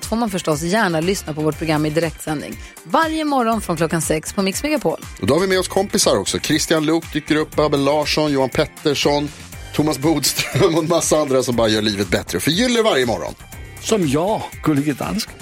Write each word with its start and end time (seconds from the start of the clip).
allt 0.00 0.06
får 0.06 0.16
man 0.16 0.30
förstås 0.30 0.62
gärna 0.62 1.00
lyssna 1.00 1.34
på 1.34 1.40
vårt 1.40 1.58
program 1.58 1.86
i 1.86 1.90
direktsändning. 1.90 2.56
Varje 2.84 3.24
morgon 3.24 3.60
från 3.60 3.76
klockan 3.76 4.02
sex 4.02 4.32
på 4.32 4.42
Mix 4.42 4.62
Megapol. 4.62 5.00
Och 5.20 5.26
då 5.26 5.34
har 5.34 5.40
vi 5.40 5.46
med 5.46 5.58
oss 5.58 5.68
kompisar 5.68 6.16
också. 6.16 6.38
Christian 6.38 6.86
Luuk 6.86 7.12
dyker 7.12 7.36
upp, 7.36 7.58
Abel 7.58 7.84
Larsson, 7.84 8.32
Johan 8.32 8.48
Pettersson, 8.48 9.28
Thomas 9.74 9.98
Bodström 9.98 10.74
och 10.74 10.82
en 10.82 10.88
massa 10.88 11.16
andra 11.16 11.42
som 11.42 11.56
bara 11.56 11.68
gör 11.68 11.82
livet 11.82 12.08
bättre. 12.08 12.40
Förgyller 12.40 12.82
varje 12.82 13.06
morgon. 13.06 13.34
Som 13.80 14.08
jag, 14.08 14.42
Gullige 14.62 14.92
Dansken. 14.92 15.34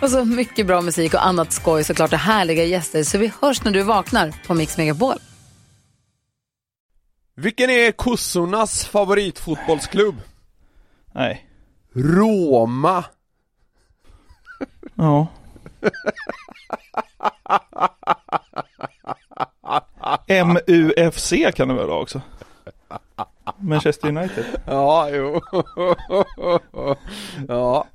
Och 0.00 0.10
så 0.10 0.24
mycket 0.24 0.66
bra 0.66 0.80
musik 0.80 1.14
och 1.14 1.26
annat 1.26 1.52
skoj 1.52 1.84
såklart 1.84 2.12
och 2.12 2.18
härliga 2.18 2.64
gäster. 2.64 3.02
Så 3.02 3.18
vi 3.18 3.32
hörs 3.40 3.64
när 3.64 3.72
du 3.72 3.82
vaknar 3.82 4.34
på 4.46 4.54
Mix 4.54 4.76
Megapol. 4.76 5.18
Vilken 7.36 7.70
är 7.70 7.92
kossornas 7.92 8.84
favoritfotbollsklubb? 8.84 10.14
Nej. 11.14 11.46
Roma. 11.94 13.04
Ja. 14.94 15.26
MUFC 20.44 21.32
kan 21.54 21.68
det 21.68 21.74
väl 21.74 21.86
vara 21.86 22.00
också? 22.00 22.20
Manchester 23.58 24.08
United. 24.08 24.44
Ja, 24.66 25.10
jo. 25.10 25.40
ja. 27.48 27.86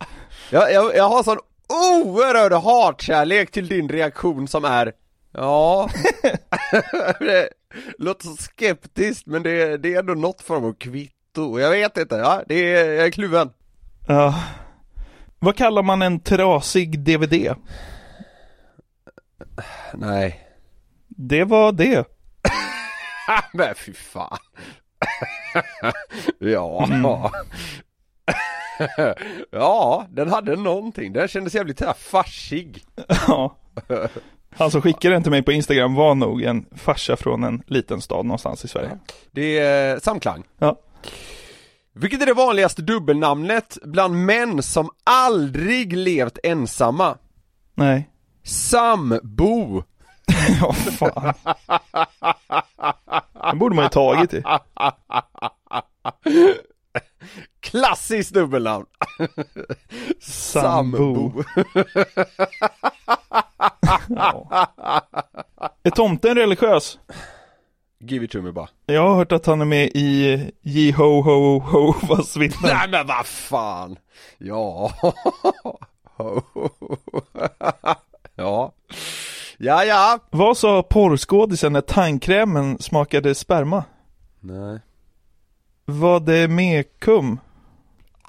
Jag, 0.50 0.74
jag, 0.74 0.96
jag 0.96 1.10
har 1.10 1.24
sån 1.24 1.38
oerhörd 1.68 2.54
hatkärlek 2.54 3.52
till 3.52 3.68
din 3.68 3.90
reaktion 3.90 4.48
som 4.48 4.66
är 4.66 4.94
Ja 5.32 5.90
Det 7.20 7.50
låter 7.98 8.26
så 8.26 8.36
skeptiskt 8.36 9.28
men 9.28 9.44
det, 9.44 9.78
det 9.78 9.94
är 9.94 10.00
ändå 10.00 10.14
något 10.14 10.42
form 10.42 10.66
av 10.66 10.74
kvitto 10.74 11.60
Jag 11.60 11.70
vet 11.72 11.98
inte, 11.98 12.16
ja, 12.16 12.44
det 12.48 12.74
är, 12.74 12.92
jag 12.92 13.06
är 13.06 13.12
kluven 13.12 13.50
Ja. 14.08 14.36
Vad 15.40 15.56
kallar 15.56 15.84
man 15.84 16.02
en 16.02 16.20
trasig 16.20 17.00
DVD? 17.00 17.56
Nej 19.94 20.48
Det 21.08 21.44
var 21.44 21.72
det. 21.72 22.06
Men 23.54 23.76
fy 23.76 23.94
fan 23.94 24.38
Ja 26.40 26.88
Ja, 29.52 30.06
den 30.10 30.30
hade 30.30 30.56
någonting, 30.56 31.14
den 31.14 31.28
kändes 31.28 31.56
jävligt 31.56 31.82
farsig 31.98 32.84
Ja. 33.28 33.56
Han 34.56 34.72
som 34.72 34.82
skickade 34.82 35.16
den 35.16 35.24
till 35.24 35.32
mig 35.32 35.44
på 35.44 35.52
Instagram 35.52 35.96
var 35.96 36.16
nog 36.16 36.42
en 36.44 36.66
farsa 36.76 37.16
från 37.18 37.44
en 37.44 37.64
liten 37.68 38.02
stad 38.02 38.26
någonstans 38.26 38.66
i 38.66 38.68
Sverige. 38.68 39.00
Det 39.32 39.60
är 39.60 39.94
eh, 39.94 40.00
samklang 40.00 40.44
Ja. 40.58 40.80
Vilket 42.02 42.22
är 42.22 42.26
det 42.26 42.34
vanligaste 42.34 42.82
dubbelnamnet 42.82 43.78
bland 43.84 44.26
män 44.26 44.64
som 44.64 44.90
aldrig 45.04 45.94
levt 45.98 46.38
ensamma? 46.44 47.18
Nej. 47.76 48.10
Sambo 48.44 49.84
Ja, 50.62 50.74
fan. 50.74 51.34
Den 53.34 53.60
borde 53.60 53.76
man 53.76 53.86
ju 53.86 53.90
tagit 53.90 54.34
i. 54.34 54.44
Klassiskt 57.60 58.34
dubbelnamn! 58.34 58.86
Sambo. 60.22 61.44
Ja. 64.10 64.68
Är 65.84 65.90
tomten 65.90 66.36
religiös? 66.36 67.00
Give 68.02 68.26
it 68.26 68.32
to 68.32 68.42
me 68.42 68.52
bara 68.52 68.68
Jag 68.86 69.08
har 69.10 69.16
hört 69.16 69.32
att 69.32 69.46
han 69.46 69.62
är 69.62 69.66
med 69.66 69.92
i 69.94 70.52
Jeho 70.62 71.22
Ho 71.22 71.60
Ho 71.60 71.94
Vas 72.02 72.38
vittnen. 72.38 72.72
Nej 72.76 72.90
men 72.90 73.08
vad 73.08 73.26
fan! 73.26 73.98
Ja 74.38 74.92
Ja 78.36 78.72
Ja 79.58 79.84
ja 79.86 80.20
Vad 80.30 80.58
sa 80.58 80.84
porrskådisen 80.84 81.74
när 81.74 81.82
tandkrämen 81.82 82.78
smakade 82.80 83.36
sperma? 83.36 83.84
Nej 84.40 84.80
Var 85.86 86.20
det 86.20 86.48
mekum? 86.48 87.40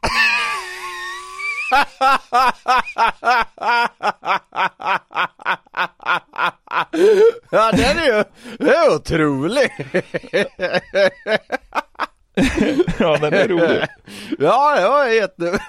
Ja 7.50 7.70
den 7.72 7.98
är 7.98 8.06
ju, 8.06 8.24
det 8.58 8.74
är 8.74 8.94
otrolig! 8.94 9.70
Ja, 12.98 13.18
den 13.20 13.34
är 13.34 13.48
rolig. 13.48 13.86
Ja, 14.38 14.80
det 14.80 14.88
var, 14.88 15.06
jätte, 15.06 15.44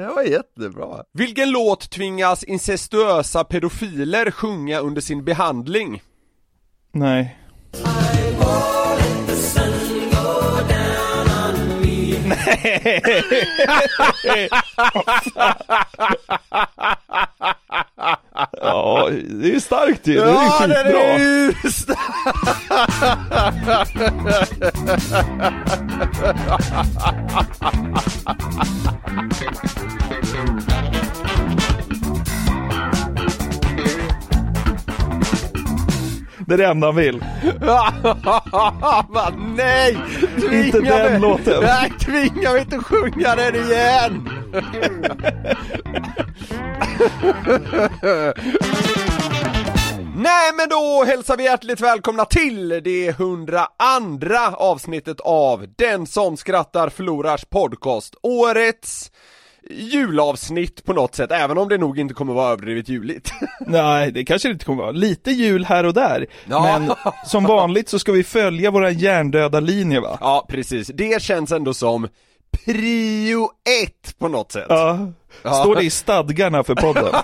det 0.00 0.06
var 0.14 0.22
jättebra. 0.22 1.04
Vilken 1.12 1.50
låt 1.50 1.90
tvingas 1.90 2.44
incestuösa 2.44 3.44
pedofiler 3.44 4.30
sjunga 4.30 4.80
under 4.80 5.00
sin 5.00 5.24
behandling? 5.24 6.02
Nej. 6.92 7.36
Ja, 18.62 19.08
det 19.42 19.54
är 19.54 19.60
starkt 19.60 20.06
ju. 20.06 20.14
Det 20.14 20.20
är 20.20 20.26
Ja, 20.26 20.58
den 20.60 20.70
skitbra. 20.70 21.02
är 21.02 21.18
ju 21.18 21.52
stark! 21.70 21.98
Det 36.50 36.54
är 36.54 36.58
det 36.58 36.66
enda 36.66 36.86
han 36.86 36.96
vill. 36.96 37.18
Va, 39.08 39.32
nej! 39.56 39.98
Tvinga 40.40 40.64
Inte 40.66 40.80
den 40.80 41.12
mig. 41.12 41.20
låten. 41.20 41.62
Nej, 41.62 41.92
tvinga 42.00 42.52
mig 42.52 42.60
inte 42.60 42.76
att 42.76 42.84
sjunga 42.86 43.36
den 43.36 43.54
igen! 43.54 44.28
Nej 50.16 50.52
men 50.56 50.68
då 50.68 51.04
hälsar 51.06 51.36
vi 51.36 51.44
hjärtligt 51.44 51.80
välkomna 51.80 52.24
till 52.24 52.68
det 52.68 53.08
102 53.08 53.64
avsnittet 54.56 55.20
av 55.20 55.66
Den 55.78 56.06
som 56.06 56.36
skrattar 56.36 56.88
förlorars 56.88 57.44
podcast 57.44 58.14
Årets 58.22 59.09
julavsnitt 59.72 60.84
på 60.84 60.92
något 60.92 61.14
sätt, 61.14 61.32
även 61.32 61.58
om 61.58 61.68
det 61.68 61.78
nog 61.78 61.98
inte 61.98 62.14
kommer 62.14 62.32
vara 62.32 62.52
överdrivet 62.52 62.88
juligt 62.88 63.32
Nej, 63.66 64.12
det 64.12 64.24
kanske 64.24 64.48
det 64.48 64.52
inte 64.52 64.64
kommer 64.64 64.82
vara. 64.82 64.92
Lite 64.92 65.30
jul 65.30 65.64
här 65.64 65.86
och 65.86 65.94
där. 65.94 66.26
Ja. 66.48 66.62
Men 66.62 66.92
som 67.26 67.44
vanligt 67.44 67.88
så 67.88 67.98
ska 67.98 68.12
vi 68.12 68.24
följa 68.24 68.70
våra 68.70 68.90
hjärndöda 68.90 69.60
linje 69.60 70.00
va? 70.00 70.18
Ja 70.20 70.46
precis, 70.48 70.90
det 70.94 71.22
känns 71.22 71.52
ändå 71.52 71.74
som 71.74 72.08
prio 72.64 73.48
ett 73.84 74.18
på 74.18 74.28
något 74.28 74.52
sätt 74.52 74.66
Ja. 74.68 75.12
Står 75.42 75.76
det 75.76 75.82
i 75.84 75.90
stadgarna 75.90 76.64
för 76.64 76.74
podden? 76.74 77.04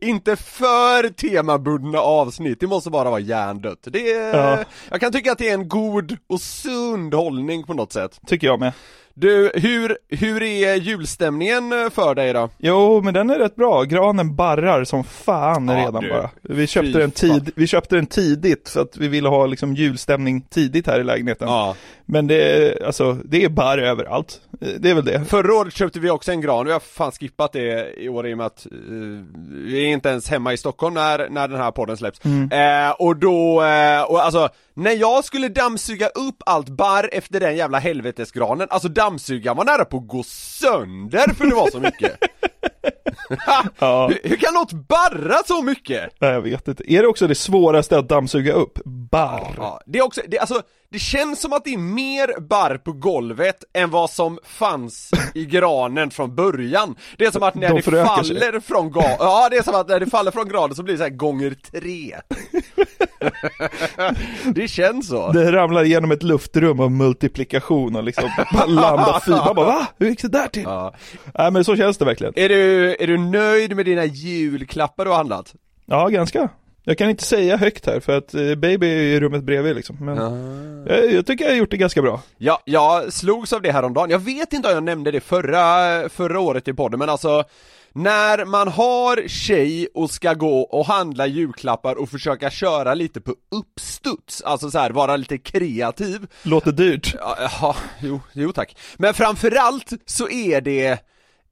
Inte 0.00 0.36
för 0.36 1.08
temabundna 1.08 1.98
avsnitt, 1.98 2.60
det 2.60 2.66
måste 2.66 2.90
bara 2.90 3.10
vara 3.10 3.20
hjärndött. 3.20 3.78
Det 3.82 4.12
är, 4.12 4.36
Ja. 4.36 4.64
Jag 4.90 5.00
kan 5.00 5.12
tycka 5.12 5.32
att 5.32 5.38
det 5.38 5.48
är 5.48 5.54
en 5.54 5.68
god 5.68 6.16
och 6.26 6.40
sund 6.40 7.14
hållning 7.14 7.64
på 7.64 7.74
något 7.74 7.92
sätt. 7.92 8.20
Tycker 8.26 8.46
jag 8.46 8.60
med. 8.60 8.72
Du, 9.20 9.50
hur, 9.54 9.98
hur 10.08 10.42
är 10.42 10.74
julstämningen 10.74 11.72
eh, 11.72 11.90
för 11.90 12.14
dig 12.14 12.32
då? 12.32 12.48
Jo, 12.58 13.00
men 13.04 13.14
den 13.14 13.30
är 13.30 13.38
rätt 13.38 13.56
bra. 13.56 13.82
Granen 13.82 14.34
barrar 14.36 14.84
som 14.84 15.04
fan 15.04 15.68
Ja, 15.68 15.74
redan 15.76 16.02
du. 16.02 16.08
bara. 16.10 16.30
Vi 16.42 16.66
köpte, 16.66 16.98
den 16.98 17.10
tid, 17.10 17.50
vi 17.56 17.66
köpte 17.66 17.96
den 17.96 18.06
tidigt 18.06 18.68
för 18.68 18.80
att 18.82 18.96
vi 18.96 19.08
ville 19.08 19.28
ha 19.28 19.46
liksom 19.46 19.74
julstämning 19.74 20.40
tidigt 20.40 20.86
här 20.86 21.00
i 21.00 21.04
lägenheten. 21.04 21.48
Ja. 21.48 21.74
Men 22.06 22.26
det 22.26 22.42
är, 22.42 22.86
alltså, 22.86 23.12
det 23.24 23.44
är 23.44 23.48
barr 23.48 23.78
överallt. 23.78 24.40
Det 24.78 24.90
är 24.90 24.94
väl 24.94 25.04
det. 25.04 25.24
Förra 25.24 25.54
året 25.54 25.74
köpte 25.74 26.00
vi 26.00 26.10
också 26.10 26.32
en 26.32 26.40
gran, 26.40 26.66
vi 26.66 26.72
har 26.72 26.80
fan 26.80 27.12
skippat 27.12 27.52
det 27.52 27.94
i 28.02 28.08
år 28.08 28.26
i 28.28 28.34
och 28.34 28.38
med 28.38 28.46
att 28.46 28.66
eh, 28.66 28.72
vi 29.50 29.82
är 29.84 29.86
inte 29.86 30.08
ens 30.08 30.30
hemma 30.30 30.52
i 30.52 30.56
Stockholm 30.56 30.94
när, 30.94 31.28
när 31.28 31.48
den 31.48 31.60
här 31.60 31.70
podden 31.70 31.96
släpps. 31.96 32.24
Mm. 32.24 32.50
Eh, 32.52 32.90
och 32.92 33.16
då, 33.16 33.62
eh, 33.62 34.02
och 34.02 34.24
alltså 34.24 34.48
när 34.78 34.90
jag 34.92 35.24
skulle 35.24 35.48
dammsuga 35.48 36.08
upp 36.08 36.42
allt 36.46 36.68
barr 36.68 37.08
efter 37.12 37.40
den 37.40 37.56
jävla 37.56 37.78
helvetesgranen, 37.78 38.66
alltså 38.70 38.88
dammsugaren 38.88 39.56
var 39.56 39.64
nära 39.64 39.84
på 39.84 39.96
att 39.96 40.08
gå 40.08 40.22
sönder 40.22 41.34
för 41.34 41.46
det 41.46 41.54
var 41.54 41.70
så 41.70 41.80
mycket. 41.80 42.18
Ja. 43.78 44.08
hur, 44.08 44.28
hur 44.28 44.36
kan 44.36 44.54
något 44.54 44.72
barra 44.72 45.36
så 45.46 45.62
mycket? 45.62 46.12
Nej, 46.20 46.30
jag 46.30 46.40
vet 46.40 46.68
inte. 46.68 46.92
Är 46.92 47.02
det 47.02 47.08
också 47.08 47.26
det 47.26 47.34
svåraste 47.34 47.98
att 47.98 48.08
dammsuga 48.08 48.52
upp? 48.52 48.78
Barr. 48.84 49.54
Ja, 49.56 49.80
det 49.86 49.98
är 49.98 50.02
också, 50.02 50.20
det, 50.28 50.38
alltså, 50.38 50.62
det 50.90 50.98
känns 50.98 51.40
som 51.40 51.52
att 51.52 51.64
det 51.64 51.74
är 51.74 51.78
mer 51.78 52.40
barr 52.40 52.76
på 52.78 52.92
golvet 52.92 53.64
än 53.74 53.90
vad 53.90 54.10
som 54.10 54.38
fanns 54.44 55.10
i 55.34 55.44
granen 55.44 56.10
från 56.10 56.34
början. 56.34 56.96
Det 57.16 57.24
är 57.24 57.30
som 57.30 57.42
att 57.42 57.54
när 57.54 57.68
De 57.68 57.74
det 57.74 57.82
förökar 57.82 58.22
sig. 58.22 58.40
faller 58.40 58.60
från 58.60 58.92
granen, 58.92 59.16
ja 59.18 59.48
det 59.50 59.56
är 59.56 59.62
som 59.62 59.74
att 59.74 59.88
när 59.88 60.00
det 60.00 60.06
faller 60.06 60.30
från 60.30 60.48
granen 60.48 60.74
så 60.76 60.82
blir 60.82 60.94
det 60.94 60.98
så 60.98 61.04
här 61.04 61.10
gånger 61.10 61.56
tre. 61.72 62.16
det 64.54 64.68
känns 64.68 65.08
så. 65.08 65.32
Det 65.32 65.52
ramlar 65.52 65.84
igenom 65.84 66.10
ett 66.10 66.22
luftrum 66.22 66.80
av 66.80 66.90
multiplikation 66.90 67.96
och 67.96 68.04
liksom 68.04 68.30
bara 68.52 68.66
landar 68.66 69.20
fyra. 69.20 69.44
Man 69.44 69.54
bara 69.54 69.66
va? 69.66 69.86
Hur 69.98 70.08
gick 70.08 70.22
det 70.22 70.28
där 70.28 70.46
till? 70.46 70.62
Ja. 70.62 70.94
Nej 71.34 71.50
men 71.50 71.64
så 71.64 71.76
känns 71.76 71.98
det 71.98 72.04
verkligen. 72.04 72.32
Är 72.36 72.48
du, 72.48 72.96
är 73.00 73.06
du 73.06 73.18
nöjd 73.18 73.76
med 73.76 73.84
dina 73.84 74.04
julklappar 74.04 75.04
du 75.04 75.10
har 75.10 75.16
handlat? 75.16 75.54
Ja, 75.86 76.08
ganska. 76.08 76.48
Jag 76.88 76.98
kan 76.98 77.10
inte 77.10 77.24
säga 77.24 77.56
högt 77.56 77.86
här 77.86 78.00
för 78.00 78.18
att 78.18 78.34
eh, 78.34 78.54
baby 78.54 78.86
är 78.86 78.96
i 78.96 79.20
rummet 79.20 79.44
bredvid 79.44 79.76
liksom. 79.76 79.96
Men 80.00 80.16
jag, 80.86 81.12
jag 81.12 81.26
tycker 81.26 81.44
jag 81.44 81.52
har 81.52 81.56
gjort 81.56 81.70
det 81.70 81.76
ganska 81.76 82.02
bra. 82.02 82.22
Ja, 82.38 82.62
jag 82.64 83.12
slogs 83.12 83.52
av 83.52 83.62
det 83.62 83.72
häromdagen. 83.72 84.10
Jag 84.10 84.18
vet 84.18 84.52
inte 84.52 84.68
om 84.68 84.74
jag 84.74 84.82
nämnde 84.82 85.10
det 85.10 85.20
förra, 85.20 86.08
förra 86.08 86.40
året 86.40 86.68
i 86.68 86.74
podden, 86.74 86.98
men 86.98 87.08
alltså 87.08 87.44
när 87.92 88.44
man 88.44 88.68
har 88.68 89.28
tjej 89.28 89.88
och 89.94 90.10
ska 90.10 90.34
gå 90.34 90.60
och 90.60 90.86
handla 90.86 91.26
julklappar 91.26 91.94
och 91.94 92.08
försöka 92.08 92.50
köra 92.50 92.94
lite 92.94 93.20
på 93.20 93.34
uppstuds, 93.50 94.42
alltså 94.42 94.70
så 94.70 94.78
här, 94.78 94.90
vara 94.90 95.16
lite 95.16 95.38
kreativ 95.38 96.26
Låter 96.42 96.72
dyrt. 96.72 97.14
Ja, 97.18 97.36
ja 97.60 97.76
jo, 98.00 98.20
jo 98.32 98.52
tack. 98.52 98.76
Men 98.96 99.14
framförallt 99.14 99.92
så 100.06 100.28
är 100.28 100.60
det 100.60 100.98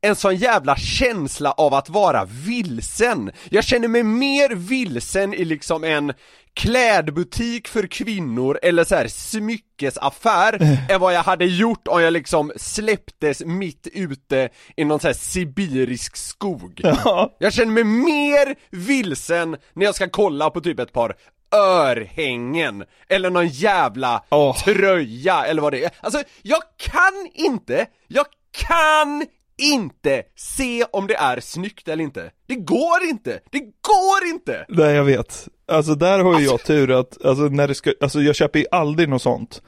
en 0.06 0.16
sån 0.16 0.36
jävla 0.36 0.76
känsla 0.76 1.52
av 1.52 1.74
att 1.74 1.88
vara 1.88 2.24
vilsen. 2.24 3.30
Jag 3.50 3.64
känner 3.64 3.88
mig 3.88 4.02
mer 4.02 4.54
vilsen 4.54 5.34
i 5.34 5.44
liksom 5.44 5.84
en 5.84 6.12
klädbutik 6.54 7.68
för 7.68 7.86
kvinnor 7.86 8.58
eller 8.62 8.84
så 8.84 8.94
här 8.94 9.08
smyckesaffär 9.08 10.78
än 10.90 11.00
vad 11.00 11.14
jag 11.14 11.22
hade 11.22 11.44
gjort 11.44 11.88
om 11.88 12.02
jag 12.02 12.12
liksom 12.12 12.52
släpptes 12.56 13.44
mitt 13.44 13.88
ute 13.92 14.48
i 14.76 14.84
någon 14.84 15.00
så 15.00 15.06
här 15.06 15.14
sibirisk 15.14 16.16
skog. 16.16 16.80
Ja. 17.04 17.36
Jag 17.38 17.52
känner 17.52 17.72
mig 17.72 17.84
mer 17.84 18.54
vilsen 18.70 19.56
när 19.74 19.84
jag 19.84 19.94
ska 19.94 20.08
kolla 20.08 20.50
på 20.50 20.60
typ 20.60 20.78
ett 20.78 20.92
par 20.92 21.16
örhängen, 21.54 22.84
eller 23.08 23.30
någon 23.30 23.48
jävla 23.48 24.22
Åh. 24.30 24.56
tröja 24.56 25.44
eller 25.44 25.62
vad 25.62 25.72
det 25.72 25.84
är. 25.84 25.90
Alltså, 26.00 26.22
jag 26.42 26.62
kan 26.76 27.28
inte, 27.34 27.86
jag 28.08 28.26
kan 28.68 29.26
inte 29.58 30.22
se 30.36 30.84
om 30.92 31.06
det 31.06 31.14
är 31.16 31.40
snyggt 31.40 31.88
eller 31.88 32.04
inte. 32.04 32.30
Det 32.46 32.54
går 32.54 33.04
inte, 33.10 33.40
det 33.50 33.58
går 33.60 34.26
inte! 34.34 34.64
Nej 34.68 34.94
jag 34.94 35.04
vet. 35.04 35.48
Alltså 35.68 35.94
där 35.94 36.18
har 36.18 36.40
ju 36.40 36.46
jag 36.46 36.64
tur 36.64 36.90
att, 37.00 37.24
alltså 37.24 37.42
när 37.44 37.68
det 37.68 37.74
ska, 37.74 37.92
alltså 38.00 38.20
jag 38.20 38.34
köper 38.36 38.58
ju 38.58 38.64
aldrig 38.70 39.08
något 39.08 39.22
sånt 39.22 39.62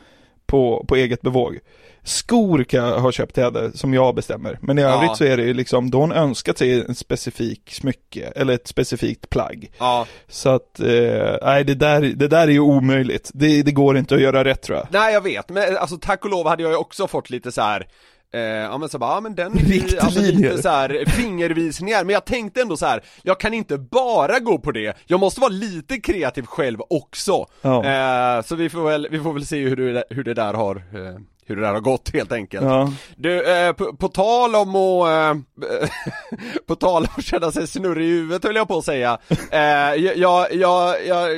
på, 0.47 0.85
på 0.89 0.97
eget 0.97 1.21
bevåg. 1.23 1.59
Skor 2.03 2.65
kan 2.65 2.85
jag 2.85 3.01
ha 3.01 3.13
köpt 3.13 3.35
till 3.35 3.43
henne 3.45 3.71
som 3.75 3.95
jag 3.95 4.15
bestämmer. 4.15 4.59
Men 4.63 4.79
i 4.79 4.83
Ja. 4.83 4.89
övrigt 4.89 5.17
så 5.17 5.25
är 5.25 5.37
det 5.37 5.43
ju 5.43 5.55
liksom, 5.55 5.91
då 5.91 5.99
hon 6.01 6.13
önskat 6.13 6.59
sig 6.59 6.81
en 6.85 6.95
specifik 6.95 7.71
smycke, 7.75 8.33
eller 8.37 8.55
ett 8.55 8.69
specifikt 8.69 9.31
plagg. 9.31 9.71
Ja, 9.79 10.07
Så 10.29 10.49
att, 10.49 10.81
eh, 10.81 11.37
nej 11.43 11.65
det 11.65 11.75
där, 11.75 12.01
det 12.01 12.29
där 12.29 12.43
är 12.49 12.53
ju 12.53 12.61
omöjligt. 12.61 13.31
Det, 13.35 13.63
det 13.63 13.73
går 13.73 13.97
inte 13.99 14.15
att 14.15 14.21
göra 14.21 14.45
rätt 14.45 14.63
tror 14.63 14.79
jag. 14.79 14.87
nej 14.91 15.13
jag 15.15 15.21
vet, 15.21 15.49
men 15.49 15.77
alltså 15.77 15.97
tack 15.99 16.25
och 16.25 16.31
lov 16.31 16.49
hade 16.49 16.63
jag 16.63 16.73
ju 16.73 16.77
också 16.79 17.07
fått 17.07 17.31
lite 17.31 17.53
så 17.53 17.61
här. 17.63 17.87
Eh, 18.35 18.41
ja 18.41 18.79
men 18.79 18.89
så 18.89 18.99
bara, 18.99 19.15
ja 19.15 19.21
men 19.21 19.35
den 19.35 19.59
är 19.59 19.63
ju, 19.63 19.99
alltså 19.99 20.21
lite 20.21 20.63
så 20.63 20.69
här 20.69 21.05
fingervisningar, 21.07 22.05
men 22.05 22.13
jag 22.13 22.25
tänkte 22.25 22.61
ändå 22.61 22.77
så 22.77 22.87
här. 22.87 23.03
jag 23.23 23.41
kan 23.41 23.55
inte 23.55 23.79
bara 23.79 24.39
gå 24.39 24.59
på 24.59 24.73
det, 24.73 24.97
jag 25.07 25.21
måste 25.21 25.41
vara 25.41 25.53
lite 25.53 25.97
kreativ 25.97 26.43
själv 26.43 26.79
också. 26.91 27.47
Ja. 27.63 27.85
Eh, 27.85 28.43
så 28.43 28.55
vi 28.55 28.71
får 28.71 28.85
väl, 28.85 29.09
vi 29.11 29.21
får 29.21 29.33
väl 29.33 29.47
se 29.47 29.69
hur 29.69 29.77
det, 29.77 30.05
hur 30.11 30.25
det 30.25 30.35
där 30.35 30.55
har, 30.55 30.77
eh, 30.77 31.21
hur 31.47 31.57
det 31.57 31.63
där 31.63 31.73
har 31.73 31.81
gått 31.81 32.11
helt 32.15 32.33
enkelt. 32.33 32.65
Ja. 32.65 32.93
Du, 33.17 33.53
eh, 33.53 33.73
på, 33.73 33.97
på 33.97 34.09
tal 34.09 34.55
om 34.55 34.77
att, 34.77 35.37
eh, 35.37 35.89
på 36.67 36.75
tal 36.75 37.03
om 37.03 37.09
att 37.17 37.25
känna 37.25 37.53
sig 37.53 37.67
snurrig 37.67 38.07
i 38.07 38.11
huvudet 38.11 38.45
höll 38.45 38.57
jag 38.57 38.69
på 38.69 38.79
att 38.79 38.85
säga. 38.85 39.19
Eh, 39.51 39.61
jag, 39.95 40.55
jag, 40.55 41.05
jag, 41.07 41.37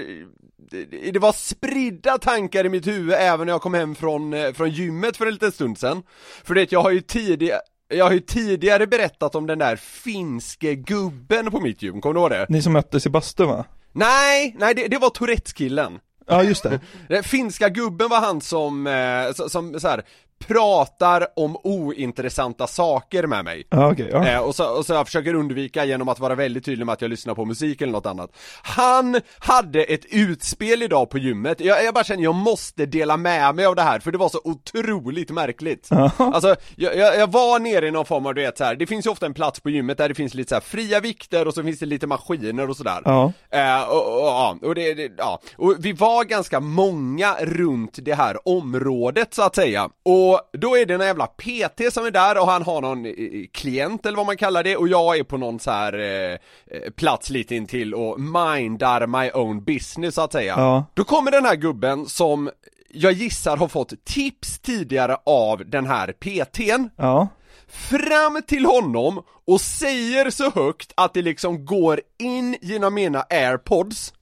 det 1.13 1.19
var 1.19 1.33
spridda 1.33 2.19
tankar 2.19 2.67
i 2.67 2.69
mitt 2.69 2.87
huvud 2.87 3.15
även 3.19 3.47
när 3.47 3.53
jag 3.53 3.63
kom 3.63 3.75
hem 3.75 3.95
från, 3.95 4.35
eh, 4.35 4.53
från 4.53 4.71
gymmet 4.71 5.17
för 5.17 5.27
en 5.27 5.33
liten 5.33 5.53
stund 5.53 5.79
sedan. 5.79 6.03
För 6.45 6.55
det, 6.55 6.73
jag 6.73 6.83
har 6.83 6.91
ju 6.91 7.01
tidigare 7.01 7.61
jag 7.95 8.05
har 8.05 8.13
ju 8.13 8.21
tidigare 8.21 8.87
berättat 8.87 9.35
om 9.35 9.47
den 9.47 9.59
där 9.59 9.77
finske 9.77 10.75
gubben 10.75 11.51
på 11.51 11.61
mitt 11.61 11.83
gym, 11.83 12.01
kommer 12.01 12.15
du 12.15 12.21
ihåg 12.21 12.31
det? 12.31 12.47
Ni 12.49 12.63
som 12.63 12.73
möttes 12.73 13.07
i 13.07 13.11
bastun 13.11 13.49
va? 13.49 13.65
Nej, 13.93 14.57
nej 14.59 14.75
det, 14.75 14.89
det 14.89 14.99
var 14.99 15.11
Tourettes-killen. 15.11 15.99
Ja 16.27 16.43
just 16.43 16.63
det. 16.63 16.81
Den 17.09 17.25
finska 17.25 17.69
gubben 17.69 18.09
var 18.09 18.21
han 18.21 18.41
som, 18.41 18.87
eh, 18.87 19.33
som, 19.33 19.51
som 19.51 19.81
så 19.81 19.89
här, 19.89 20.03
pratar 20.47 21.27
om 21.37 21.57
ointressanta 21.65 22.67
saker 22.67 23.27
med 23.27 23.45
mig. 23.45 23.67
Ja 23.71 23.93
okej, 23.93 24.09
ja. 24.13 24.29
Eh, 24.29 24.39
och, 24.39 24.55
så, 24.55 24.79
och 24.79 24.87
så 24.87 24.93
jag 24.93 25.07
försöker 25.07 25.35
undvika 25.35 25.85
genom 25.85 26.09
att 26.09 26.19
vara 26.19 26.35
väldigt 26.35 26.65
tydlig 26.65 26.87
med 26.87 26.93
att 26.93 27.03
jag 27.03 27.09
lyssnar 27.09 27.35
på 27.35 27.45
musik 27.45 27.81
eller 27.81 27.93
något 27.93 28.07
annat. 28.07 28.31
Han 28.63 29.21
hade 29.39 29.83
ett 29.83 30.05
utspel 30.11 30.83
idag 30.83 31.11
på 31.11 31.19
gymmet, 31.19 31.61
jag, 31.61 31.85
jag 31.85 31.95
bara 31.95 32.05
känner 32.05 32.23
jag 32.23 32.35
måste 32.35 32.87
dela 32.87 33.17
med 33.17 33.55
mig 33.55 33.67
av 33.67 33.77
det 33.77 33.83
här 33.83 34.01
för 34.01 34.13
det 34.13 34.19
var 34.19 34.29
så 34.29 34.41
otroligt 34.45 35.31
märkligt. 35.31 35.89
Alltså, 36.17 36.57
jag, 36.77 36.97
jag, 36.97 37.17
jag 37.17 37.33
var 37.33 37.59
nere 37.59 37.87
i 37.87 37.91
någon 37.91 38.07
form 38.07 38.27
av, 38.27 38.35
du 38.35 38.43
vet 38.43 38.59
så 38.59 38.65
här, 38.65 38.75
det 38.75 38.87
finns 38.87 39.07
ju 39.07 39.11
ofta 39.11 39.27
en 39.27 39.35
plats 39.35 39.61
på 39.61 39.71
gymmet 39.71 39.99
där 39.99 40.09
det 40.09 40.15
finns 40.15 40.35
lite 40.35 40.49
så 40.49 40.55
här 40.55 40.61
fria 40.61 41.01
vikter 41.01 41.49
och 41.49 41.55
så 41.55 41.63
finns 41.63 41.79
det 41.79 41.87
lite 41.87 42.07
maskiner 42.07 42.71
och 42.71 42.77
sådär. 42.77 43.03
Ja. 43.05 43.33
Eh, 43.51 43.83
och, 43.83 44.21
och, 44.21 44.27
ja, 44.27 44.57
och, 44.63 44.75
det, 44.75 44.95
det, 44.95 45.13
ja. 45.19 45.41
och 45.57 45.77
vi 45.79 45.93
var 45.93 46.25
ganska 46.25 46.61
många 46.61 47.35
runt 47.41 47.99
det 48.03 48.15
här 48.15 48.49
området 48.49 49.35
så 49.35 49.43
att 49.43 49.55
säga. 49.55 49.91
Och 50.05 50.30
då 50.53 50.77
är 50.77 50.87
det 50.87 50.95
en 50.95 51.01
jävla 51.01 51.27
PT 51.27 51.93
som 51.93 52.07
är 52.07 52.11
där 52.11 52.39
och 52.41 52.47
han 52.47 52.63
har 52.63 52.81
någon 52.81 53.07
eh, 53.07 53.13
klient 53.53 54.07
eller 54.07 54.17
vad 54.17 54.27
man 54.27 54.37
kallar 54.37 54.63
det 54.65 54.77
och 54.77 54.89
jag 54.89 55.17
är 55.19 55.25
på 55.25 55.37
någon 55.37 55.61
så 55.61 55.71
här 55.71 55.93
eh, 55.99 56.33
eh, 56.33 56.91
plats 56.97 57.31
lite 57.31 57.55
intill 57.57 57.95
och 57.95 58.21
mindar 58.21 59.07
my 59.07 59.31
own 59.31 59.65
business 59.65 60.15
så 60.15 60.21
att 60.21 60.33
säga. 60.33 60.55
Ja. 60.57 60.85
Då 60.95 61.05
kommer 61.05 61.31
den 61.31 61.45
här 61.45 61.57
gubben 61.57 62.07
som 62.07 62.51
jag 62.93 63.13
gissar 63.13 63.57
har 63.57 63.69
fått 63.69 64.05
tips 64.05 64.59
tidigare 64.59 65.17
av 65.27 65.63
den 65.71 65.87
här 65.87 66.13
PTn 66.13 66.91
Ja. 66.97 67.29
fram 67.69 68.43
till 68.47 68.67
honom 68.67 69.23
och 69.47 69.61
säger 69.61 70.31
så 70.31 70.51
högt 70.51 70.93
att 70.95 71.15
det 71.15 71.23
liksom 71.23 71.65
går 71.65 72.01
in 72.19 72.57
genom 72.63 72.95
mina 72.95 73.25
airpods 73.31 74.13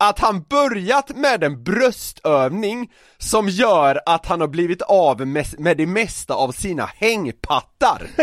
att 0.00 0.18
han 0.18 0.42
börjat 0.42 1.16
med 1.16 1.44
en 1.44 1.64
bröstövning 1.64 2.90
som 3.18 3.48
gör 3.48 4.00
att 4.06 4.26
han 4.26 4.40
har 4.40 4.48
blivit 4.48 4.82
av 4.82 5.26
med, 5.26 5.76
det 5.76 5.86
mesta 5.86 6.34
av 6.34 6.52
sina 6.52 6.90
hängpattar. 6.96 8.02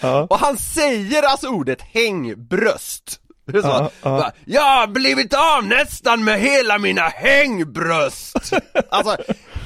Ja. 0.00 0.26
Och 0.30 0.38
han 0.38 0.56
säger 0.56 1.22
alltså 1.22 1.48
ordet 1.48 1.82
hängbröst. 1.82 3.20
Det 3.46 3.58
är 3.58 3.62
så, 3.62 3.68
Ja, 3.68 3.90
ja. 4.02 4.32
Jag 4.44 4.62
har 4.62 4.86
blivit 4.86 5.34
av 5.34 5.64
nästan 5.66 6.24
med 6.24 6.40
hela 6.40 6.78
mina 6.78 7.02
hängbröst! 7.02 8.52
alltså, 8.90 9.16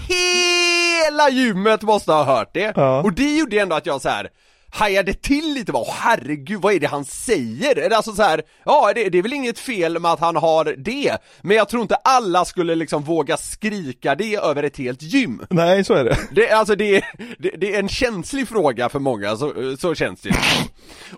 hela 0.08 1.30
gymmet 1.30 1.82
måste 1.82 2.12
ha 2.12 2.24
hört 2.24 2.50
det, 2.54 2.72
Ja. 2.76 3.02
och 3.02 3.12
det 3.12 3.36
gjorde 3.36 3.58
ändå 3.60 3.76
att 3.76 3.86
jag 3.86 4.00
så 4.00 4.08
här 4.08 4.28
hajade 4.72 5.14
till 5.14 5.54
lite 5.54 5.72
bara, 5.72 5.82
"Åh, 5.82 5.94
herregud 5.98 6.60
vad 6.62 6.74
är 6.74 6.80
det 6.80 6.86
han 6.86 7.04
säger? 7.04 7.90
Alltså 7.90 8.12
så 8.12 8.22
här, 8.22 8.42
ja 8.64 8.92
det, 8.94 9.08
det 9.08 9.18
är 9.18 9.22
väl 9.22 9.32
inget 9.32 9.58
fel 9.58 9.98
med 9.98 10.10
att 10.12 10.20
han 10.20 10.36
har 10.36 10.64
det, 10.78 11.16
men 11.42 11.56
jag 11.56 11.68
tror 11.68 11.82
inte 11.82 11.94
alla 11.94 12.44
skulle 12.44 12.74
liksom 12.74 13.02
våga 13.02 13.36
skrika 13.36 14.14
det 14.14 14.36
över 14.36 14.62
ett 14.62 14.76
helt 14.76 15.02
gym. 15.02 15.42
Nej 15.50 15.84
så 15.84 15.94
är 15.94 16.04
det. 16.04 16.16
Det, 16.32 16.50
alltså 16.50 16.76
det, 16.76 16.96
är- 16.96 17.04
det, 17.38 17.50
det 17.50 17.74
är 17.74 17.78
en 17.78 17.88
känslig 17.88 18.48
fråga 18.48 18.88
för 18.88 18.98
många, 18.98 19.36
så, 19.36 19.76
så 19.78 19.94
känns 19.94 20.20
det 20.20 20.30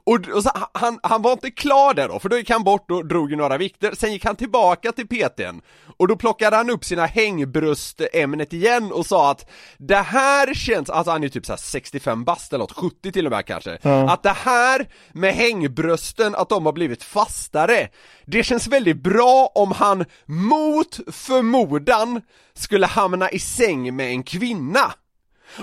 och, 0.04 0.28
och 0.34 0.42
så, 0.42 0.50
han, 0.74 0.98
han 1.02 1.22
var 1.22 1.32
inte 1.32 1.50
klar 1.50 1.94
där 1.94 2.08
då, 2.08 2.18
för 2.18 2.28
då 2.28 2.38
gick 2.38 2.50
han 2.50 2.64
bort 2.64 2.90
och 2.90 3.06
drog 3.06 3.36
några 3.36 3.58
vikter, 3.58 3.92
sen 3.98 4.12
gick 4.12 4.24
han 4.24 4.36
tillbaka 4.36 4.92
till 4.92 5.06
PTn 5.08 5.60
och 5.96 6.08
då 6.08 6.16
plockade 6.16 6.56
han 6.56 6.70
upp 6.70 6.84
sina 6.84 7.06
hängbröstämnet 7.06 8.52
igen 8.52 8.92
och 8.92 9.06
sa 9.06 9.30
att 9.30 9.50
det 9.78 9.96
här 9.96 10.54
känns, 10.54 10.90
alltså 10.90 11.10
han 11.10 11.24
är 11.24 11.28
typ 11.28 11.46
så 11.46 11.52
här 11.52 11.56
65 11.58 12.24
bast 12.24 12.52
eller 12.52 12.58
något, 12.64 12.72
70 12.72 13.12
till 13.12 13.26
och 13.26 13.30
med 13.32 13.41
kanske, 13.42 13.78
att 14.08 14.22
det 14.22 14.36
här 14.44 14.86
med 15.12 15.34
hängbrösten, 15.34 16.34
att 16.34 16.48
de 16.48 16.66
har 16.66 16.72
blivit 16.72 17.02
fastare, 17.02 17.88
det 18.26 18.42
känns 18.42 18.66
väldigt 18.66 19.02
bra 19.02 19.52
om 19.54 19.72
han 19.72 20.04
mot 20.26 21.00
förmodan 21.12 22.20
skulle 22.54 22.86
hamna 22.86 23.30
i 23.30 23.38
säng 23.38 23.96
med 23.96 24.06
en 24.06 24.22
kvinna. 24.22 24.92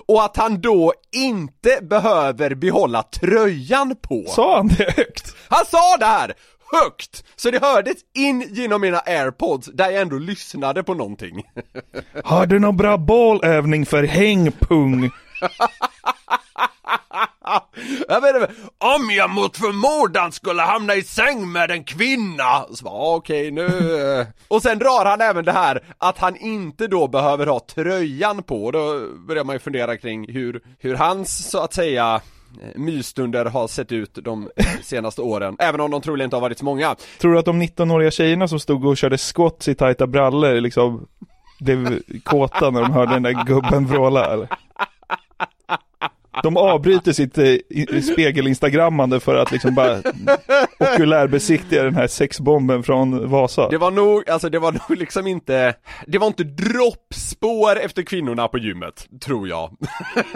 Och 0.07 0.23
att 0.23 0.37
han 0.37 0.61
då 0.61 0.93
inte 1.11 1.79
behöver 1.81 2.55
behålla 2.55 3.03
tröjan 3.03 3.95
på. 4.01 4.23
Sa 4.27 4.57
han 4.57 4.67
det 4.67 4.97
högt? 4.97 5.35
Han 5.49 5.65
sa 5.65 5.97
det 5.99 6.05
här! 6.05 6.35
högt! 6.71 7.23
Så 7.35 7.51
det 7.51 7.61
hördes 7.61 7.97
in 8.15 8.45
genom 8.49 8.81
mina 8.81 8.99
airpods 8.99 9.67
där 9.73 9.89
jag 9.89 10.01
ändå 10.01 10.17
lyssnade 10.17 10.83
på 10.83 10.93
någonting. 10.93 11.43
Har 12.23 12.45
du 12.45 12.59
någon 12.59 12.77
bra 12.77 12.97
bollövning 12.97 13.85
för 13.85 14.03
hängpung? 14.03 15.11
Jag 18.07 18.21
vet 18.21 18.35
inte, 18.35 18.51
om 18.77 19.11
jag 19.11 19.29
mot 19.29 19.57
förmodan 19.57 20.31
skulle 20.31 20.61
hamna 20.61 20.95
i 20.95 21.03
säng 21.03 21.51
med 21.51 21.71
en 21.71 21.83
kvinna! 21.83 22.65
Så 22.71 22.83
bara, 22.83 22.93
ah, 22.93 23.15
okej 23.15 23.51
nu... 23.51 23.67
Eh. 24.19 24.27
Och 24.47 24.61
sen 24.61 24.79
drar 24.79 25.05
han 25.05 25.21
även 25.21 25.45
det 25.45 25.51
här 25.51 25.83
att 25.97 26.17
han 26.17 26.35
inte 26.35 26.87
då 26.87 27.07
behöver 27.07 27.47
ha 27.47 27.59
tröjan 27.59 28.43
på, 28.43 28.71
då 28.71 29.07
börjar 29.27 29.43
man 29.43 29.55
ju 29.55 29.59
fundera 29.59 29.97
kring 29.97 30.33
hur, 30.33 30.61
hur 30.79 30.95
hans, 30.95 31.49
så 31.49 31.59
att 31.59 31.73
säga, 31.73 32.21
eh, 32.61 32.81
mysstunder 32.81 33.45
har 33.45 33.67
sett 33.67 33.91
ut 33.91 34.19
de 34.21 34.49
senaste 34.83 35.21
åren, 35.21 35.55
även 35.59 35.81
om 35.81 35.91
de 35.91 36.01
troligen 36.01 36.27
inte 36.27 36.35
har 36.35 36.41
varit 36.41 36.59
så 36.59 36.65
många. 36.65 36.95
Tror 37.21 37.33
du 37.33 37.39
att 37.39 37.45
de 37.45 37.61
19-åriga 37.61 38.11
tjejerna 38.11 38.47
som 38.47 38.59
stod 38.59 38.85
och 38.85 38.97
körde 38.97 39.17
squats 39.17 39.67
i 39.67 39.75
tajta 39.75 40.07
brallor 40.07 40.61
liksom 40.61 41.07
blev 41.59 41.99
kåta 42.23 42.69
när 42.69 42.81
de 42.81 42.91
hörde 42.91 43.13
den 43.13 43.23
där 43.23 43.45
gubben 43.45 43.85
vråla 43.85 44.33
eller? 44.33 44.47
De 46.43 46.57
avbryter 46.57 47.13
sitt 47.13 47.37
eh, 47.37 48.01
spegelinstagrammande 48.13 49.19
för 49.19 49.35
att 49.35 49.51
liksom 49.51 49.75
bara 49.75 50.01
okulärbesiktiga 50.79 51.83
den 51.83 51.95
här 51.95 52.07
sexbomben 52.07 52.83
från 52.83 53.29
Vasa. 53.29 53.69
Det 53.69 53.77
var 53.77 53.91
nog, 53.91 54.29
alltså 54.29 54.49
det 54.49 54.59
var 54.59 54.71
nog 54.71 54.97
liksom 54.97 55.27
inte, 55.27 55.73
det 56.07 56.17
var 56.17 56.27
inte 56.27 56.43
droppspår 56.43 57.79
efter 57.79 58.03
kvinnorna 58.03 58.47
på 58.47 58.57
gymmet, 58.57 59.07
tror 59.25 59.47
jag. 59.47 59.77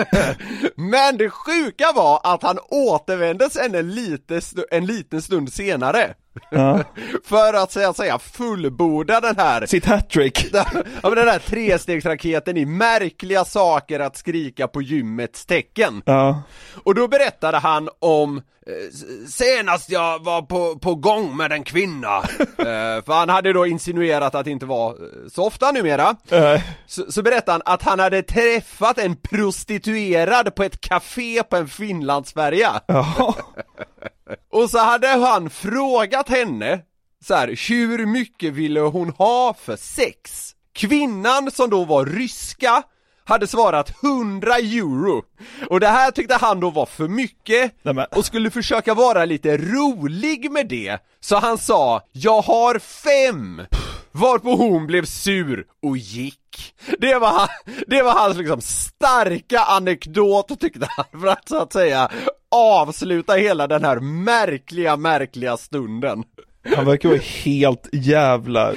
Men 0.75 1.17
det 1.17 1.29
sjuka 1.29 1.85
var 1.95 2.21
att 2.23 2.43
han 2.43 2.57
återvände 2.69 3.49
sen 3.49 3.75
en, 3.75 3.91
lite, 3.95 4.39
stu- 4.39 4.63
en 4.71 4.85
liten 4.85 5.21
stund 5.21 5.53
senare. 5.53 6.13
Ja. 6.49 6.83
För 7.23 7.53
att 7.53 7.71
säga, 7.71 7.93
säga 7.93 8.19
fullborda 8.19 9.19
den 9.21 9.35
här 9.37 9.65
Sitt 9.65 9.85
hattrick. 9.85 10.49
ja, 10.53 10.65
men 11.03 11.15
den 11.15 11.27
här 11.27 11.39
trestegsraketen 11.39 12.57
i 12.57 12.65
märkliga 12.65 13.45
saker 13.45 13.99
att 13.99 14.17
skrika 14.17 14.67
på 14.67 14.81
gymmets 14.81 15.45
tecken. 15.45 16.01
Ja. 16.05 16.41
Och 16.83 16.95
då 16.95 17.07
berättade 17.07 17.57
han 17.57 17.89
om 17.99 18.37
eh, 18.37 18.41
senast 19.27 19.89
jag 19.89 20.23
var 20.23 20.41
på, 20.41 20.79
på 20.79 20.95
gång 20.95 21.37
med 21.37 21.51
en 21.51 21.63
kvinna. 21.63 22.17
eh, 22.57 23.03
för 23.05 23.13
han 23.13 23.29
hade 23.29 23.53
då 23.53 23.65
insinuerat 23.65 24.35
att 24.35 24.45
det 24.45 24.51
inte 24.51 24.65
var 24.65 24.89
eh, 24.89 25.29
så 25.33 25.47
ofta 25.47 25.71
numera. 25.71 26.15
Eh, 26.29 26.61
Så, 26.87 27.11
så 27.11 27.21
berättade 27.21 27.51
han 27.51 27.73
att 27.73 27.81
han 27.81 27.99
hade 27.99 28.23
träffat 28.23 28.97
en 28.97 29.15
prostituerad 29.15 30.55
på 30.55 30.63
ett 30.63 30.81
café 30.81 31.43
på 31.43 31.55
en 31.55 31.67
Finlandsfärja. 31.67 32.81
Och 34.51 34.69
så 34.69 34.77
hade 34.79 35.07
han 35.07 35.49
frågat 35.49 36.29
henne 36.29 36.79
så 37.25 37.35
här, 37.35 37.47
hur 37.69 38.05
mycket 38.05 38.53
ville 38.53 38.79
hon 38.79 39.09
ha 39.09 39.53
för 39.53 39.75
sex? 39.75 40.51
Kvinnan 40.73 41.51
som 41.51 41.69
då 41.69 41.83
var 41.85 42.05
ryska 42.05 42.83
hade 43.25 43.47
svarat 43.47 44.03
100 44.03 44.55
euro. 44.55 45.23
Och 45.69 45.79
det 45.79 45.87
här 45.87 46.11
tyckte 46.11 46.35
han 46.35 46.59
då 46.59 46.69
var 46.69 46.85
för 46.85 47.07
mycket. 47.07 47.73
Nej, 47.81 47.93
men- 47.93 48.05
och 48.11 48.25
skulle 48.25 48.49
försöka 48.51 48.93
vara 48.93 49.25
lite 49.25 49.57
rolig 49.57 50.51
med 50.51 50.67
det 50.67 50.97
så 51.19 51.35
han 51.35 51.57
sa 51.57 52.01
'Jag 52.11 52.41
har 52.41 52.79
fem' 52.79 53.61
Varpå 54.13 54.55
hon 54.55 54.87
blev 54.87 55.05
sur 55.05 55.65
och 55.81 55.97
gick. 55.97 56.73
Det 56.99 57.19
var, 57.19 57.49
det 57.87 58.01
var 58.01 58.11
hans 58.11 58.37
liksom 58.37 58.61
starka 58.61 59.59
anekdot 59.59 60.59
tyckte 60.59 60.87
han 60.89 61.21
för 61.21 61.27
att 61.27 61.49
så 61.49 61.61
att 61.61 61.73
säga 61.73 62.11
avsluta 62.55 63.33
hela 63.33 63.67
den 63.67 63.83
här 63.85 63.99
märkliga, 63.99 64.97
märkliga 64.97 65.57
stunden. 65.57 66.23
Han 66.75 66.85
verkar 66.85 67.09
vara 67.09 67.19
helt 67.19 67.89
jävla 67.93 68.73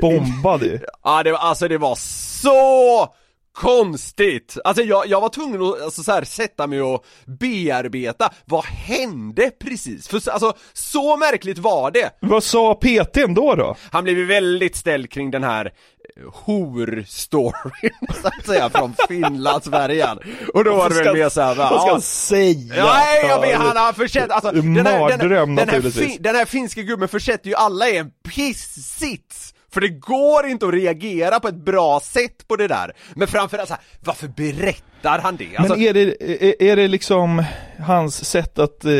bombad 0.00 0.62
ju. 0.62 0.78
Ja, 1.02 1.22
det 1.22 1.32
var, 1.32 1.38
alltså 1.38 1.68
det 1.68 1.78
var 1.78 1.94
så 2.42 3.14
konstigt! 3.54 4.56
Alltså 4.64 4.82
jag, 4.82 5.06
jag 5.06 5.20
var 5.20 5.28
tvungen 5.28 5.62
att 5.62 5.82
alltså, 5.82 6.02
så 6.02 6.12
här, 6.12 6.24
sätta 6.24 6.66
mig 6.66 6.82
och 6.82 7.04
bearbeta, 7.26 8.32
vad 8.44 8.64
hände 8.64 9.50
precis? 9.60 10.08
För 10.08 10.18
så- 10.18 10.30
alltså, 10.30 10.52
så 10.72 11.16
märkligt 11.16 11.58
var 11.58 11.90
det! 11.90 12.10
Vad 12.20 12.44
sa 12.44 12.74
PTn 12.74 13.34
då 13.34 13.54
då? 13.54 13.76
Han 13.90 14.04
blev 14.04 14.18
ju 14.18 14.26
väldigt 14.26 14.76
ställd 14.76 15.10
kring 15.10 15.30
den 15.30 15.44
här 15.44 15.66
eh, 15.66 16.22
hor-storyn, 16.32 17.92
så 18.22 18.28
att 18.28 18.46
säga, 18.46 18.70
från 18.70 18.94
Finlandsfärjan. 19.08 20.18
Och 20.54 20.64
då 20.64 20.76
var 20.76 20.88
det 20.88 20.94
väl 21.04 21.14
mer 21.16 21.28
såhär, 21.28 21.54
Vad 21.54 21.80
ska 21.82 21.90
han 21.90 22.00
säga? 22.02 22.84
Nej, 22.84 23.26
jag 23.28 23.40
vet, 23.40 23.56
han 23.56 23.76
har 23.76 23.92
försett, 23.92 24.30
alltså 24.30 24.50
den 24.50 24.86
här, 24.86 25.08
den, 25.08 25.18
den, 25.56 25.68
här 25.68 25.90
fin, 25.90 26.16
den 26.20 26.36
här 26.36 26.44
finska 26.44 26.82
gubben 26.82 27.08
försätter 27.08 27.48
ju 27.48 27.54
alla 27.54 27.88
i 27.88 27.96
en 27.96 28.10
pissits! 28.34 29.54
För 29.72 29.80
det 29.80 29.88
går 29.88 30.46
inte 30.46 30.66
att 30.66 30.74
reagera 30.74 31.40
på 31.40 31.48
ett 31.48 31.64
bra 31.64 32.00
sätt 32.00 32.48
på 32.48 32.56
det 32.56 32.68
där. 32.68 32.92
Men 33.14 33.28
framförallt 33.28 33.68
så 33.68 33.74
här, 33.74 33.82
varför 34.00 34.28
berättar 34.28 35.18
han 35.18 35.36
det? 35.36 35.56
Alltså, 35.56 35.74
Men 35.74 35.82
är 35.82 35.94
det, 35.94 36.22
är, 36.44 36.62
är 36.62 36.76
det 36.76 36.88
liksom 36.88 37.44
hans 37.78 38.24
sätt 38.24 38.58
att 38.58 38.84
eh, 38.84 38.92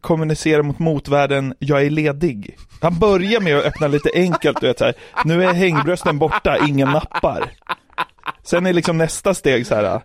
kommunicera 0.00 0.62
mot 0.62 0.78
motvärlden, 0.78 1.54
jag 1.58 1.82
är 1.82 1.90
ledig? 1.90 2.56
Han 2.80 2.98
börjar 2.98 3.40
med 3.40 3.58
att 3.58 3.64
öppna 3.64 3.88
lite 3.88 4.10
enkelt, 4.14 4.60
du 4.60 4.66
vet 4.66 4.78
så 4.78 4.84
här, 4.84 4.94
nu 5.24 5.44
är 5.44 5.52
hängbrösten 5.52 6.18
borta, 6.18 6.58
ingen 6.68 6.88
nappar. 6.88 7.50
Sen 8.48 8.66
är 8.66 8.72
liksom 8.72 8.98
nästa 8.98 9.34
steg 9.34 9.66
så 9.66 9.74
här. 9.74 10.00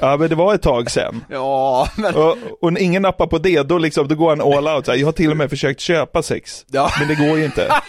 ja 0.00 0.16
men 0.16 0.28
det 0.28 0.34
var 0.34 0.54
ett 0.54 0.62
tag 0.62 0.90
sen. 0.90 1.24
ja, 1.30 1.88
men 1.96 2.14
Och, 2.14 2.36
och 2.60 2.78
ingen 2.78 3.02
nappar 3.02 3.26
på 3.26 3.38
det, 3.38 3.62
då 3.62 3.78
liksom, 3.78 4.08
då 4.08 4.14
går 4.14 4.28
han 4.28 4.40
all 4.40 4.68
out 4.76 4.86
så 4.86 4.92
här. 4.92 4.98
jag 4.98 5.06
har 5.06 5.12
till 5.12 5.30
och 5.30 5.36
med 5.36 5.50
försökt 5.50 5.80
köpa 5.80 6.22
sex. 6.22 6.64
Ja. 6.70 6.90
Men 6.98 7.08
det 7.08 7.14
går 7.14 7.38
ju 7.38 7.44
inte. 7.44 7.74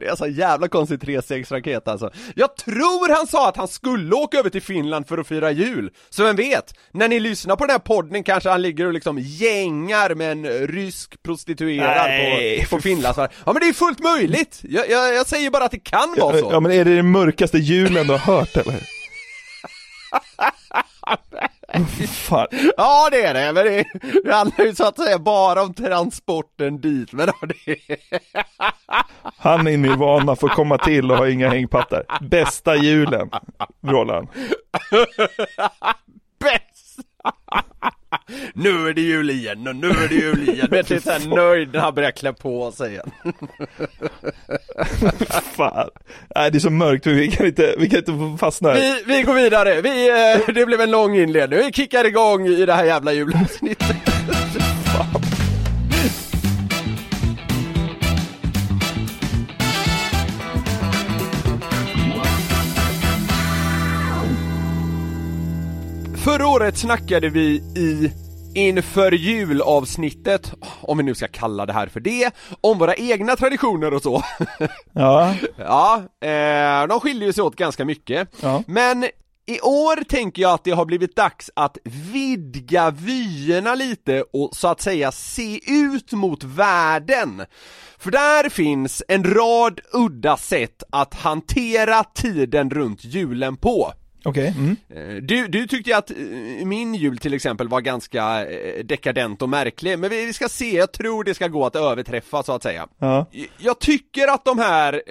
Det 0.00 0.06
är 0.06 0.10
alltså 0.10 0.24
en 0.24 0.32
jävla 0.32 0.68
konstig 0.68 0.98
3-6-raket 0.98 1.88
alltså. 1.88 2.10
Jag 2.34 2.56
tror 2.56 3.16
han 3.16 3.26
sa 3.26 3.48
att 3.48 3.56
han 3.56 3.68
skulle 3.68 4.14
åka 4.14 4.38
över 4.38 4.50
till 4.50 4.62
Finland 4.62 5.08
för 5.08 5.18
att 5.18 5.26
fira 5.26 5.50
jul. 5.50 5.90
Så 6.10 6.24
vem 6.24 6.36
vet? 6.36 6.74
När 6.92 7.08
ni 7.08 7.20
lyssnar 7.20 7.56
på 7.56 7.64
den 7.64 7.70
här 7.70 7.78
podden 7.78 8.22
kanske 8.22 8.50
han 8.50 8.62
ligger 8.62 8.86
och 8.86 8.92
liksom 8.92 9.18
gängar 9.18 10.14
med 10.14 10.32
en 10.32 10.46
rysk 10.66 11.22
prostituerad 11.22 12.06
Nej, 12.06 12.66
på, 12.70 12.76
på 12.76 12.82
Finlandsfärjan. 12.82 13.32
Ja 13.46 13.52
men 13.52 13.60
det 13.60 13.68
är 13.68 13.72
fullt 13.72 14.02
möjligt! 14.02 14.60
Jag, 14.62 14.90
jag, 14.90 15.14
jag 15.14 15.26
säger 15.26 15.50
bara 15.50 15.64
att 15.64 15.70
det 15.70 15.84
kan 15.84 16.14
vara 16.18 16.38
så. 16.38 16.48
Ja 16.52 16.60
men 16.60 16.72
är 16.72 16.84
det 16.84 16.96
den 16.96 17.10
mörkaste 17.10 17.58
julen 17.58 18.06
du 18.06 18.12
har 18.12 18.18
hört 18.18 18.56
eller? 18.56 18.83
Fan. 22.08 22.46
Ja 22.76 23.08
det 23.10 23.22
är 23.22 23.34
det, 23.34 23.52
men 23.52 23.64
det, 23.64 23.84
det 24.24 24.34
handlar 24.34 24.64
ju 24.64 24.74
så 24.74 24.84
att 24.84 24.96
säga 24.96 25.18
bara 25.18 25.62
om 25.62 25.74
transporten 25.74 26.80
dit, 26.80 27.12
men 27.12 27.26
ja, 27.26 27.46
det 27.46 27.98
Han 29.38 29.68
i 29.68 29.76
Nirvana 29.76 30.36
får 30.36 30.48
komma 30.48 30.78
till 30.78 31.10
och 31.10 31.16
ha 31.16 31.28
inga 31.28 31.48
hängpattar. 31.48 32.04
Bästa 32.20 32.76
julen, 32.76 33.30
vrålar 33.80 34.14
han. 34.14 34.28
bäst! 36.40 37.00
Nu 38.54 38.88
är 38.88 38.94
det 38.94 39.00
jul 39.00 39.30
igen 39.30 39.68
och 39.68 39.76
nu 39.76 39.88
är 39.88 40.08
det 40.08 40.14
jul 40.14 40.48
igen. 40.48 40.68
Vet 40.70 40.88
du, 40.88 41.00
såhär 41.00 41.36
nöjd 41.36 41.72
när 41.72 41.80
han 41.80 41.94
börjar 41.94 42.10
klä 42.10 42.32
på 42.32 42.72
sig 42.72 42.90
igen. 42.90 43.10
Fan. 45.56 45.90
Nej 46.36 46.50
det 46.50 46.58
är 46.58 46.60
så 46.60 46.70
mörkt, 46.70 47.06
vi 47.06 47.30
kan 47.30 47.46
inte, 47.46 47.74
vi 47.78 47.88
kan 47.88 47.98
inte 47.98 48.38
fastna 48.40 48.68
här. 48.68 48.76
Vi, 48.76 49.14
vi 49.14 49.22
går 49.22 49.34
vidare, 49.34 49.80
vi, 49.80 50.08
eh, 50.08 50.54
det 50.54 50.66
blev 50.66 50.80
en 50.80 50.90
lång 50.90 51.16
inledning. 51.16 51.58
Vi 51.58 51.72
kickar 51.72 52.04
igång 52.04 52.46
i 52.46 52.66
det 52.66 52.72
här 52.72 52.84
jävla 52.84 53.12
julavsnittet. 53.12 53.96
Förra 66.24 66.46
året 66.46 66.78
snackade 66.78 67.28
vi 67.28 67.62
i 67.76 68.12
inför 68.54 69.12
julavsnittet, 69.12 70.52
om 70.80 70.98
vi 70.98 71.04
nu 71.04 71.14
ska 71.14 71.28
kalla 71.28 71.66
det 71.66 71.72
här 71.72 71.86
för 71.86 72.00
det, 72.00 72.30
om 72.60 72.78
våra 72.78 72.94
egna 72.94 73.36
traditioner 73.36 73.94
och 73.94 74.02
så. 74.02 74.22
Ja, 74.92 75.34
Ja, 75.56 76.02
eh, 76.20 76.86
de 76.86 77.00
skiljer 77.00 77.32
sig 77.32 77.42
åt 77.42 77.56
ganska 77.56 77.84
mycket. 77.84 78.28
Ja. 78.40 78.62
Men 78.66 79.04
i 79.46 79.60
år 79.60 80.04
tänker 80.04 80.42
jag 80.42 80.52
att 80.54 80.64
det 80.64 80.70
har 80.70 80.84
blivit 80.84 81.16
dags 81.16 81.50
att 81.56 81.78
vidga 82.12 82.90
vyerna 82.90 83.74
lite 83.74 84.24
och 84.32 84.50
så 84.56 84.68
att 84.68 84.80
säga 84.80 85.12
se 85.12 85.60
ut 85.72 86.12
mot 86.12 86.44
världen. 86.44 87.42
För 87.98 88.10
där 88.10 88.48
finns 88.48 89.02
en 89.08 89.24
rad 89.24 89.80
udda 89.92 90.36
sätt 90.36 90.82
att 90.92 91.14
hantera 91.14 92.04
tiden 92.04 92.70
runt 92.70 93.04
julen 93.04 93.56
på. 93.56 93.92
Okej. 94.24 94.54
Mm. 94.58 94.76
Eh, 94.88 95.22
Du, 95.22 95.48
du 95.48 95.66
tyckte 95.66 95.96
att 95.96 96.10
eh, 96.10 96.16
min 96.66 96.94
jul 96.94 97.18
till 97.18 97.34
exempel 97.34 97.68
var 97.68 97.80
ganska 97.80 98.46
eh, 98.46 98.84
dekadent 98.84 99.42
och 99.42 99.48
märklig, 99.48 99.98
men 99.98 100.10
vi 100.10 100.32
ska 100.32 100.48
se, 100.48 100.76
jag 100.76 100.92
tror 100.92 101.24
det 101.24 101.34
ska 101.34 101.48
gå 101.48 101.66
att 101.66 101.76
överträffa 101.76 102.42
så 102.42 102.52
att 102.52 102.62
säga. 102.62 102.86
Ja. 102.98 103.26
Jag 103.58 103.78
tycker 103.78 104.28
att 104.28 104.44
de 104.44 104.58
här 104.58 105.02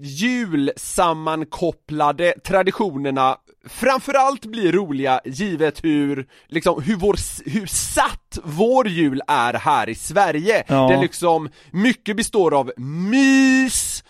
julsammankopplade 0.00 2.34
traditionerna 2.44 3.36
framförallt 3.68 4.46
blir 4.46 4.72
roliga 4.72 5.20
givet 5.24 5.84
hur, 5.84 6.26
liksom, 6.48 6.82
hur, 6.82 6.96
vår, 6.96 7.16
hur 7.50 7.66
satt 7.66 8.38
vår 8.44 8.88
jul 8.88 9.22
är 9.26 9.54
här 9.54 9.88
i 9.88 9.94
Sverige. 9.94 10.64
Ja. 10.66 10.88
Det 10.88 11.00
liksom, 11.00 11.48
mycket 11.70 12.16
består 12.16 12.54
av 12.54 12.72
mys, 12.76 14.04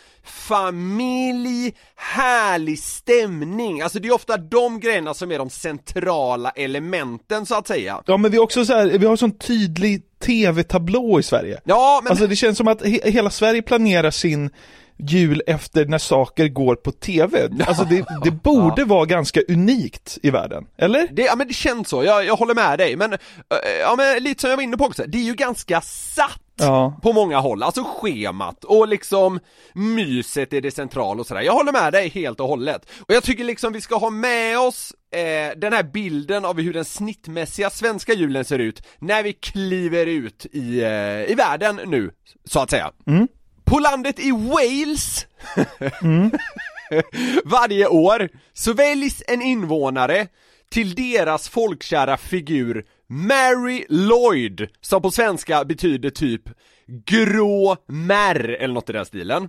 familj, 0.48 1.74
härlig 1.96 2.78
stämning, 2.78 3.80
alltså 3.80 3.98
det 3.98 4.08
är 4.08 4.14
ofta 4.14 4.36
de 4.36 4.80
grejerna 4.80 5.14
som 5.14 5.32
är 5.32 5.38
de 5.38 5.50
centrala 5.50 6.50
elementen 6.50 7.46
så 7.46 7.54
att 7.54 7.66
säga. 7.66 8.02
Ja 8.06 8.16
men 8.16 8.30
vi 8.30 8.36
har 8.36 8.44
också 8.44 8.64
så 8.64 8.72
här, 8.72 8.86
vi 8.86 9.06
har 9.06 9.16
sån 9.16 9.38
tydlig 9.38 10.02
tv-tablå 10.24 11.20
i 11.20 11.22
Sverige. 11.22 11.60
Ja, 11.64 12.00
men 12.02 12.10
Alltså 12.10 12.26
det 12.26 12.36
känns 12.36 12.58
som 12.58 12.68
att 12.68 12.86
he 12.86 13.10
hela 13.10 13.30
Sverige 13.30 13.62
planerar 13.62 14.10
sin 14.10 14.50
jul 14.96 15.42
efter 15.46 15.86
när 15.86 15.98
saker 15.98 16.48
går 16.48 16.74
på 16.74 16.92
tv. 16.92 17.48
Alltså 17.66 17.84
det, 17.84 18.04
det 18.24 18.30
borde 18.30 18.84
vara 18.84 19.04
ganska 19.04 19.40
unikt 19.48 20.18
i 20.22 20.30
världen, 20.30 20.64
eller? 20.78 21.08
Det, 21.12 21.22
ja 21.22 21.36
men 21.36 21.48
det 21.48 21.54
känns 21.54 21.88
så, 21.88 22.04
jag, 22.04 22.24
jag 22.24 22.36
håller 22.36 22.54
med 22.54 22.78
dig, 22.78 22.96
men, 22.96 23.12
eh, 23.12 23.18
ja 23.80 23.94
men 23.96 24.22
lite 24.22 24.40
som 24.40 24.50
jag 24.50 24.56
var 24.56 24.64
inne 24.64 24.76
på 24.76 24.84
också, 24.84 25.04
det 25.06 25.18
är 25.18 25.22
ju 25.22 25.34
ganska 25.34 25.80
satt 25.80 26.42
Ja. 26.62 26.98
på 27.02 27.12
många 27.12 27.38
håll, 27.38 27.62
alltså 27.62 27.84
schemat 27.84 28.64
och 28.64 28.88
liksom 28.88 29.40
myset 29.74 30.52
är 30.52 30.60
det 30.60 30.70
centrala 30.70 31.20
och 31.20 31.26
sådär. 31.26 31.40
Jag 31.40 31.52
håller 31.52 31.72
med 31.72 31.92
dig 31.92 32.08
helt 32.08 32.40
och 32.40 32.48
hållet. 32.48 32.90
Och 33.00 33.14
jag 33.14 33.22
tycker 33.22 33.44
liksom 33.44 33.72
vi 33.72 33.80
ska 33.80 33.96
ha 33.96 34.10
med 34.10 34.58
oss 34.58 34.92
eh, 35.14 35.58
den 35.58 35.72
här 35.72 35.82
bilden 35.82 36.44
av 36.44 36.60
hur 36.60 36.72
den 36.72 36.84
snittmässiga 36.84 37.70
svenska 37.70 38.12
julen 38.12 38.44
ser 38.44 38.58
ut 38.58 38.82
när 38.98 39.22
vi 39.22 39.32
kliver 39.32 40.06
ut 40.06 40.46
i, 40.52 40.80
eh, 40.82 41.30
i 41.30 41.34
världen 41.36 41.80
nu, 41.86 42.10
så 42.44 42.60
att 42.60 42.70
säga. 42.70 42.92
På 43.64 43.78
landet 43.78 44.18
i 44.18 44.30
Wales 44.30 45.26
varje 47.44 47.86
år 47.86 48.28
så 48.52 48.72
väljs 48.72 49.22
en 49.28 49.42
invånare 49.42 50.26
till 50.70 50.94
deras 50.94 51.48
folkkära 51.48 52.16
figur 52.16 52.84
Mary 53.14 53.84
Lloyd, 53.88 54.68
som 54.80 55.02
på 55.02 55.10
svenska 55.10 55.64
betyder 55.64 56.10
typ 56.10 56.42
grå 56.86 57.76
märr 57.86 58.48
eller 58.48 58.74
något 58.74 58.90
i 58.90 58.92
den 58.92 59.06
stilen. 59.06 59.48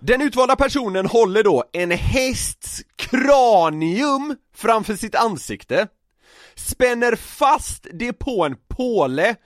Den 0.00 0.22
utvalda 0.22 0.56
personen 0.56 1.06
håller 1.06 1.42
då 1.42 1.64
en 1.72 1.90
hästs 1.90 2.82
kranium 2.96 4.36
framför 4.54 4.94
sitt 4.94 5.14
ansikte, 5.14 5.88
spänner 6.54 7.16
fast 7.16 7.86
det 7.92 8.12
på 8.12 8.44
en 8.44 8.56
påle 8.68 9.36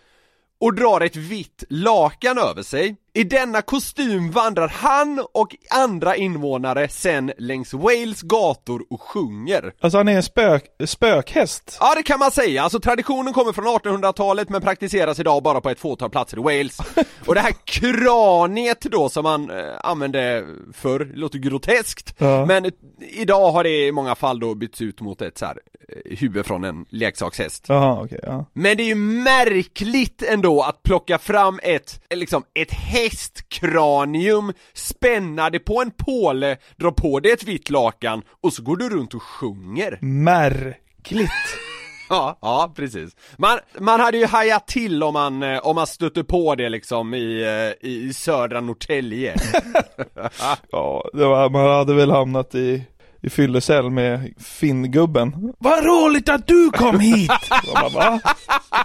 och 0.61 0.75
drar 0.75 1.01
ett 1.01 1.17
vitt 1.17 1.65
lakan 1.69 2.39
över 2.39 2.63
sig. 2.63 2.97
I 3.19 3.25
denna 3.25 3.63
kostym 3.63 4.31
vandrar 4.31 4.69
han 4.69 5.25
och 5.33 5.57
andra 5.71 6.17
invånare 6.17 6.89
sen 6.89 7.33
längs 7.39 7.75
Wales 7.75 8.23
gator 8.23 8.83
och 8.91 9.03
sjunger. 9.03 9.73
Alltså 9.81 9.99
han 9.99 10.09
är 10.09 10.17
en 10.17 10.23
spök, 10.23 10.65
spökhäst. 10.87 11.77
Ja 11.81 11.95
det 11.97 12.03
kan 12.03 12.19
man 12.19 12.31
säga, 12.31 12.63
alltså 12.63 12.81
traditionen 12.81 13.33
kommer 13.33 13.53
från 13.53 13.65
1800-talet 13.67 14.49
men 14.49 14.61
praktiseras 14.63 15.19
idag 15.21 15.43
bara 15.43 15.61
på 15.61 15.71
ett 15.71 15.81
fåtal 15.81 16.11
platser 16.11 16.37
i 16.37 16.41
Wales. 16.41 16.79
Och 17.27 17.35
det 17.35 17.41
här 17.41 17.55
kraniet 17.65 18.81
då 18.81 19.09
som 19.09 19.23
man 19.23 19.51
eh, 19.51 19.65
använde 19.81 20.45
förr, 20.73 20.99
det 21.01 21.17
låter 21.19 21.39
groteskt, 21.39 22.15
Ja. 22.19 22.47
men 22.47 22.71
idag 23.01 23.51
har 23.53 23.65
det 23.65 23.87
i 23.87 23.93
många 23.93 24.15
fall 24.15 24.41
då 24.41 24.55
bytts 24.55 24.81
ut 24.81 25.01
mot 25.01 25.23
ett 25.23 25.39
så 25.39 25.47
här 25.47 25.59
huvud 26.05 26.47
från 26.47 26.65
en 26.65 26.87
leksakshäst. 26.89 27.65
Jaha, 27.69 28.03
okej, 28.03 28.21
ja. 28.23 28.45
Men 28.53 28.77
det 28.77 28.83
är 28.83 28.87
ju 28.87 28.95
märkligt 28.95 30.23
ändå 30.23 30.63
att 30.63 30.83
plocka 30.83 31.19
fram 31.19 31.61
ett, 31.63 32.01
eh, 32.11 32.19
liksom, 32.19 32.45
ett 32.55 32.73
hästkranium, 32.73 34.53
spänna 34.75 35.51
det 35.51 35.59
på 35.59 35.83
en 35.83 35.91
påle, 35.91 36.57
dra 36.77 36.93
på 36.93 37.21
det 37.21 37.31
ett 37.31 37.45
vitt 37.45 37.71
lakan 37.71 38.23
och 38.43 38.53
så 38.53 38.63
går 38.63 38.77
du 38.77 38.89
runt 38.89 39.15
och 39.15 39.23
sjunger. 39.23 39.99
Märkligt. 40.01 41.31
Ja, 42.11 42.39
ja 42.41 42.73
precis. 42.77 43.17
Man, 43.37 43.59
man 43.79 44.01
hade 44.01 44.19
ju 44.19 44.27
hajat 44.27 44.67
till 44.67 45.03
om 45.03 45.13
man, 45.13 45.43
eh, 45.43 45.59
om 45.59 45.75
man 45.75 45.87
stötte 45.87 46.25
på 46.25 46.55
det 46.55 46.69
liksom 46.69 47.15
i, 47.15 47.43
eh, 47.43 47.89
i 47.91 48.13
södra 48.13 48.61
Norrtälje. 48.61 49.37
Ja, 50.71 51.11
det 51.13 51.25
var, 51.25 51.51
man 51.51 51.67
hade 51.69 51.95
väl 51.95 52.11
hamnat 52.11 52.55
i, 52.55 52.85
i 53.23 53.31
fyllecell 53.31 53.91
med 53.91 54.35
Finngubben. 54.39 55.53
Vad 55.59 55.85
roligt 55.85 56.29
att 56.29 56.47
du 56.47 56.71
kom 56.71 57.01
hit! 57.01 57.31
Man 57.75 57.93
bara, 57.93 58.11
va? 58.11 58.21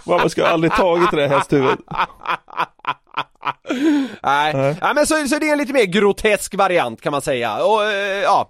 Vad 0.04 0.32
ska 0.32 0.42
jag 0.42 0.50
aldrig 0.50 0.74
tagit 0.74 1.12
det 1.12 1.18
där 1.18 1.28
hästhuvudet? 1.28 1.80
Nej, 4.24 4.54
Nej 4.54 4.94
men 4.96 5.08
så, 5.08 5.28
så 5.28 5.40
det 5.40 5.48
är 5.50 5.52
en 5.52 5.58
lite 5.58 5.74
mer 5.74 5.84
grotesk 5.86 6.56
variant 6.56 7.02
kan 7.02 7.12
man 7.12 7.22
säga. 7.22 7.64
Och 7.64 7.84
eh, 7.84 8.22
ja, 8.22 8.50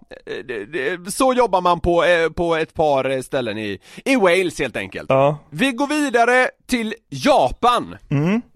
så 1.10 1.34
jobbar 1.34 1.62
man 1.62 1.80
på, 1.80 2.04
eh, 2.04 2.30
på 2.30 2.56
ett 2.56 2.74
par 2.74 3.22
ställen 3.22 3.58
i, 3.58 3.80
i 4.06 4.16
Wales 4.16 4.60
helt 4.60 4.78
enkelt. 4.78 5.06
Ja, 5.10 5.38
Vi 5.50 5.72
går 5.72 5.88
vidare 5.88 6.50
till 6.68 6.94
Japan. 7.10 7.98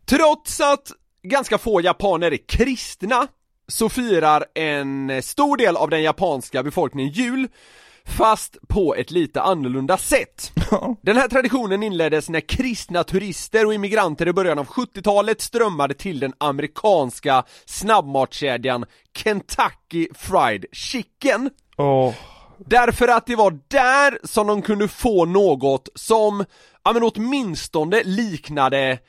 Trots 0.09 0.61
att 0.61 0.91
ganska 1.23 1.57
få 1.57 1.81
japaner 1.81 2.33
är 2.33 2.47
kristna 2.47 3.27
så 3.67 3.89
firar 3.89 4.45
en 4.53 5.21
stor 5.23 5.57
del 5.57 5.77
av 5.77 5.89
den 5.89 6.03
japanska 6.03 6.63
befolkningen 6.63 7.11
jul 7.11 7.47
fast 8.07 8.57
på 8.67 8.95
ett 8.95 9.11
lite 9.11 9.41
annorlunda 9.41 9.97
sätt. 9.97 10.51
Den 11.01 11.17
här 11.17 11.27
traditionen 11.27 11.83
inleddes 11.83 12.29
när 12.29 12.39
kristna 12.39 13.03
turister 13.03 13.65
och 13.65 13.73
immigranter 13.73 14.27
i 14.27 14.33
början 14.33 14.59
av 14.59 14.67
70-talet 14.67 15.41
strömmade 15.41 15.93
till 15.93 16.19
den 16.19 16.33
amerikanska 16.37 17.43
snabbmatskedjan 17.65 18.85
Kentucky 19.17 20.07
Fried 20.15 20.65
Chicken 20.71 21.49
åh. 21.77 22.13
Därför 22.65 23.07
att 23.07 23.25
det 23.25 23.35
var 23.35 23.59
där 23.67 24.19
som 24.23 24.47
de 24.47 24.61
kunde 24.61 24.87
få 24.87 25.25
något 25.25 25.89
som, 25.95 26.45
ja 26.83 26.93
men 26.93 27.03
åtminstone 27.03 28.03
liknade, 28.03 28.99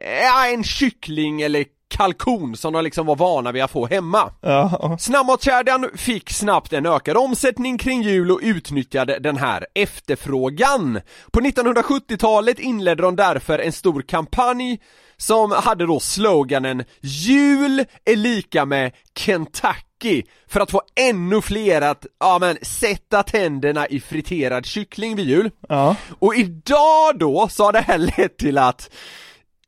eh, 0.00 0.52
en 0.52 0.64
kyckling 0.64 1.42
eller 1.42 1.64
kalkon 1.88 2.56
som 2.56 2.72
de 2.72 2.84
liksom 2.84 3.06
var 3.06 3.16
vana 3.16 3.52
vid 3.52 3.62
att 3.62 3.70
få 3.70 3.86
hemma. 3.86 4.32
Ja, 4.40 4.96
Snabbmatskedjan 5.00 5.90
fick 5.94 6.30
snabbt 6.30 6.72
en 6.72 6.86
ökad 6.86 7.16
omsättning 7.16 7.78
kring 7.78 8.02
jul 8.02 8.30
och 8.30 8.40
utnyttjade 8.42 9.18
den 9.18 9.36
här 9.36 9.66
efterfrågan. 9.74 11.00
På 11.30 11.40
1970-talet 11.40 12.58
inledde 12.58 13.02
de 13.02 13.16
därför 13.16 13.58
en 13.58 13.72
stor 13.72 14.02
kampanj 14.02 14.80
som 15.16 15.50
hade 15.50 15.86
då 15.86 16.00
sloganen 16.00 16.84
Jul 17.00 17.84
är 18.04 18.16
lika 18.16 18.64
med 18.64 18.92
Kentucky 19.18 20.22
för 20.48 20.60
att 20.60 20.70
få 20.70 20.82
ännu 21.00 21.40
fler 21.42 21.80
att, 21.80 22.06
ja 22.20 22.38
men, 22.40 22.56
sätta 22.62 23.22
tänderna 23.22 23.86
i 23.86 24.00
friterad 24.00 24.66
kyckling 24.66 25.16
vid 25.16 25.26
jul. 25.26 25.50
ja. 25.68 25.96
Och 26.18 26.34
idag 26.34 27.18
då 27.18 27.48
så 27.50 27.64
har 27.64 27.72
det 27.72 27.80
här 27.80 27.98
lett 27.98 28.38
till 28.38 28.58
att 28.58 28.90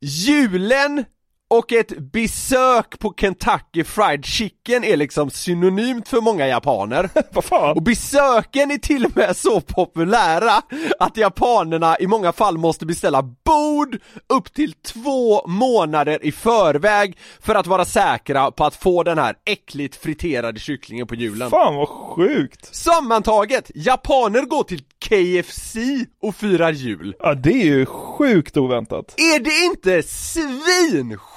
julen 0.01 1.05
och 1.51 1.71
ett 1.71 1.97
besök 2.11 2.99
på 2.99 3.13
Kentucky 3.17 3.83
Fried 3.83 4.25
Chicken 4.25 4.83
är 4.83 4.97
liksom 4.97 5.29
synonymt 5.29 6.07
för 6.07 6.21
många 6.21 6.47
japaner. 6.47 7.09
Och 7.75 7.81
besöken 7.81 8.71
är 8.71 8.77
till 8.77 9.05
och 9.05 9.17
med 9.17 9.37
så 9.37 9.61
populära 9.61 10.61
att 10.99 11.17
japanerna 11.17 11.97
i 11.99 12.07
många 12.07 12.31
fall 12.31 12.57
måste 12.57 12.85
beställa 12.85 13.21
bord 13.21 13.97
upp 14.29 14.53
till 14.53 14.73
två 14.73 15.47
månader 15.47 16.25
i 16.25 16.31
förväg 16.31 17.17
för 17.41 17.55
att 17.55 17.67
vara 17.67 17.85
säkra 17.85 18.51
på 18.51 18.65
att 18.65 18.75
få 18.75 19.03
den 19.03 19.17
här 19.17 19.35
äckligt 19.45 19.95
friterade 19.95 20.59
kycklingen 20.59 21.07
på 21.07 21.15
julen. 21.15 21.49
Fan 21.49 21.75
vad 21.75 21.89
sjukt! 21.89 22.75
Sammantaget, 22.75 23.71
japaner 23.75 24.41
går 24.41 24.63
till 24.63 24.83
KFC 25.09 25.77
och 26.21 26.35
firar 26.35 26.71
jul. 26.71 27.15
Ja, 27.19 27.33
det 27.33 27.53
är 27.53 27.65
ju 27.65 27.85
sjukt 27.85 28.57
oväntat. 28.57 29.15
Är 29.17 29.39
det 29.39 29.65
inte 29.65 30.07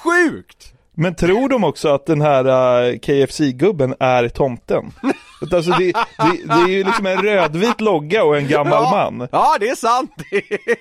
svinsjukt? 0.05 0.71
Men 0.97 1.15
tror 1.15 1.49
de 1.49 1.63
också 1.63 1.89
att 1.89 2.05
den 2.05 2.21
här 2.21 2.45
uh, 2.45 2.99
KFC-gubben 2.99 3.95
är 3.99 4.29
tomten? 4.29 4.91
alltså 5.53 5.71
det, 5.71 5.85
det, 6.17 6.45
det 6.45 6.53
är 6.53 6.67
ju 6.67 6.83
liksom 6.83 7.05
en 7.05 7.17
rödvit 7.17 7.81
logga 7.81 8.23
och 8.23 8.37
en 8.37 8.47
gammal 8.47 8.83
ja, 8.83 9.11
man. 9.11 9.27
Ja, 9.31 9.57
det 9.59 9.69
är 9.69 9.75
sant, 9.75 10.11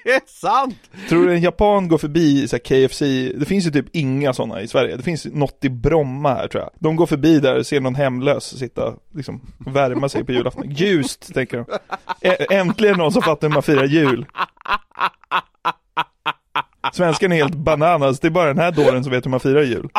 det 0.05 0.11
är 0.11 0.41
sant! 0.41 0.77
Tror 1.09 1.27
du 1.27 1.35
en 1.35 1.43
japan 1.43 1.89
går 1.89 1.99
förbi 1.99 2.49
så 2.49 2.59
KFC, 2.59 3.01
det 3.35 3.49
finns 3.49 3.67
ju 3.67 3.71
typ 3.71 3.87
inga 3.93 4.33
sådana 4.33 4.61
i 4.61 4.69
Sverige, 4.69 4.97
det 4.97 5.03
finns 5.03 5.25
något 5.25 5.65
i 5.65 5.69
Bromma 5.69 6.35
här 6.35 6.49
tror 6.49 6.63
jag. 6.63 6.71
De 6.79 6.97
går 6.97 7.07
förbi 7.07 7.41
där 7.41 7.59
och 7.59 7.67
ser 7.67 7.81
någon 7.81 7.95
hemlös 7.95 8.59
sitta, 8.59 8.95
liksom, 9.15 9.41
värma 9.59 10.09
sig 10.09 10.25
på 10.25 10.33
julafton. 10.33 10.71
Ljust, 10.71 11.35
tänker 11.35 11.57
de. 11.57 11.67
Ä- 12.29 12.47
äntligen 12.51 12.99
någon 12.99 13.13
som 13.13 13.23
fattar 13.23 13.49
hur 13.49 13.55
man 13.55 13.63
firar 13.63 13.85
jul. 13.85 14.27
Svenskan 16.95 17.33
är 17.33 17.37
helt 17.37 17.55
bananas, 17.55 18.21
det 18.21 18.29
är 18.29 18.31
bara 18.31 18.49
den 18.49 18.59
här 18.59 18.73
dåren 18.73 19.05
som 19.05 19.13
vet 19.13 19.27
hur 19.27 19.31
man 19.31 19.41
firar 19.41 19.63
jul. 19.63 19.89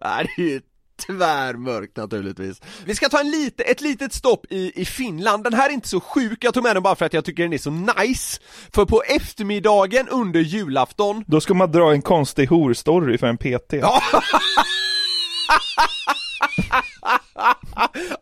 Det 0.00 0.06
är 0.06 0.40
ju 0.40 0.60
tvärmörkt 1.06 1.96
naturligtvis. 1.96 2.62
Vi 2.84 2.94
ska 2.94 3.08
ta 3.08 3.20
en 3.20 3.30
lite, 3.30 3.62
ett 3.62 3.80
litet 3.80 4.12
stopp 4.12 4.46
i, 4.50 4.72
i 4.74 4.84
Finland, 4.84 5.44
den 5.44 5.54
här 5.54 5.68
är 5.68 5.72
inte 5.72 5.88
så 5.88 6.00
sjuk, 6.00 6.44
jag 6.44 6.54
tog 6.54 6.62
med 6.62 6.76
den 6.76 6.82
bara 6.82 6.96
för 6.96 7.06
att 7.06 7.12
jag 7.12 7.24
tycker 7.24 7.42
den 7.42 7.52
är 7.52 7.58
så 7.58 7.70
nice. 7.70 8.40
För 8.74 8.84
på 8.84 9.02
eftermiddagen 9.02 10.08
under 10.08 10.40
julafton 10.40 11.24
Då 11.26 11.40
ska 11.40 11.54
man 11.54 11.72
dra 11.72 11.92
en 11.92 12.02
konstig 12.02 12.48
horstory 12.48 13.18
för 13.18 13.26
en 13.26 13.38
PT. 13.38 13.74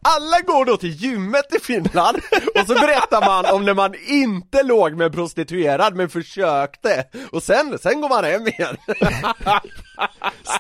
Alla 0.03 0.41
går 0.47 0.65
då 0.65 0.77
till 0.77 0.91
gymmet 0.91 1.55
i 1.55 1.59
Finland 1.61 2.19
och 2.55 2.67
så 2.67 2.75
berättar 2.75 3.21
man 3.27 3.55
om 3.55 3.65
när 3.65 3.75
man 3.75 3.95
inte 4.07 4.63
låg 4.63 4.95
med 4.95 5.13
prostituerad 5.13 5.97
men 5.97 6.09
försökte 6.09 7.05
och 7.33 7.43
sen, 7.43 7.79
sen 7.79 8.01
går 8.01 8.09
man 8.09 8.25
hem 8.25 8.49
igen. 8.49 8.77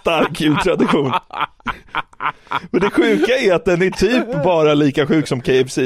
Stark 0.00 0.40
jultradition. 0.40 1.12
Men 2.70 2.80
det 2.80 2.90
sjuka 2.90 3.36
är 3.38 3.54
att 3.54 3.64
den 3.64 3.82
är 3.82 3.90
typ 3.90 4.44
bara 4.44 4.74
lika 4.74 5.06
sjuk 5.06 5.28
som 5.28 5.40
KFC. 5.40 5.78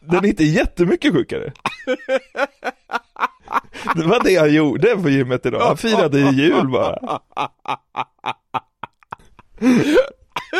Den 0.00 0.24
är 0.24 0.26
inte 0.26 0.44
jättemycket 0.44 1.12
sjukare. 1.12 1.52
Det 3.94 4.02
var 4.02 4.24
det 4.24 4.36
han 4.36 4.54
gjorde 4.54 4.96
på 4.96 5.08
gymmet 5.08 5.46
idag, 5.46 5.66
han 5.66 5.76
firade 5.76 6.18
jul 6.20 6.68
bara. 6.68 7.20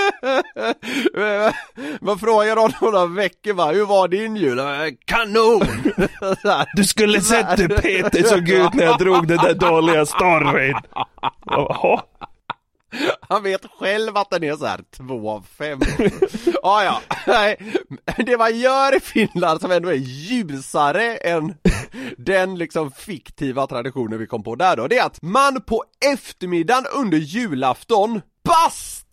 Man 2.00 2.18
frågar 2.18 2.56
honom 2.56 2.72
några 2.80 3.06
veckor 3.06 3.54
bara, 3.54 3.72
hur 3.72 3.86
var 3.86 4.08
din 4.08 4.36
jul? 4.36 4.60
Kanon! 5.04 5.62
Du 6.76 6.84
skulle 6.84 7.20
sett 7.20 7.58
hur 7.58 7.68
Peter 7.68 8.22
såg 8.22 8.48
ut 8.48 8.74
när 8.74 8.84
jag 8.84 8.98
drog 8.98 9.28
den 9.28 9.36
där 9.36 9.54
dåliga 9.54 10.06
storyn. 10.06 10.76
Jaha. 11.46 12.02
Han 13.20 13.42
vet 13.42 13.66
själv 13.78 14.16
att 14.16 14.30
den 14.30 14.44
är 14.44 14.56
så 14.56 14.66
här 14.66 14.80
2 14.96 15.30
av 15.30 15.46
5 15.58 15.80
ah, 16.62 16.82
ja, 16.82 17.00
nej, 17.26 17.58
det 18.16 18.38
man 18.38 18.58
gör 18.58 18.96
i 18.96 19.00
Finland 19.00 19.60
som 19.60 19.70
ändå 19.70 19.88
är 19.88 19.94
ljusare 19.94 21.16
än 21.16 21.54
den 22.18 22.58
liksom 22.58 22.90
fiktiva 22.90 23.66
traditionen 23.66 24.18
vi 24.18 24.26
kom 24.26 24.42
på 24.42 24.54
där 24.54 24.76
då, 24.76 24.88
det 24.88 24.98
är 24.98 25.06
att 25.06 25.22
man 25.22 25.62
på 25.62 25.84
eftermiddagen 26.12 26.84
under 26.94 27.18
julafton 27.18 28.20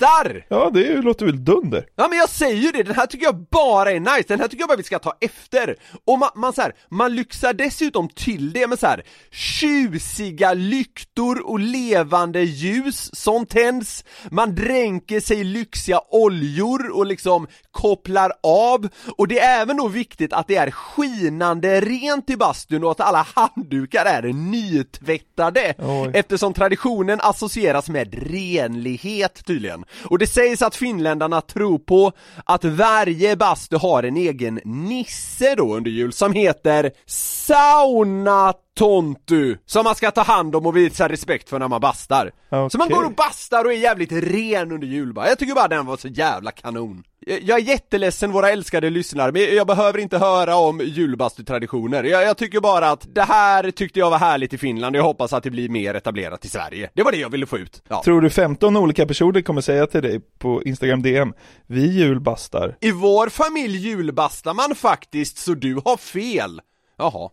bastar! 0.03 0.45
Ja, 0.47 0.69
det 0.73 1.01
låter 1.01 1.25
väl 1.25 1.45
dunder. 1.45 1.85
Ja 1.95 2.07
men 2.07 2.17
jag 2.17 2.29
säger 2.29 2.61
ju 2.61 2.71
det, 2.71 2.83
den 2.83 2.95
här 2.95 3.05
tycker 3.05 3.25
jag 3.25 3.45
bara 3.51 3.91
är 3.91 3.99
nice, 3.99 4.23
den 4.27 4.39
här 4.39 4.47
tycker 4.47 4.61
jag 4.61 4.69
bara 4.69 4.77
vi 4.77 4.83
ska 4.83 4.99
ta 4.99 5.13
efter. 5.21 5.75
Och 6.05 6.19
man, 6.19 6.29
man 6.35 6.53
så 6.53 6.61
här, 6.61 6.73
man 6.89 7.15
lyxar 7.15 7.53
dessutom 7.53 8.09
till 8.09 8.53
det 8.53 8.67
med 8.67 8.79
så 8.79 8.87
här 8.87 9.03
tjusiga 9.31 10.53
lyktor 10.53 11.47
och 11.47 11.59
levande 11.59 12.41
ljus 12.41 13.09
som 13.15 13.45
tänds, 13.45 14.03
man 14.31 14.55
dränker 14.55 15.19
sig 15.19 15.39
i 15.39 15.43
lyxiga 15.43 16.01
oljor 16.09 16.89
och 16.97 17.05
liksom 17.05 17.47
kopplar 17.71 18.31
av, 18.43 18.87
och 19.17 19.27
det 19.27 19.39
är 19.39 19.61
även 19.61 19.77
då 19.77 19.87
viktigt 19.87 20.33
att 20.33 20.47
det 20.47 20.55
är 20.55 20.71
skinande 20.71 21.81
rent 21.81 22.29
i 22.29 22.37
bastun 22.37 22.83
och 22.83 22.91
att 22.91 22.99
alla 22.99 23.27
handdukar 23.35 24.05
är 24.05 24.33
nytvättade, 24.33 25.73
Oj. 25.77 26.11
eftersom 26.13 26.53
traditionen 26.53 27.19
associeras 27.21 27.89
med 27.89 28.31
renlighet 28.31 29.45
tydligen. 29.45 29.85
Och 30.05 30.19
det 30.19 30.27
sägs 30.27 30.61
att 30.61 30.75
finländarna 30.75 31.41
tror 31.41 31.79
på 31.79 32.11
att 32.45 32.65
varje 32.65 33.35
bastu 33.35 33.77
har 33.77 34.03
en 34.03 34.17
egen 34.17 34.59
nisse 34.63 35.55
då 35.55 35.75
under 35.75 35.91
jul 35.91 36.13
som 36.13 36.33
heter 36.33 36.91
Saunatontu 37.05 39.57
som 39.65 39.83
man 39.83 39.95
ska 39.95 40.11
ta 40.11 40.21
hand 40.21 40.55
om 40.55 40.65
och 40.65 40.77
visa 40.77 41.09
respekt 41.09 41.49
för 41.49 41.59
när 41.59 41.67
man 41.67 41.81
bastar. 41.81 42.31
Så 42.69 42.77
man 42.77 42.89
går 42.89 43.05
och 43.05 43.15
bastar 43.15 43.65
och 43.65 43.73
är 43.73 43.77
jävligt 43.77 44.11
ren 44.11 44.71
under 44.71 44.87
jul 44.87 45.13
bara. 45.13 45.29
Jag 45.29 45.39
tycker 45.39 45.55
bara 45.55 45.67
den 45.67 45.85
var 45.85 45.97
så 45.97 46.07
jävla 46.07 46.51
kanon. 46.51 47.03
Jag 47.25 47.59
är 47.59 47.63
jätteledsen 47.63 48.31
våra 48.31 48.49
älskade 48.49 48.89
lyssnare, 48.89 49.31
men 49.31 49.55
jag 49.55 49.67
behöver 49.67 49.99
inte 49.99 50.17
höra 50.17 50.55
om 50.55 50.81
julbastutraditioner. 50.83 52.03
Jag, 52.03 52.23
jag 52.23 52.37
tycker 52.37 52.59
bara 52.59 52.89
att 52.89 53.15
det 53.15 53.21
här 53.23 53.71
tyckte 53.71 53.99
jag 53.99 54.09
var 54.09 54.17
härligt 54.17 54.53
i 54.53 54.57
Finland 54.57 54.95
och 54.95 54.99
jag 54.99 55.03
hoppas 55.03 55.33
att 55.33 55.43
det 55.43 55.49
blir 55.49 55.69
mer 55.69 55.93
etablerat 55.93 56.45
i 56.45 56.49
Sverige. 56.49 56.89
Det 56.93 57.03
var 57.03 57.11
det 57.11 57.17
jag 57.17 57.29
ville 57.29 57.45
få 57.45 57.57
ut. 57.57 57.83
Ja. 57.89 58.03
Tror 58.03 58.21
du 58.21 58.29
15 58.29 58.77
olika 58.77 59.05
personer 59.05 59.41
kommer 59.41 59.61
säga 59.61 59.87
till 59.87 60.01
dig 60.01 60.19
på 60.39 60.63
Instagram 60.63 61.01
DM, 61.01 61.33
vi 61.67 61.87
julbastar? 61.87 62.77
I 62.81 62.91
vår 62.91 63.29
familj 63.29 63.77
julbastar 63.77 64.53
man 64.53 64.75
faktiskt, 64.75 65.37
så 65.37 65.53
du 65.53 65.81
har 65.85 65.97
fel. 65.97 66.61
Jaha. 66.97 67.29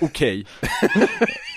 Okej. 0.00 0.46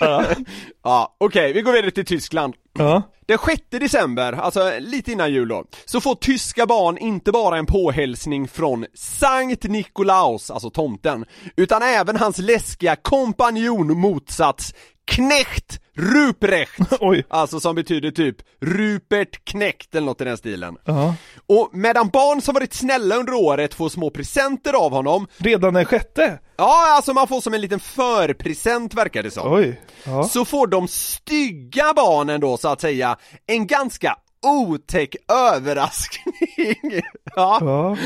ja, 0.82 1.16
okej, 1.18 1.52
vi 1.52 1.62
går 1.62 1.72
vidare 1.72 1.90
till 1.90 2.06
Tyskland. 2.06 2.54
Ja. 2.78 3.02
Den 3.26 3.38
6 3.46 3.62
december, 3.70 4.32
alltså 4.32 4.72
lite 4.78 5.12
innan 5.12 5.32
jul 5.32 5.48
då, 5.48 5.64
så 5.84 6.00
får 6.00 6.14
tyska 6.14 6.66
barn 6.66 6.98
inte 6.98 7.32
bara 7.32 7.58
en 7.58 7.66
påhälsning 7.66 8.48
från 8.48 8.86
Sankt 8.94 9.64
Nikolaus, 9.64 10.50
alltså 10.50 10.70
tomten, 10.70 11.24
utan 11.56 11.82
även 11.82 12.16
hans 12.16 12.38
läskiga 12.38 12.96
kompanjon 12.96 13.98
motsats 13.98 14.74
Knecht 15.04 15.80
Ruprecht, 15.98 16.78
Oj. 17.00 17.24
alltså 17.28 17.60
som 17.60 17.74
betyder 17.74 18.10
typ 18.10 18.36
Rupert 18.60 19.44
Knecht 19.44 19.94
eller 19.94 20.06
något 20.06 20.20
i 20.20 20.24
den 20.24 20.36
stilen. 20.36 20.76
Ja. 20.84 21.14
Och 21.46 21.70
medan 21.72 22.08
barn 22.08 22.42
som 22.42 22.54
varit 22.54 22.74
snälla 22.74 23.16
under 23.16 23.32
året 23.34 23.74
får 23.74 23.88
små 23.88 24.10
presenter 24.10 24.72
av 24.72 24.92
honom, 24.92 25.26
Redan 25.36 25.74
den 25.74 25.84
sjätte? 25.84 26.38
ja 26.56 26.86
alltså 26.96 27.12
man 27.12 27.28
får 27.28 27.40
som 27.40 27.54
en 27.54 27.60
liten 27.60 27.80
förpresent 27.80 28.94
verkar 28.94 29.22
det 29.22 29.30
som 29.30 29.52
Oj. 29.52 29.80
Ja. 30.04 30.24
så 30.24 30.44
får 30.44 30.66
de 30.66 30.88
stygga 30.88 31.92
barnen 31.96 32.40
då 32.40 32.56
så 32.56 32.68
att 32.68 32.80
säga 32.80 33.16
en 33.46 33.66
ganska 33.66 34.16
otäck 34.42 35.16
överraskning. 35.28 37.00
Ja. 37.36 37.58
Ja. 37.60 37.96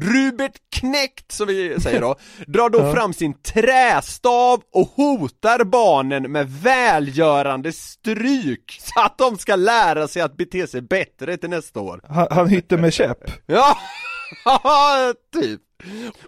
Rubert 0.00 0.52
Knäckt, 0.76 1.32
som 1.32 1.46
vi 1.46 1.80
säger 1.80 2.00
då, 2.00 2.16
drar 2.46 2.70
då 2.70 2.92
fram 2.92 3.12
sin 3.12 3.42
trästav 3.42 4.62
och 4.72 4.86
hotar 4.86 5.64
barnen 5.64 6.32
med 6.32 6.50
välgörande 6.50 7.72
stryk 7.72 8.78
så 8.80 9.00
att 9.00 9.18
de 9.18 9.38
ska 9.38 9.56
lära 9.56 10.08
sig 10.08 10.22
att 10.22 10.36
bete 10.36 10.66
sig 10.66 10.80
bättre 10.82 11.36
till 11.36 11.50
nästa 11.50 11.80
år. 11.80 12.00
Han, 12.08 12.26
han 12.30 12.48
hytte 12.48 12.76
med 12.76 12.92
käpp. 12.92 13.18
Ja, 14.44 15.14
typ. 15.32 15.60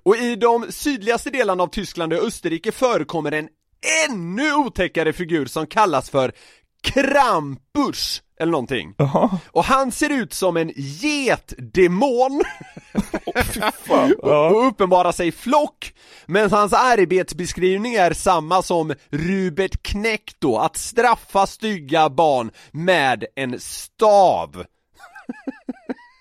Och 0.03 0.17
i 0.17 0.37
de 0.37 0.67
sydligaste 0.73 1.31
delarna 1.31 1.63
av 1.63 1.67
Tyskland 1.69 2.13
och 2.13 2.25
Österrike 2.25 2.73
förekommer 2.73 3.33
en 3.33 3.49
ännu 4.09 4.55
otäckare 4.55 5.13
figur 5.13 5.47
som 5.47 5.67
kallas 5.67 6.11
för 6.11 6.33
Krampus, 6.83 8.23
eller 8.41 8.53
någonting. 8.53 8.95
Jaha. 8.97 9.39
Och 9.51 9.65
han 9.65 9.93
ser 9.93 10.11
ut 10.11 10.33
som 10.33 10.57
en 10.57 10.73
getdemon 10.77 12.43
och, 14.19 14.67
uppenbarar 14.67 15.13
sig 15.13 15.33
flock, 15.33 15.93
men 16.27 16.51
hans 16.51 16.73
arbetsbeskrivning 16.73 17.95
är 17.95 18.13
samma 18.13 18.63
som 18.63 18.95
Rubert 19.11 19.83
Knäck 19.83 20.33
då, 20.39 20.59
att 20.59 20.77
straffa 20.77 21.47
stygga 21.47 22.11
barn 22.11 22.51
med 22.73 23.25
en 23.37 23.61
stav. 23.61 24.65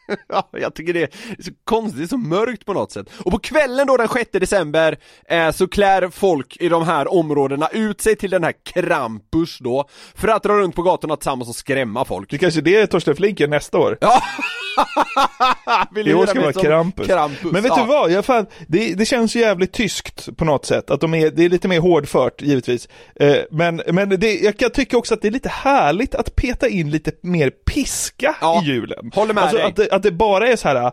Ja, 0.29 0.49
jag 0.51 0.73
tycker 0.73 0.93
det 0.93 1.03
är 1.03 1.09
så 1.43 1.51
konstigt, 1.63 1.97
det 1.97 2.05
är 2.05 2.07
så 2.07 2.17
mörkt 2.17 2.65
på 2.65 2.73
något 2.73 2.91
sätt. 2.91 3.09
Och 3.25 3.31
på 3.31 3.39
kvällen 3.39 3.87
då 3.87 3.97
den 3.97 4.07
6 4.07 4.31
december 4.31 4.97
eh, 5.29 5.51
så 5.51 5.67
klär 5.67 6.09
folk 6.09 6.57
i 6.59 6.69
de 6.69 6.85
här 6.85 7.13
områdena 7.13 7.67
ut 7.67 8.01
sig 8.01 8.15
till 8.15 8.29
den 8.29 8.43
här 8.43 8.53
Krampus 8.63 9.57
då, 9.59 9.89
för 10.15 10.27
att 10.27 10.43
dra 10.43 10.53
runt 10.53 10.75
på 10.75 10.81
gatorna 10.81 11.15
tillsammans 11.15 11.49
och 11.49 11.55
skrämma 11.55 12.05
folk. 12.05 12.29
Det 12.29 12.37
kanske 12.37 12.59
är 12.59 12.61
det 12.61 12.87
Torsten 12.87 13.15
Flink 13.15 13.39
gör 13.39 13.47
nästa 13.47 13.77
år. 13.77 13.97
Ja! 14.01 14.21
Vill 15.91 16.07
I 16.07 16.13
år 16.13 16.25
ska 16.25 16.33
det 16.33 16.53
vara 16.53 16.63
Krampus. 16.63 17.07
Krampus. 17.07 17.51
Men 17.51 17.63
vet 17.63 17.71
ja. 17.75 17.81
du 17.81 17.87
vad? 17.87 18.11
Jag 18.11 18.25
fan, 18.25 18.45
det, 18.67 18.93
det 18.93 19.05
känns 19.05 19.35
ju 19.35 19.39
jävligt 19.39 19.73
tyskt 19.73 20.37
på 20.37 20.45
något 20.45 20.65
sätt, 20.65 20.91
att 20.91 21.01
de 21.01 21.13
är, 21.13 21.31
det 21.31 21.45
är 21.45 21.49
lite 21.49 21.67
mer 21.67 21.79
hårdfört 21.79 22.41
givetvis. 22.41 22.87
Eh, 23.15 23.37
men 23.51 23.81
men 23.91 24.09
det, 24.09 24.39
jag 24.39 24.57
kan 24.57 24.69
tycka 24.69 24.97
också 24.97 25.13
att 25.13 25.21
det 25.21 25.27
är 25.27 25.31
lite 25.31 25.49
härligt 25.49 26.15
att 26.15 26.35
peta 26.35 26.67
in 26.67 26.89
lite 26.89 27.11
mer 27.21 27.49
piska 27.67 28.35
Ja, 28.41 28.61
i 28.63 28.65
julen. 28.65 29.11
håller 29.13 29.33
med 29.33 29.43
alltså 29.43 29.57
dig. 29.57 29.65
Att 29.65 29.75
det, 29.75 29.89
att 29.91 30.03
det 30.03 30.11
bara 30.11 30.47
är 30.47 30.55
så 30.55 30.67
här. 30.67 30.91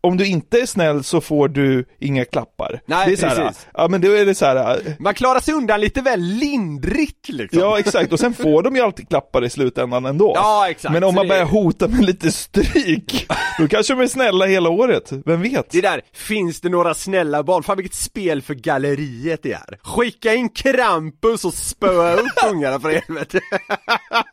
om 0.00 0.16
du 0.16 0.26
inte 0.26 0.60
är 0.60 0.66
snäll 0.66 1.04
så 1.04 1.20
får 1.20 1.48
du 1.48 1.84
inga 2.00 2.24
klappar. 2.24 2.80
Nej, 2.86 3.06
det 3.06 3.12
är 3.12 3.16
så 3.16 3.26
här, 3.26 3.46
precis. 3.46 3.66
ja 3.74 3.88
men 3.88 4.00
då 4.00 4.10
är 4.12 4.26
det 4.26 4.34
så 4.34 4.46
här. 4.46 4.96
Man 4.98 5.14
klarar 5.14 5.40
sig 5.40 5.54
undan 5.54 5.80
lite 5.80 6.00
väl 6.00 6.20
lindrigt 6.20 7.28
liksom. 7.28 7.60
Ja 7.60 7.78
exakt, 7.78 8.12
och 8.12 8.20
sen 8.20 8.34
får 8.34 8.62
de 8.62 8.76
ju 8.76 8.82
alltid 8.82 9.08
klappar 9.08 9.44
i 9.44 9.50
slutändan 9.50 10.04
ändå. 10.06 10.32
Ja, 10.34 10.70
exakt. 10.70 10.92
Men 10.92 11.04
om 11.04 11.14
man 11.14 11.28
börjar 11.28 11.44
hota 11.44 11.88
med 11.88 12.04
lite 12.04 12.32
stryk, 12.32 13.26
då 13.58 13.68
kanske 13.68 13.94
de 13.94 14.00
är 14.02 14.06
snälla 14.06 14.46
hela 14.46 14.68
året, 14.70 15.12
vem 15.24 15.42
vet? 15.42 15.70
Det 15.70 15.80
där, 15.80 16.00
finns 16.12 16.60
det 16.60 16.68
några 16.68 16.94
snälla 16.94 17.42
barn? 17.42 17.62
Fan 17.62 17.76
vilket 17.76 17.94
spel 17.96 18.42
för 18.42 18.54
galleriet 18.54 19.42
det 19.42 19.52
är. 19.52 19.78
Skicka 19.82 20.34
in 20.34 20.48
Krampus 20.48 21.44
och 21.44 21.54
spöa 21.54 22.14
upp 22.14 22.50
ungarna 22.50 22.80
för 22.80 22.90
helvete. 22.90 23.40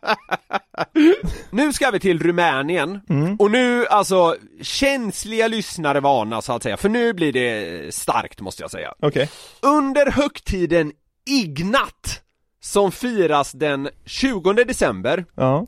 nu 1.49 1.73
ska 1.73 1.91
vi 1.91 1.99
till 1.99 2.19
Rumänien, 2.23 3.01
och 3.39 3.51
nu 3.51 3.87
alltså, 3.87 4.35
känsliga 4.61 5.47
lyssnare 5.47 5.99
varna 5.99 6.41
så 6.41 6.53
att 6.53 6.63
säga, 6.63 6.77
för 6.77 6.89
nu 6.89 7.13
blir 7.13 7.33
det 7.33 7.93
starkt 7.95 8.41
måste 8.41 8.63
jag 8.63 8.71
säga. 8.71 8.93
Okej. 8.99 9.29
Under 9.61 10.11
högtiden 10.11 10.91
Ignat, 11.25 12.21
som 12.61 12.91
firas 12.91 13.51
den 13.51 13.89
20 14.05 14.53
december, 14.53 15.25
Ja. 15.35 15.65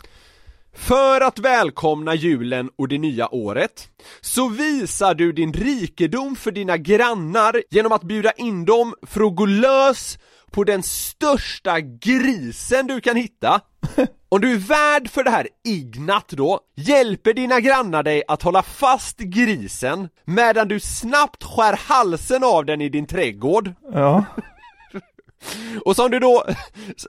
för 0.76 1.22
att 1.22 1.40
välkomna 1.40 2.16
julen 2.16 2.70
och 2.76 2.88
det 2.88 2.98
nya 2.98 3.34
året 3.36 3.88
så 4.22 4.50
visar 4.50 5.14
du 5.16 5.32
din 5.32 5.54
rikedom 5.54 6.36
för 6.36 6.52
dina 6.52 6.78
grannar 6.78 7.62
genom 7.70 7.92
att 7.92 8.04
bjuda 8.04 8.32
in 8.32 8.66
dem 8.66 8.94
för 9.08 9.22
att 9.28 9.36
gå 9.36 9.46
lös 9.46 10.18
på 10.54 10.64
den 10.64 10.84
största 10.84 11.80
grisen 11.80 12.88
du 12.88 13.02
kan 13.02 13.16
hitta. 13.16 13.62
Om 14.30 14.42
du 14.42 14.54
är 14.54 14.58
värd 14.58 15.10
för 15.10 15.24
det 15.24 15.30
här 15.30 15.48
Ignat 15.64 16.30
då, 16.30 16.60
hjälper 16.76 17.34
dina 17.34 17.60
grannar 17.60 18.04
dig 18.04 18.24
att 18.28 18.42
hålla 18.42 18.64
fast 18.64 19.18
grisen 19.18 20.10
medan 20.26 20.68
du 20.68 20.80
snabbt 20.80 21.44
skär 21.44 21.80
halsen 21.88 22.44
av 22.44 22.66
den 22.66 22.82
i 22.82 22.90
din 22.90 23.06
trädgård. 23.06 23.74
Ja. 23.94 24.26
Och 25.86 25.96
som 25.96 26.12
du 26.12 26.20
då, 26.20 26.44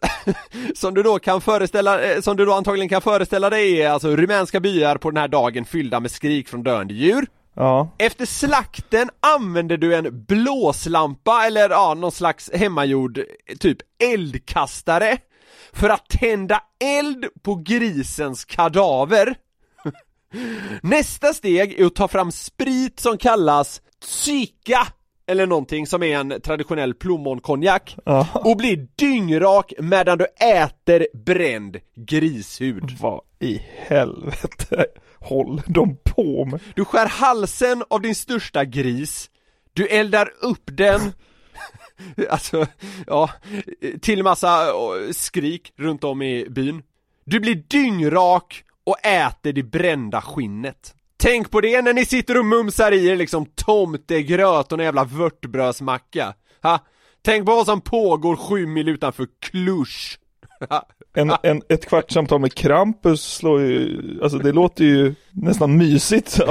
som 0.75 0.95
du 0.95 1.03
då 1.03 1.19
kan 1.19 1.41
föreställa, 1.41 2.03
eh, 2.03 2.21
som 2.21 2.37
du 2.37 2.45
då 2.45 2.53
antagligen 2.53 2.89
kan 2.89 3.03
föreställa 3.03 3.51
dig 3.51 3.83
är 3.83 3.91
alltså 3.91 4.17
rumänska 4.17 4.61
byar 4.61 4.97
på 4.97 5.11
den 5.11 5.21
här 5.21 5.29
dagen 5.29 5.65
fyllda 5.65 6.01
med 6.01 6.11
skrik 6.11 6.49
från 6.49 6.63
döende 6.63 6.95
djur. 6.95 7.27
Ja. 7.55 7.91
Efter 7.99 8.27
slakten 8.27 9.11
använder 9.21 9.77
du 9.77 9.95
en 9.95 10.25
blåslampa 10.25 11.47
eller 11.47 11.71
ja, 11.71 11.95
någon 11.95 12.13
slags 12.13 12.51
hemmagjord 12.55 13.21
typ 13.61 13.79
eldkastare 14.03 15.17
för 15.73 15.89
att 15.91 16.09
tända 16.09 16.63
eld 16.85 17.27
på 17.43 17.55
grisens 17.55 18.45
kadaver. 18.45 19.35
Nästa 20.83 21.35
steg 21.35 21.81
är 21.81 21.87
att 21.87 21.95
ta 21.95 22.09
fram 22.09 22.33
sprit 22.33 23.01
som 23.01 23.19
kallas 23.19 23.83
psyka 24.01 24.87
eller 25.27 25.47
någonting 25.47 25.87
som 25.87 26.03
är 26.03 26.19
en 26.19 26.41
traditionell 26.41 26.95
plommonkonjak 26.95 27.97
Ja. 28.05 28.29
och 28.35 28.57
bli 28.57 28.89
dyngrak 28.97 29.73
medan 29.79 30.19
du 30.19 30.27
äter 30.41 31.07
bränd 31.15 31.77
grishud. 31.97 32.97
Vad 33.01 33.21
i 33.41 33.63
helvete 33.77 34.87
håller 35.25 35.63
de 35.67 35.97
på 36.05 36.45
med? 36.45 36.61
Du 36.75 36.85
skär 36.85 37.07
halsen 37.07 37.83
av 37.91 38.01
din 38.01 38.15
största 38.15 38.65
gris. 38.65 39.31
Du 39.73 39.87
eldar 39.87 40.31
upp 40.41 40.63
den. 40.67 41.01
Alltså, 42.31 42.67
ja, 43.07 43.31
till 44.01 44.23
massa 44.23 44.69
eh, 44.69 45.13
skrik 45.13 45.73
runt 45.77 46.05
om 46.05 46.23
i 46.23 46.47
byn. 46.51 46.83
Du 47.25 47.41
blir 47.41 47.55
dyngrak 47.55 48.65
och 48.85 49.07
äter 49.07 49.53
det 49.53 49.63
brända 49.63 50.23
skinnet. 50.23 50.95
Tänk 51.17 51.51
på 51.51 51.61
det 51.61 51.83
när 51.83 51.93
ni 51.93 52.07
sitter 52.07 52.39
och 52.39 52.45
mumsar 52.45 52.93
i 52.93 53.07
er 53.07 53.17
liksom 53.17 53.47
tomtegröt 53.47 54.73
och 54.73 54.79
en 54.79 54.85
jävla 54.85 55.05
vörtbrödsmacka. 55.05 56.35
Ha? 56.63 56.79
Tänk 57.23 57.47
på 57.47 57.55
vad 57.55 57.67
som 57.67 57.81
pågår 57.81 58.37
sju 58.37 58.67
mil 58.67 58.89
utanför 58.89 59.27
Cluj 59.41 59.87
En, 61.17 61.33
en, 61.43 61.63
ett 61.69 61.87
kvartssamtal 61.87 62.41
med 62.41 62.55
Krampus 62.55 63.35
slår 63.35 63.61
ju, 63.61 64.01
alltså 64.23 64.39
det 64.39 64.53
låter 64.53 64.85
ju 64.85 65.15
nästan 65.31 65.77
mysigt. 65.77 66.41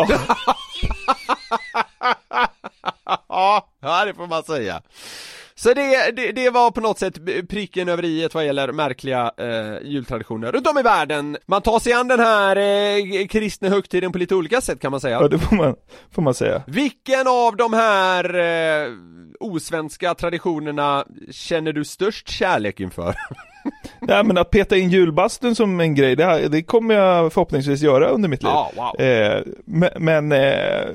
Ja. 3.30 3.67
Ja, 3.82 4.06
det 4.06 4.13
får 4.13 4.28
man 4.28 4.43
säga. 4.43 4.82
Så 5.56 5.73
det, 5.73 6.12
det, 6.12 6.32
det 6.32 6.49
var 6.49 6.71
på 6.71 6.82
något 6.82 6.99
sätt 6.99 7.19
pricken 7.49 7.89
över 7.89 8.06
i 8.06 8.30
vad 8.34 8.45
gäller 8.45 8.71
märkliga 8.71 9.32
eh, 9.38 9.88
jultraditioner 9.88 10.52
runt 10.52 10.67
om 10.67 10.78
i 10.78 10.82
världen. 10.82 11.38
Man 11.45 11.62
tar 11.62 11.80
sig 11.80 11.93
an 11.93 12.08
den 12.08 12.19
här 12.19 12.56
eh, 12.56 13.28
kristna 13.28 13.69
högtiden 13.69 14.12
på 14.12 14.17
lite 14.17 14.36
olika 14.36 14.62
sätt 14.62 14.80
kan 14.80 14.91
man 14.91 14.99
säga. 15.02 15.21
ja, 15.21 15.28
det 15.28 15.39
får 15.39 15.56
man, 15.56 15.76
får 16.12 16.21
man 16.21 16.34
säga. 16.34 16.63
Vilken 16.67 17.28
av 17.28 17.56
de 17.56 17.73
här 17.73 18.36
eh, 18.36 18.91
osvenska 19.39 20.15
traditionerna 20.15 21.06
känner 21.32 21.73
du 21.73 21.86
störst 21.86 22.30
kärlek 22.30 22.80
inför? 22.80 23.15
Nej 23.99 24.23
men 24.23 24.38
att 24.38 24.49
peta 24.49 24.78
in 24.78 24.89
julbastun 24.89 25.56
som 25.56 25.80
en 25.80 25.95
grej, 25.95 26.15
det, 26.15 26.26
här, 26.26 26.49
det 26.49 26.63
kommer 26.63 26.95
jag 26.95 27.34
förhoppningsvis 27.34 27.82
göra 27.82 28.10
under 28.10 28.30
mitt 28.30 28.43
liv. 28.43 28.52
Ja, 28.52 28.71
wow. 28.76 29.02
Eh, 29.02 29.41
men 29.65 29.89
men 29.97 30.32
eh, 30.32 30.88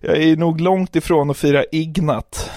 jag 0.00 0.16
är 0.16 0.36
nog 0.36 0.60
långt 0.60 0.96
ifrån 0.96 1.30
att 1.30 1.36
fira 1.36 1.64
Ignat. 1.72 2.50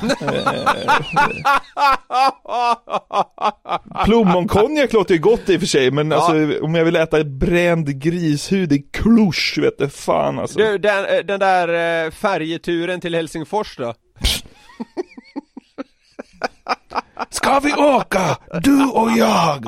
Plommonkonjak 4.05 4.93
låter 4.93 5.13
ju 5.13 5.21
gott 5.21 5.49
i 5.49 5.55
och 5.55 5.59
för 5.59 5.67
sig, 5.67 5.91
men 5.91 6.11
alltså, 6.11 6.61
om 6.61 6.75
jag 6.75 6.85
vill 6.85 6.95
äta 6.95 7.23
bränd 7.23 8.01
grishud 8.01 8.71
i 8.71 8.79
Cluj, 8.79 9.29
vet 9.57 9.77
du 9.77 9.89
fan 9.89 10.39
alltså. 10.39 10.59
Du, 10.59 10.77
den, 10.77 11.05
eh, 11.05 11.25
den 11.25 11.39
där 11.39 12.05
eh, 12.05 12.11
färjeturen 12.11 13.01
till 13.01 13.15
Helsingfors 13.15 13.77
då? 13.77 13.93
Ska 17.29 17.59
vi 17.59 17.73
åka? 17.73 18.37
Du 18.61 18.85
och 18.85 19.11
jag! 19.11 19.65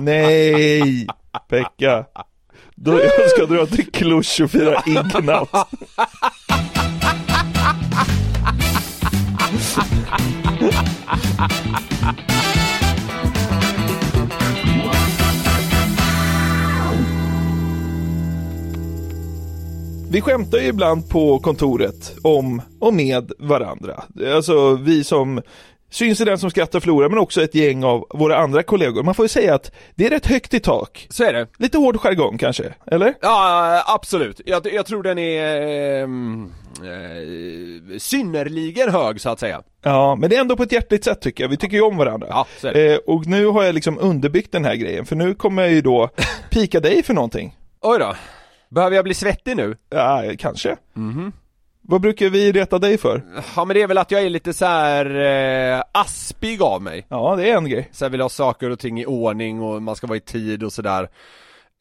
Nej, 0.00 1.06
Pekka. 1.48 2.04
Då 2.74 2.92
jag 2.92 3.30
ska 3.30 3.46
dra 3.46 3.66
till 3.66 3.92
Cluj 3.92 4.16
och 4.16 4.50
fira 4.50 4.82
Ignat. 4.86 5.68
Vi 20.10 20.20
skämtar 20.20 20.58
ju 20.58 20.66
ibland 20.66 21.08
på 21.08 21.38
kontoret 21.38 22.16
om 22.22 22.62
och 22.80 22.94
med 22.94 23.32
varandra. 23.38 24.02
Alltså 24.34 24.74
vi 24.74 25.04
som 25.04 25.42
syns 25.90 26.20
i 26.20 26.24
den 26.24 26.38
som 26.38 26.50
skrattar 26.50 26.80
förlorar, 26.80 27.08
men 27.08 27.18
också 27.18 27.42
ett 27.42 27.54
gäng 27.54 27.84
av 27.84 28.06
våra 28.10 28.36
andra 28.36 28.62
kollegor. 28.62 29.02
Man 29.02 29.14
får 29.14 29.24
ju 29.24 29.28
säga 29.28 29.54
att 29.54 29.72
det 29.94 30.06
är 30.06 30.10
rätt 30.10 30.26
högt 30.26 30.54
i 30.54 30.60
tak. 30.60 31.06
Så 31.10 31.24
är 31.24 31.32
det. 31.32 31.46
Lite 31.58 31.78
hård 31.78 32.00
jargong 32.00 32.38
kanske, 32.38 32.74
eller? 32.86 33.14
Ja, 33.20 33.84
absolut. 33.86 34.40
Jag, 34.46 34.72
jag 34.72 34.86
tror 34.86 35.02
den 35.02 35.18
är 35.18 35.60
ehm, 36.02 36.52
eh, 36.76 37.98
synnerligen 37.98 38.90
hög 38.90 39.20
så 39.20 39.30
att 39.30 39.40
säga. 39.40 39.62
Ja, 39.82 40.14
men 40.14 40.30
det 40.30 40.36
är 40.36 40.40
ändå 40.40 40.56
på 40.56 40.62
ett 40.62 40.72
hjärtligt 40.72 41.04
sätt 41.04 41.20
tycker 41.20 41.44
jag. 41.44 41.48
Vi 41.48 41.56
tycker 41.56 41.76
ju 41.76 41.82
om 41.82 41.96
varandra. 41.96 42.26
Ja, 42.30 42.46
så 42.60 42.68
är 42.68 42.74
det. 42.74 42.92
Eh, 42.94 42.98
och 43.06 43.26
nu 43.26 43.46
har 43.46 43.62
jag 43.62 43.74
liksom 43.74 43.98
underbyggt 43.98 44.52
den 44.52 44.64
här 44.64 44.74
grejen, 44.74 45.06
för 45.06 45.16
nu 45.16 45.34
kommer 45.34 45.62
jag 45.62 45.72
ju 45.72 45.80
då 45.80 46.10
pika 46.50 46.80
dig 46.80 47.02
för 47.02 47.14
någonting. 47.14 47.56
Oj 47.80 47.98
då. 47.98 48.14
Behöver 48.68 48.96
jag 48.96 49.04
bli 49.04 49.14
svettig 49.14 49.56
nu? 49.56 49.76
Ja, 49.90 50.22
kanske. 50.38 50.76
Vad 51.88 52.00
brukar 52.00 52.28
vi 52.28 52.52
reta 52.52 52.78
dig 52.78 52.98
för? 52.98 53.22
Ja 53.56 53.64
men 53.64 53.74
det 53.74 53.82
är 53.82 53.86
väl 53.86 53.98
att 53.98 54.10
jag 54.10 54.22
är 54.22 54.30
lite 54.30 54.52
så 54.52 54.66
här 54.66 55.16
eh, 55.76 55.82
aspig 55.92 56.62
av 56.62 56.82
mig. 56.82 57.06
Ja, 57.08 57.36
det 57.36 57.50
är 57.50 57.56
en 57.56 57.68
grej. 57.68 57.88
Så 57.92 58.04
jag 58.04 58.10
vill 58.10 58.20
ha 58.20 58.28
saker 58.28 58.70
och 58.70 58.78
ting 58.78 59.00
i 59.00 59.06
ordning 59.06 59.62
och 59.62 59.82
man 59.82 59.96
ska 59.96 60.06
vara 60.06 60.16
i 60.16 60.20
tid 60.20 60.62
och 60.62 60.72
sådär. 60.72 61.08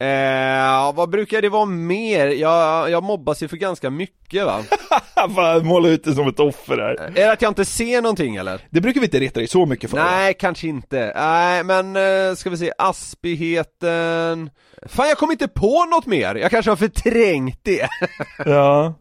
Eh, 0.01 0.93
vad 0.95 1.09
brukar 1.09 1.41
det 1.41 1.49
vara 1.49 1.65
mer? 1.65 2.27
Jag, 2.27 2.89
jag 2.89 3.03
mobbas 3.03 3.43
ju 3.43 3.47
för 3.47 3.57
ganska 3.57 3.89
mycket 3.89 4.45
va? 4.45 4.63
Fan, 5.35 5.65
måla 5.65 5.89
ut 5.89 6.03
det 6.03 6.13
som 6.13 6.27
ett 6.27 6.39
offer 6.39 6.77
här. 6.77 6.95
är 7.05 7.11
det 7.11 7.31
att 7.31 7.41
jag 7.41 7.51
inte 7.51 7.65
ser 7.65 8.01
någonting 8.01 8.35
eller? 8.35 8.61
Det 8.69 8.81
brukar 8.81 9.01
vi 9.01 9.05
inte 9.07 9.19
reta 9.19 9.39
dig 9.39 9.47
så 9.47 9.65
mycket 9.65 9.89
för. 9.89 9.97
Nej, 9.97 10.33
kanske 10.39 10.67
inte. 10.67 11.13
Nej, 11.15 11.63
men 11.63 11.95
eh, 11.95 12.35
ska 12.35 12.49
vi 12.49 12.57
se, 12.57 12.71
aspigheten... 12.77 14.49
Fan, 14.87 15.07
jag 15.07 15.17
kom 15.17 15.31
inte 15.31 15.47
på 15.47 15.85
något 15.85 16.05
mer! 16.05 16.35
Jag 16.35 16.51
kanske 16.51 16.71
har 16.71 16.75
förträngt 16.75 17.59
det. 17.63 17.87
Ja. 18.45 18.93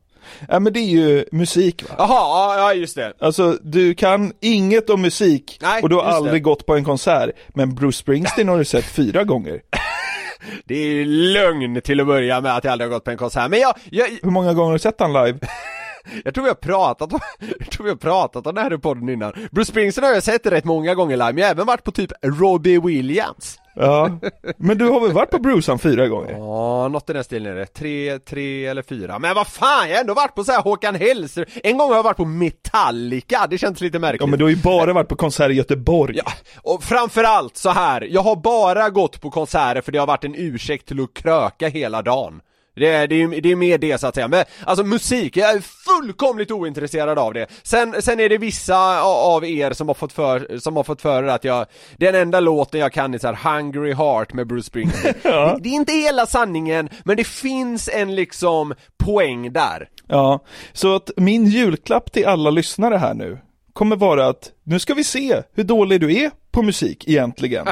Ja, 0.48 0.60
men 0.60 0.72
det 0.72 0.80
är 0.80 0.90
ju 0.90 1.24
musik 1.32 1.82
va? 1.88 1.94
Jaha, 1.98 2.56
ja, 2.58 2.74
just 2.74 2.96
det. 2.96 3.12
Alltså, 3.18 3.58
du 3.62 3.94
kan 3.94 4.32
inget 4.40 4.90
om 4.90 5.02
musik 5.02 5.58
Nej, 5.62 5.82
och 5.82 5.88
du 5.88 5.94
har 5.94 6.02
aldrig 6.02 6.34
det. 6.34 6.40
gått 6.40 6.66
på 6.66 6.76
en 6.76 6.84
konsert. 6.84 7.30
Men 7.54 7.74
Bruce 7.74 7.98
Springsteen 7.98 8.48
har 8.48 8.58
du 8.58 8.64
sett 8.64 8.84
fyra 8.84 9.24
gånger. 9.24 9.60
Det 10.64 10.74
är 10.74 10.86
ju 10.86 11.04
lögn 11.04 11.80
till 11.80 12.00
att 12.00 12.06
börja 12.06 12.40
med 12.40 12.56
att 12.56 12.64
jag 12.64 12.72
aldrig 12.72 12.90
har 12.90 12.94
gått 12.96 13.04
på 13.04 13.10
en 13.10 13.16
konsert, 13.16 13.50
men 13.50 13.60
jag, 13.60 13.74
jag, 13.90 14.06
Hur 14.22 14.30
många 14.30 14.52
gånger 14.54 14.66
har 14.66 14.72
du 14.72 14.78
sett 14.78 15.00
han 15.00 15.12
live? 15.12 15.38
jag 16.24 16.34
tror 16.34 16.44
vi 16.44 16.50
har 16.50 16.54
pratat 16.54 17.12
om, 17.12 17.20
jag 17.58 17.70
tror 17.70 17.84
vi 17.84 17.90
har 17.90 17.96
pratat 17.96 18.46
om 18.46 18.54
det 18.54 18.60
här 18.60 18.74
i 18.74 18.78
podden 18.78 19.08
innan. 19.08 19.32
Bruce 19.50 19.70
Springsteen 19.70 20.04
har 20.06 20.14
jag 20.14 20.22
sett 20.22 20.46
rätt 20.46 20.64
många 20.64 20.94
gånger 20.94 21.16
live, 21.16 21.32
men 21.32 21.38
jag 21.38 21.46
har 21.46 21.50
även 21.50 21.66
varit 21.66 21.84
på 21.84 21.92
typ 21.92 22.12
Robbie 22.22 22.78
Williams. 22.78 23.58
Ja. 23.74 24.18
Men 24.56 24.78
du 24.78 24.88
har 24.88 25.00
väl 25.00 25.12
varit 25.12 25.30
på 25.30 25.38
Bruce 25.38 25.70
han 25.70 25.78
fyra 25.78 26.08
gånger? 26.08 26.30
Ja, 26.32 26.88
något 26.88 27.10
i 27.10 27.12
den 27.12 27.24
stilen 27.24 27.52
är 27.52 27.56
det. 27.56 27.66
Tre, 27.66 28.18
tre 28.18 28.66
eller 28.66 28.82
fyra. 28.82 29.18
Men 29.18 29.34
vad 29.34 29.46
fan, 29.46 29.88
jag 29.88 29.96
har 29.96 30.00
ändå 30.00 30.14
varit 30.14 30.34
på 30.34 30.44
så 30.44 30.52
här 30.52 30.62
Håkan 30.62 30.94
Hellström. 30.94 31.44
En 31.62 31.78
gång 31.78 31.88
har 31.88 31.96
jag 31.96 32.02
varit 32.02 32.16
på 32.16 32.24
Metallica, 32.24 33.46
det 33.50 33.58
känns 33.58 33.80
lite 33.80 33.98
märkligt. 33.98 34.20
Ja 34.20 34.26
men 34.26 34.38
du 34.38 34.44
har 34.44 34.50
ju 34.50 34.56
bara 34.56 34.92
varit 34.92 35.08
på 35.08 35.16
konsert 35.16 35.50
i 35.50 35.54
Göteborg. 35.54 36.16
Ja, 36.16 36.32
och 36.62 36.82
framförallt 36.82 37.56
så 37.56 37.70
här. 37.70 38.08
jag 38.10 38.22
har 38.22 38.36
bara 38.36 38.90
gått 38.90 39.20
på 39.20 39.30
konserter 39.30 39.80
för 39.80 39.92
det 39.92 39.98
har 39.98 40.06
varit 40.06 40.24
en 40.24 40.34
ursäkt 40.34 40.88
till 40.88 41.00
att 41.00 41.14
kröka 41.14 41.68
hela 41.68 42.02
dagen. 42.02 42.40
Det 42.74 42.88
är, 42.88 43.06
det, 43.06 43.22
är, 43.22 43.40
det 43.40 43.52
är 43.52 43.56
mer 43.56 43.78
det 43.78 44.00
så 44.00 44.06
att 44.06 44.14
säga, 44.14 44.28
men 44.28 44.44
alltså 44.66 44.84
musik, 44.84 45.36
jag 45.36 45.50
är 45.50 45.60
fullkomligt 45.60 46.50
ointresserad 46.50 47.18
av 47.18 47.34
det. 47.34 47.46
Sen, 47.62 48.02
sen 48.02 48.20
är 48.20 48.28
det 48.28 48.38
vissa 48.38 49.02
av 49.02 49.44
er 49.44 49.72
som 49.72 49.88
har 49.88 49.94
fått 49.94 50.12
för, 50.12 50.58
som 50.58 50.76
har 50.76 50.84
fått 50.84 51.02
för 51.02 51.22
er 51.22 51.28
att 51.28 51.44
jag, 51.44 51.66
den 51.96 52.14
enda 52.14 52.40
låten 52.40 52.80
jag 52.80 52.92
kan 52.92 53.14
är 53.14 53.18
så 53.18 53.32
här 53.32 53.60
Hungry 53.60 53.92
Heart 53.92 54.32
med 54.32 54.46
Bruce 54.46 54.66
Springsteen. 54.66 55.14
det, 55.22 55.58
det 55.60 55.68
är 55.68 55.74
inte 55.74 55.92
hela 55.92 56.26
sanningen, 56.26 56.88
men 57.04 57.16
det 57.16 57.26
finns 57.26 57.88
en 57.92 58.14
liksom 58.14 58.74
poäng 59.04 59.52
där. 59.52 59.88
Ja, 60.08 60.44
så 60.72 60.94
att 60.94 61.10
min 61.16 61.46
julklapp 61.46 62.12
till 62.12 62.26
alla 62.26 62.50
lyssnare 62.50 62.96
här 62.96 63.14
nu 63.14 63.38
kommer 63.72 63.96
vara 63.96 64.26
att 64.26 64.50
nu 64.64 64.78
ska 64.78 64.94
vi 64.94 65.04
se 65.04 65.42
hur 65.54 65.64
dålig 65.64 66.00
du 66.00 66.22
är 66.22 66.30
på 66.54 66.62
musik 66.62 67.08
egentligen. 67.08 67.66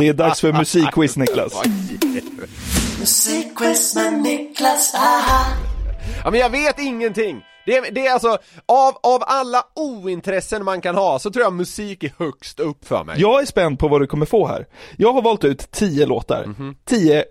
Det 0.00 0.08
är 0.08 0.12
dags 0.12 0.40
för 0.40 0.52
musikquiz 0.52 1.16
Niklas. 1.16 1.62
Musikquiz 3.00 3.94
med 3.94 4.22
Niklas, 4.22 4.94
aha. 4.94 5.46
Ja 6.24 6.30
men 6.30 6.40
jag 6.40 6.50
vet 6.50 6.78
ingenting! 6.78 7.44
Det 7.66 7.76
är, 7.76 7.92
det 7.92 8.06
är 8.06 8.12
alltså, 8.12 8.38
av, 8.66 8.94
av 9.02 9.22
alla 9.26 9.64
ointressen 9.74 10.64
man 10.64 10.80
kan 10.80 10.94
ha 10.94 11.18
så 11.18 11.30
tror 11.30 11.42
jag 11.42 11.52
musik 11.52 12.04
är 12.04 12.12
högst 12.18 12.60
upp 12.60 12.88
för 12.88 13.04
mig. 13.04 13.20
Jag 13.20 13.42
är 13.42 13.46
spänd 13.46 13.78
på 13.78 13.88
vad 13.88 14.00
du 14.00 14.06
kommer 14.06 14.26
få 14.26 14.46
här. 14.46 14.66
Jag 14.96 15.12
har 15.12 15.22
valt 15.22 15.44
ut 15.44 15.70
10 15.70 16.06
låtar. 16.06 16.44
Mhm. 16.46 16.76
10 16.84 17.24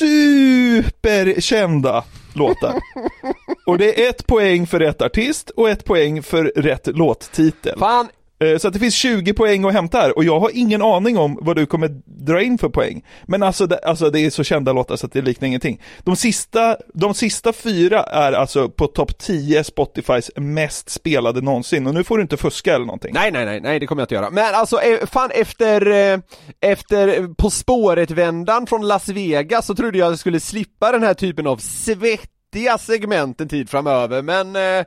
superkända 0.00 2.04
låtar. 2.34 2.74
Och 3.66 3.78
det 3.78 4.06
är 4.06 4.10
ett 4.10 4.26
poäng 4.26 4.66
för 4.66 4.78
rätt 4.78 5.02
artist 5.02 5.50
och 5.50 5.70
ett 5.70 5.84
poäng 5.84 6.22
för 6.22 6.44
rätt 6.44 6.86
låttitel. 6.86 7.78
Fan, 7.78 8.08
Eh, 8.44 8.58
så 8.58 8.68
att 8.68 8.74
det 8.74 8.80
finns 8.80 8.94
20 8.94 9.34
poäng 9.34 9.64
att 9.64 9.72
hämta 9.72 9.98
här 9.98 10.16
och 10.16 10.24
jag 10.24 10.40
har 10.40 10.50
ingen 10.54 10.82
aning 10.82 11.18
om 11.18 11.38
vad 11.40 11.56
du 11.56 11.66
kommer 11.66 11.88
dra 12.04 12.42
in 12.42 12.58
för 12.58 12.68
poäng. 12.68 13.04
Men 13.26 13.42
alltså 13.42 13.66
det, 13.66 13.78
alltså 13.78 14.10
det 14.10 14.20
är 14.20 14.30
så 14.30 14.44
kända 14.44 14.72
låtar 14.72 14.96
så 14.96 15.06
att 15.06 15.12
det 15.12 15.22
liknar 15.22 15.48
ingenting. 15.48 15.82
De 15.98 16.16
sista, 16.16 16.76
de 16.94 17.14
sista 17.14 17.52
fyra 17.52 18.02
är 18.02 18.32
alltså 18.32 18.68
på 18.68 18.86
topp 18.86 19.18
10 19.18 19.64
Spotifys 19.64 20.30
mest 20.36 20.90
spelade 20.90 21.40
någonsin 21.40 21.86
och 21.86 21.94
nu 21.94 22.04
får 22.04 22.16
du 22.16 22.22
inte 22.22 22.36
fuska 22.36 22.74
eller 22.74 22.86
någonting. 22.86 23.14
Nej, 23.14 23.30
nej, 23.30 23.44
nej, 23.44 23.60
nej, 23.60 23.78
det 23.78 23.86
kommer 23.86 24.00
jag 24.00 24.04
inte 24.04 24.14
göra. 24.14 24.30
Men 24.30 24.54
alltså, 24.54 24.80
eh, 24.80 25.06
fan 25.06 25.30
efter, 25.30 25.86
eh, 25.90 26.18
efter 26.60 27.34
På 27.34 27.50
spåret-vändan 27.50 28.66
från 28.66 28.88
Las 28.88 29.08
Vegas 29.08 29.66
så 29.66 29.74
trodde 29.74 29.98
jag 29.98 30.06
att 30.06 30.12
jag 30.12 30.18
skulle 30.18 30.40
slippa 30.40 30.92
den 30.92 31.02
här 31.02 31.14
typen 31.14 31.46
av 31.46 31.56
svettiga 31.56 32.78
segment 32.78 33.40
en 33.40 33.48
tid 33.48 33.70
framöver, 33.70 34.22
men 34.22 34.56
eh, 34.56 34.84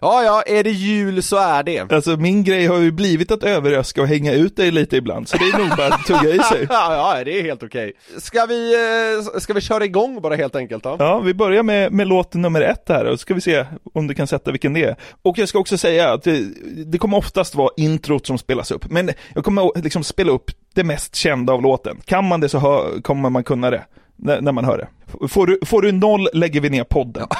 ja, 0.00 0.22
ja, 0.22 0.42
är 0.42 0.64
det 0.64 0.70
jul 0.70 1.22
så 1.22 1.36
är 1.36 1.62
det. 1.62 1.92
Alltså 1.92 2.16
min 2.16 2.44
grej 2.44 2.66
har 2.66 2.78
ju 2.78 2.92
blivit 2.92 3.30
att 3.30 3.42
överraska 3.42 4.02
och 4.02 4.08
hänga 4.08 4.32
ut 4.32 4.56
dig 4.56 4.70
lite 4.70 4.96
ibland, 4.96 5.28
så 5.28 5.36
det 5.36 5.44
är 5.44 5.58
nog 5.58 5.76
bara 5.76 5.94
att 5.94 6.06
tugga 6.06 6.34
i 6.34 6.38
sig. 6.38 6.66
ja, 6.68 7.16
ja, 7.16 7.24
det 7.24 7.38
är 7.38 7.42
helt 7.42 7.62
okej. 7.62 7.92
Ska 8.18 8.46
vi, 8.46 8.74
eh, 8.74 9.40
ska 9.40 9.52
vi 9.52 9.60
köra 9.60 9.84
igång 9.84 10.20
bara 10.22 10.36
helt 10.36 10.56
enkelt 10.56 10.84
då? 10.84 10.96
Ja, 10.98 11.18
vi 11.18 11.34
börjar 11.34 11.62
med, 11.62 11.92
med 11.92 12.06
låt 12.06 12.34
nummer 12.34 12.60
ett 12.60 12.88
här 12.88 13.04
och 13.04 13.12
så 13.12 13.22
ska 13.22 13.34
vi 13.34 13.40
se 13.40 13.64
om 13.94 14.06
du 14.06 14.14
kan 14.14 14.26
sätta 14.26 14.50
vilken 14.50 14.72
det 14.72 14.84
är. 14.84 14.96
Och 15.22 15.38
jag 15.38 15.48
ska 15.48 15.58
också 15.58 15.78
säga 15.78 16.12
att 16.12 16.22
det, 16.22 16.44
det 16.86 16.98
kommer 16.98 17.16
oftast 17.16 17.54
vara 17.54 17.70
introt 17.76 18.26
som 18.26 18.38
spelas 18.38 18.70
upp, 18.70 18.90
men 18.90 19.10
jag 19.34 19.44
kommer 19.44 19.82
liksom 19.82 20.04
spela 20.04 20.32
upp 20.32 20.50
det 20.74 20.84
mest 20.84 21.14
kända 21.14 21.52
av 21.52 21.62
låten. 21.62 22.00
Kan 22.04 22.28
man 22.28 22.40
det 22.40 22.48
så 22.48 22.58
hör, 22.58 23.02
kommer 23.02 23.30
man 23.30 23.44
kunna 23.44 23.70
det, 23.70 23.84
när, 24.16 24.40
när 24.40 24.52
man 24.52 24.64
hör 24.64 24.78
det. 24.78 24.88
Får 25.28 25.46
du, 25.46 25.58
får 25.66 25.82
du 25.82 25.92
noll 25.92 26.28
lägger 26.32 26.60
vi 26.60 26.70
ner 26.70 26.84
podden. 26.84 27.26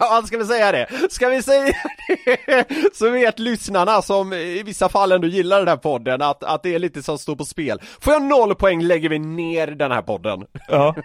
Ja, 0.00 0.22
ska 0.26 0.38
vi 0.38 0.44
säga 0.44 0.72
det? 0.72 0.88
Ska 1.10 1.28
vi 1.28 1.42
säga 1.42 1.64
det? 1.64 2.64
Så 2.92 3.10
vet 3.10 3.38
lyssnarna 3.38 4.02
som 4.02 4.32
i 4.32 4.62
vissa 4.62 4.88
fall 4.88 5.12
ändå 5.12 5.26
gillar 5.26 5.58
den 5.58 5.68
här 5.68 5.76
podden 5.76 6.22
att, 6.22 6.44
att 6.44 6.62
det 6.62 6.74
är 6.74 6.78
lite 6.78 7.02
som 7.02 7.18
står 7.18 7.36
på 7.36 7.44
spel. 7.44 7.80
Får 8.00 8.12
jag 8.12 8.22
noll 8.22 8.54
poäng 8.54 8.82
lägger 8.82 9.08
vi 9.08 9.18
ner 9.18 9.66
den 9.66 9.92
här 9.92 10.02
podden. 10.02 10.44
Ja. 10.68 10.96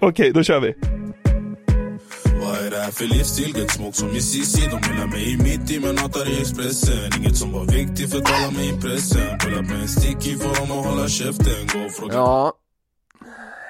Okej, 0.00 0.32
då 0.32 0.42
kör 0.42 0.60
vi. 0.60 0.74
Vad 2.42 2.66
är 2.66 2.70
det 2.70 2.76
här 2.76 2.90
för 2.90 3.04
livsstil? 3.04 3.56
Get 3.56 3.70
smoke 3.70 3.96
som 3.96 4.08
i 4.08 4.20
Cissi 4.20 4.68
De 4.70 4.98
ha 4.98 5.06
mig 5.06 5.36
mitt 5.36 5.70
i 5.70 5.80
men 5.80 5.98
hatar 5.98 6.30
i 6.30 6.40
Expressen 6.40 7.10
Inget 7.18 7.36
som 7.36 7.52
var 7.52 7.64
viktigt 7.64 8.10
förtalar 8.12 8.50
mig 8.50 8.68
i 8.68 8.80
pressen 8.80 9.38
Pull 9.38 9.54
upp 9.54 9.70
med 9.70 9.80
en 9.80 9.88
sticky 9.88 10.36
får 10.36 10.54
dem 10.60 10.78
att 10.78 10.86
hålla 10.86 11.08
käften 11.08 11.66
Gå 11.72 11.86
och 11.86 11.92
fråga 11.92 12.14
Ja. 12.14 12.52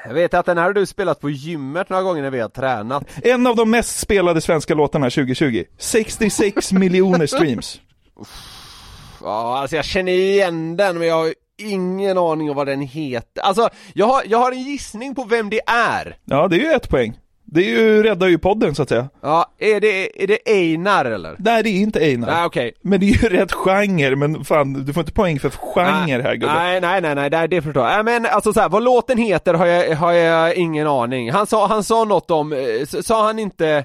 Jag 0.09 0.15
vet 0.15 0.35
att 0.35 0.47
den 0.47 0.59
här 0.59 0.65
har 0.65 0.73
du 0.73 0.87
spelat 0.87 1.21
på 1.21 1.31
gymmet 1.31 1.89
några 1.89 2.03
gånger 2.03 2.23
när 2.23 2.31
vi 2.31 2.41
har 2.41 2.49
tränat. 2.49 3.05
En 3.23 3.47
av 3.47 3.57
de 3.57 3.71
mest 3.71 3.99
spelade 3.99 4.41
svenska 4.41 4.75
låtarna 4.75 5.11
2020. 5.11 5.65
66 5.79 6.73
miljoner 6.73 7.27
streams. 7.27 7.81
Ja, 9.23 9.59
alltså 9.59 9.77
jag 9.77 9.85
känner 9.85 10.13
igen 10.13 10.77
den 10.77 10.99
men 10.99 11.09
jag 11.09 11.15
har 11.15 11.35
ingen 11.59 12.19
aning 12.19 12.51
om 12.51 12.57
vad 12.57 12.67
den 12.67 12.81
heter. 12.81 13.43
Alltså, 13.43 13.69
jag 13.93 14.07
har, 14.07 14.23
jag 14.27 14.39
har 14.39 14.53
en 14.53 14.63
gissning 14.63 15.15
på 15.15 15.25
vem 15.25 15.51
det 15.51 15.61
är. 15.67 16.17
Ja, 16.25 16.49
det 16.49 16.57
är 16.57 16.61
ju 16.61 16.73
ett 16.73 16.89
poäng. 16.89 17.19
Det 17.51 17.61
är 17.61 17.69
ju, 17.71 18.03
räddar 18.03 18.27
ju 18.27 18.39
podden 18.39 18.75
så 18.75 18.83
att 18.83 18.89
säga. 18.89 19.09
Ja, 19.21 19.53
är 19.59 19.81
det, 19.81 20.23
är 20.23 20.27
det 20.27 20.39
Einar 20.47 21.05
eller? 21.05 21.37
Nej, 21.39 21.63
det 21.63 21.71
är 21.71 21.81
inte 21.81 22.01
Einar. 22.01 22.29
Nej, 22.29 22.45
okej. 22.45 22.73
Men 22.83 23.01
det 23.01 23.07
är 23.07 23.23
ju 23.23 23.29
rätt 23.29 23.53
genre, 23.53 24.17
men 24.17 24.45
fan, 24.45 24.85
du 24.85 24.93
får 24.93 25.01
inte 25.01 25.13
poäng 25.13 25.41
för 25.41 25.51
genre 25.51 26.23
här 26.23 26.35
gubben. 26.35 26.57
Nej, 26.57 26.81
nej, 26.81 27.01
nej, 27.01 27.15
nej, 27.15 27.31
det, 27.31 27.47
det 27.47 27.63
förstår 27.63 27.87
jag. 27.87 28.05
Nej, 28.05 28.21
men 28.21 28.33
alltså 28.33 28.53
så 28.53 28.61
här, 28.61 28.69
vad 28.69 28.83
låten 28.83 29.19
heter 29.19 29.55
har 29.55 29.67
jag, 29.67 29.97
har 29.97 30.13
jag 30.13 30.55
ingen 30.55 30.87
aning. 30.87 31.31
Han 31.31 31.47
sa, 31.47 31.67
han 31.67 31.85
sa 31.85 32.05
något 32.05 32.31
om, 32.31 32.53
eh, 32.53 32.87
sa 33.03 33.27
han 33.27 33.39
inte, 33.39 33.85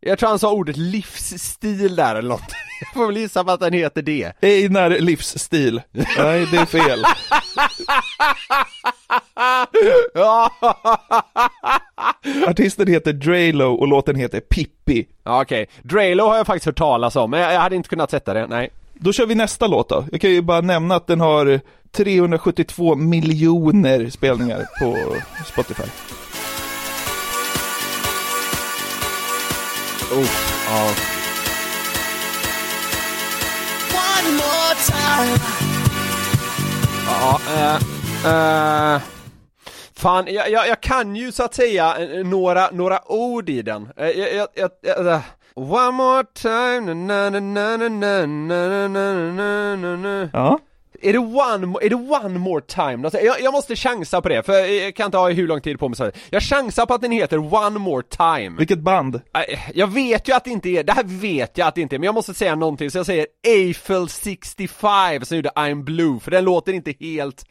jag 0.00 0.18
tror 0.18 0.28
han 0.28 0.38
sa 0.38 0.52
ordet 0.52 0.76
livsstil 0.76 1.96
där 1.96 2.14
eller 2.14 2.28
något. 2.28 2.42
Jag 2.80 2.94
får 2.94 3.06
väl 3.06 3.16
gissa 3.16 3.44
på 3.44 3.50
att 3.50 3.60
den 3.60 3.72
heter 3.72 4.02
det. 4.02 4.32
Einar 4.42 4.90
livsstil. 4.90 5.82
Nej, 5.92 6.46
det 6.50 6.56
är 6.56 6.66
fel. 6.66 7.04
Ja, 10.14 10.50
Artisten 12.46 12.88
heter 12.88 13.12
Drelo 13.12 13.74
och 13.74 13.88
låten 13.88 14.16
heter 14.16 14.40
Pippi. 14.40 15.06
Ja, 15.24 15.42
okej. 15.42 15.68
Drelo 15.82 16.26
har 16.26 16.36
jag 16.36 16.46
faktiskt 16.46 16.66
hört 16.66 16.78
talas 16.78 17.16
om, 17.16 17.30
men 17.30 17.40
jag, 17.40 17.54
jag 17.54 17.60
hade 17.60 17.76
inte 17.76 17.88
kunnat 17.88 18.10
sätta 18.10 18.34
det, 18.34 18.46
nej. 18.46 18.70
Då 18.94 19.12
kör 19.12 19.26
vi 19.26 19.34
nästa 19.34 19.66
låt 19.66 19.88
då. 19.88 20.04
Jag 20.12 20.20
kan 20.20 20.30
ju 20.30 20.42
bara 20.42 20.60
nämna 20.60 20.94
att 20.94 21.06
den 21.06 21.20
har 21.20 21.60
372 21.92 22.94
miljoner 22.94 24.10
spelningar 24.10 24.66
på 24.78 25.16
Spotify. 25.46 25.82
Oh, 30.12 30.26
ja. 30.66 30.90
Ja, 37.06 37.40
eh, 37.56 37.74
eh, 38.32 39.00
Fan, 40.00 40.26
jag, 40.28 40.50
jag, 40.50 40.68
jag 40.68 40.80
kan 40.80 41.16
ju 41.16 41.32
så 41.32 41.42
att 41.44 41.54
säga 41.54 41.96
eh, 41.98 42.18
eh, 42.18 42.26
några, 42.26 42.70
några 42.70 43.12
ord 43.12 43.48
i 43.48 43.62
den. 43.62 43.88
Eh, 43.96 44.08
jag, 44.08 44.34
jag, 44.34 44.48
jag, 44.54 44.70
jag, 44.82 45.06
eh, 45.06 45.20
One 45.54 45.90
more 45.90 46.24
time, 46.34 46.94
na 46.94 47.30
na 47.30 47.40
na 47.40 47.76
na 47.76 47.88
na 47.88 48.26
na 48.26 48.26
na 48.26 48.88
na 48.88 49.14
na 49.32 49.76
na 49.76 49.96
na 49.96 50.28
Ja. 50.32 50.58
Är 51.02 51.12
det 51.12 51.18
one, 51.18 51.78
är 51.82 51.88
det 51.88 51.94
one 51.94 52.38
more 52.38 52.60
time? 52.66 53.06
Alltså, 53.06 53.20
Jag, 53.20 53.40
jag 53.40 53.52
måste 53.52 53.76
chansa 53.76 54.20
på 54.22 54.28
det, 54.28 54.42
för 54.42 54.52
jag 54.52 54.94
kan 54.94 55.06
inte 55.06 55.18
ha 55.18 55.30
hur 55.30 55.48
lång 55.48 55.60
tid 55.60 55.78
på 55.78 55.88
mig 55.88 55.96
så 55.96 56.10
Jag 56.30 56.42
chansar 56.42 56.86
på 56.86 56.94
att 56.94 57.00
den 57.00 57.12
heter 57.12 57.54
One 57.54 57.78
more 57.78 58.02
time 58.02 58.56
Vilket 58.58 58.78
band? 58.78 59.20
Nej, 59.34 59.72
Jag 59.74 59.86
vet 59.86 60.28
ju 60.28 60.32
att 60.32 60.44
det 60.44 60.50
inte 60.50 60.68
är, 60.68 60.84
det 60.84 60.92
här 60.92 61.04
vet 61.04 61.58
jag 61.58 61.68
att 61.68 61.74
det 61.74 61.80
inte 61.80 61.96
är, 61.96 61.98
men 61.98 62.04
jag 62.06 62.14
måste 62.14 62.34
säga 62.34 62.54
någonting 62.54 62.90
så 62.90 62.98
jag 62.98 63.06
säger 63.06 63.26
Eiffel 63.46 64.08
65 64.08 65.24
som 65.24 65.36
gjorde 65.36 65.48
I'm 65.50 65.84
Blue, 65.84 66.20
för 66.20 66.30
den 66.30 66.44
låter 66.44 66.72
inte 66.72 66.94
helt 67.00 67.44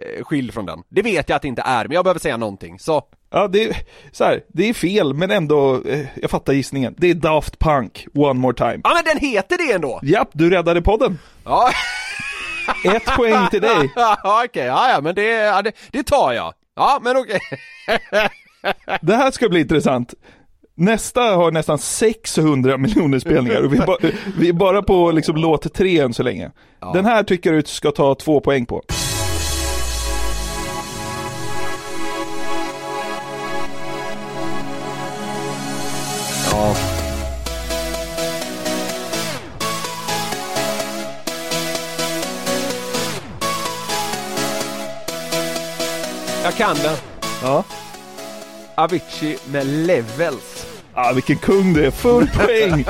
eh, 0.00 0.24
skild 0.24 0.54
från 0.54 0.66
den. 0.66 0.78
Det 0.88 1.02
vet 1.02 1.28
jag 1.28 1.36
att 1.36 1.42
det 1.42 1.48
inte 1.48 1.62
är, 1.62 1.84
men 1.84 1.94
jag 1.94 2.04
behöver 2.04 2.20
säga 2.20 2.36
någonting, 2.36 2.78
så 2.78 3.02
Ja, 3.30 3.48
det 3.48 3.64
är, 3.64 3.76
så 4.12 4.24
här, 4.24 4.40
det 4.48 4.68
är 4.68 4.74
fel, 4.74 5.14
men 5.14 5.30
ändå, 5.30 5.82
eh, 5.88 6.06
jag 6.22 6.30
fattar 6.30 6.52
gissningen. 6.52 6.94
Det 6.98 7.10
är 7.10 7.14
Daft 7.14 7.58
Punk, 7.58 8.06
One 8.14 8.40
More 8.40 8.54
Time. 8.56 8.80
Ja 8.84 8.90
men 8.94 9.04
den 9.04 9.30
heter 9.30 9.58
det 9.68 9.72
ändå! 9.74 10.00
Japp, 10.02 10.28
du 10.32 10.50
räddade 10.50 10.82
podden. 10.82 11.18
Ja, 11.44 11.70
Ett 12.84 13.16
poäng 13.16 13.48
till 13.50 13.60
dig. 13.60 13.92
ja 13.96 14.44
okej, 14.44 14.66
ja, 14.66 14.90
ja 14.90 15.00
men 15.00 15.14
det, 15.14 15.26
ja, 15.26 15.62
det, 15.62 15.72
det 15.90 16.02
tar 16.02 16.32
jag. 16.32 16.54
Ja 16.76 17.00
men 17.02 17.16
okej. 17.16 17.40
Det 19.00 19.14
här 19.14 19.30
ska 19.30 19.48
bli 19.48 19.60
intressant. 19.60 20.14
Nästa 20.74 21.20
har 21.20 21.50
nästan 21.50 21.78
600 21.78 22.76
miljoner 22.76 23.18
spelningar 23.18 23.62
och 23.62 23.72
vi 23.72 23.78
är, 23.78 23.86
ba, 23.86 23.96
vi 24.38 24.48
är 24.48 24.52
bara 24.52 24.82
på 24.82 25.10
liksom 25.10 25.36
låt 25.36 25.74
tre 25.74 26.00
än 26.00 26.14
så 26.14 26.22
länge. 26.22 26.50
Den 26.92 27.04
här 27.04 27.22
tycker 27.22 27.52
du 27.52 27.62
ska 27.62 27.90
ta 27.90 28.14
två 28.14 28.40
poäng 28.40 28.66
på. 28.66 28.82
Ja. 47.46 47.64
Avicii 48.74 49.38
med 49.52 49.66
Levels. 49.66 50.66
Ah, 50.94 51.12
vilken 51.12 51.36
kung 51.36 51.74
du 51.74 51.86
är, 51.86 51.90
full 51.90 52.28
poäng! 52.36 52.84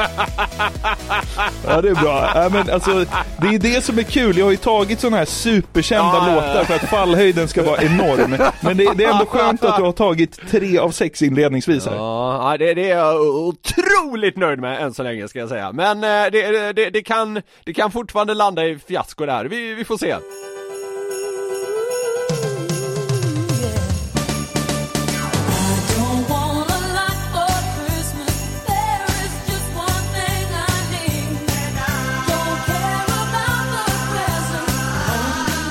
Ja 1.67 1.83
det 1.83 1.89
är 1.89 1.95
bra. 1.95 2.31
Ja, 2.35 2.49
men 2.53 2.71
alltså, 2.71 3.05
det 3.41 3.47
är 3.47 3.59
det 3.59 3.85
som 3.85 3.99
är 3.99 4.03
kul, 4.03 4.39
jag 4.39 4.45
har 4.45 4.51
ju 4.51 4.57
tagit 4.57 5.01
sådana 5.01 5.17
här 5.17 5.25
superkända 5.25 6.15
ja. 6.17 6.35
låtar 6.35 6.65
för 6.65 6.75
att 6.75 6.89
fallhöjden 6.91 7.49
ska 7.49 7.63
vara 7.63 7.83
enorm. 7.83 8.37
Men 8.61 8.77
det, 8.77 8.95
det 8.95 9.05
är 9.05 9.13
ändå 9.13 9.27
skönt 9.27 9.65
att 9.65 9.77
du 9.77 9.83
har 9.83 9.93
tagit 9.93 10.49
tre 10.51 10.79
av 10.79 10.91
sex 10.91 11.23
inledningsvis 11.23 11.87
här. 11.87 11.97
Ja, 11.97 12.57
det, 12.59 12.75
det 12.75 12.91
är 12.91 12.97
jag 12.97 13.21
otroligt 13.21 14.37
nöjd 14.37 14.59
med 14.59 14.83
än 14.83 14.95
så 14.95 15.03
länge 15.03 15.29
ska 15.29 15.39
jag 15.39 15.49
säga. 15.49 15.73
Men 15.73 16.05
eh, 16.05 16.31
det, 16.33 16.73
det, 16.73 16.91
det, 16.91 17.03
kan, 17.03 17.43
det 17.65 17.73
kan 17.73 17.91
fortfarande 17.91 18.35
landa 18.35 18.67
i 18.67 18.79
fiasko 18.79 19.27
där. 19.27 19.45
Vi, 19.45 19.75
vi 19.75 19.85
får 19.85 19.99
se. 19.99 20.17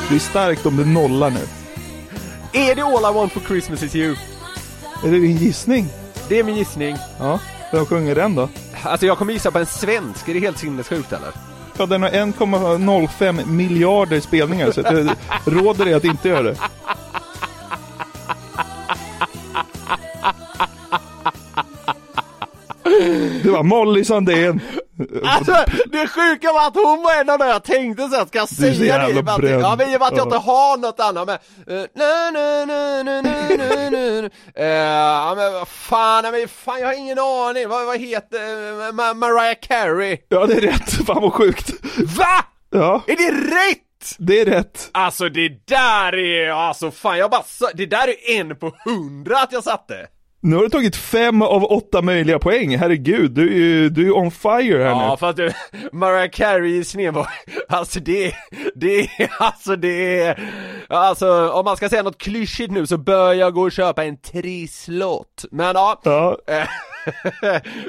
Det 0.09 0.15
är 0.15 0.19
starkt 0.19 0.65
om 0.65 0.77
du 0.77 0.85
nollar 0.85 1.29
nu. 1.29 1.39
Är 2.53 2.75
det 2.75 2.81
All 2.81 3.11
I 3.11 3.15
Want 3.15 3.31
For 3.31 3.39
Christmas 3.39 3.83
Is 3.83 3.95
You? 3.95 4.15
Är 5.05 5.11
det 5.11 5.19
din 5.19 5.37
gissning? 5.37 5.87
Det 6.29 6.39
är 6.39 6.43
min 6.43 6.55
gissning. 6.55 6.97
Ja, 7.19 7.39
vem 7.71 7.85
sjunger 7.85 8.15
den 8.15 8.35
då? 8.35 8.49
alltså 8.83 9.05
jag 9.05 9.17
kommer 9.17 9.33
gissa 9.33 9.51
på 9.51 9.59
en 9.59 9.65
svensk, 9.65 10.29
är 10.29 10.33
det 10.33 10.39
helt 10.39 10.57
sinnessjukt 10.57 11.13
eller? 11.13 11.29
Ja, 11.77 11.85
den 11.85 12.01
har 12.01 12.09
1,05 12.09 13.45
miljarder 13.45 14.19
spelningar 14.19 14.71
så 14.71 14.81
jag 14.81 15.09
råder 15.45 15.85
dig 15.85 15.93
att 15.93 16.03
inte 16.05 16.29
göra 16.29 16.43
det. 16.43 16.57
Det 23.43 23.49
var 23.51 23.63
Molly 23.63 24.05
Sandén. 24.05 24.61
Alltså 25.23 25.65
det 25.85 26.07
sjuka 26.07 26.51
var 26.53 26.67
att 26.67 26.75
hon 26.75 27.03
var 27.03 27.21
en 27.21 27.29
av 27.29 27.39
de 27.39 27.47
jag 27.47 27.63
tänkte 27.63 28.09
så 28.09 28.15
här, 28.15 28.25
ska 28.25 28.37
jag 28.37 28.49
säga 28.49 28.97
det? 28.97 29.03
Är 29.03 29.07
så 29.07 29.13
det 29.13 29.23
bränd 29.23 29.61
ja 29.61 29.75
men 29.77 29.89
i 29.89 29.95
och 29.95 29.99
med 29.99 30.07
att 30.07 30.17
jag 30.17 30.25
inte 30.25 30.37
har 30.37 30.77
något 30.77 30.99
annat 30.99 31.27
men... 31.27 31.37
Na, 31.95 32.31
na, 32.31 32.65
na, 32.65 33.03
na, 33.03 33.21
na, 33.21 33.89
na, 33.89 34.21
na. 34.21 34.29
ja 34.65 35.35
men 35.35 35.65
fan, 35.65 36.31
men 36.31 36.47
fan 36.47 36.79
jag 36.79 36.87
har 36.87 36.93
ingen 36.93 37.19
aning, 37.19 37.69
vad, 37.69 37.85
vad 37.85 37.99
heter 37.99 38.87
eh, 38.87 38.93
Ma 38.93 39.13
Mariah 39.13 39.55
Carey? 39.61 40.17
Ja 40.29 40.45
det 40.45 40.53
är 40.53 40.61
rätt, 40.61 41.05
fan 41.05 41.21
vad 41.21 41.33
sjukt. 41.33 41.69
Va? 42.17 42.45
Ja. 42.69 43.03
Är 43.07 43.15
det 43.15 43.55
rätt? 43.55 43.81
Det 44.17 44.41
är 44.41 44.45
rätt! 44.45 44.89
Alltså 44.91 45.29
det 45.29 45.49
där 45.67 46.15
är, 46.15 46.49
alltså 46.49 46.91
fan 46.91 47.17
jag 47.17 47.31
bara, 47.31 47.43
det 47.73 47.85
där 47.85 48.07
är 48.07 48.39
en 48.39 48.55
på 48.55 48.71
hundra 48.85 49.37
att 49.37 49.51
jag 49.51 49.63
satte! 49.63 50.07
Nu 50.45 50.55
har 50.55 50.63
du 50.63 50.69
tagit 50.69 50.95
fem 50.95 51.41
av 51.41 51.63
åtta 51.63 52.01
möjliga 52.01 52.39
poäng. 52.39 52.77
Herregud, 52.77 53.31
du 53.31 53.53
är 53.53 53.57
ju 53.57 53.89
du 53.89 54.07
är 54.07 54.17
on 54.17 54.31
fire 54.31 54.83
här 54.83 54.89
Ja 54.89 55.11
nu. 55.11 55.17
för 55.17 55.29
att 55.29 55.35
du, 55.35 55.51
Mariah 55.91 56.29
Carey 56.29 56.77
i 56.77 56.83
Snedborg, 56.83 57.27
alltså 57.69 57.99
det, 57.99 58.33
det 58.75 59.09
alltså 59.39 59.75
det 59.75 60.37
alltså 60.89 61.49
om 61.49 61.65
man 61.65 61.77
ska 61.77 61.89
säga 61.89 62.03
något 62.03 62.17
klyschigt 62.17 62.71
nu 62.71 62.87
så 62.87 62.97
bör 62.97 63.33
jag 63.33 63.53
gå 63.53 63.61
och 63.61 63.71
köpa 63.71 64.03
en 64.03 64.17
trisslott. 64.17 65.45
Men 65.51 65.75
ja, 65.75 66.01
Ja, 66.03 66.37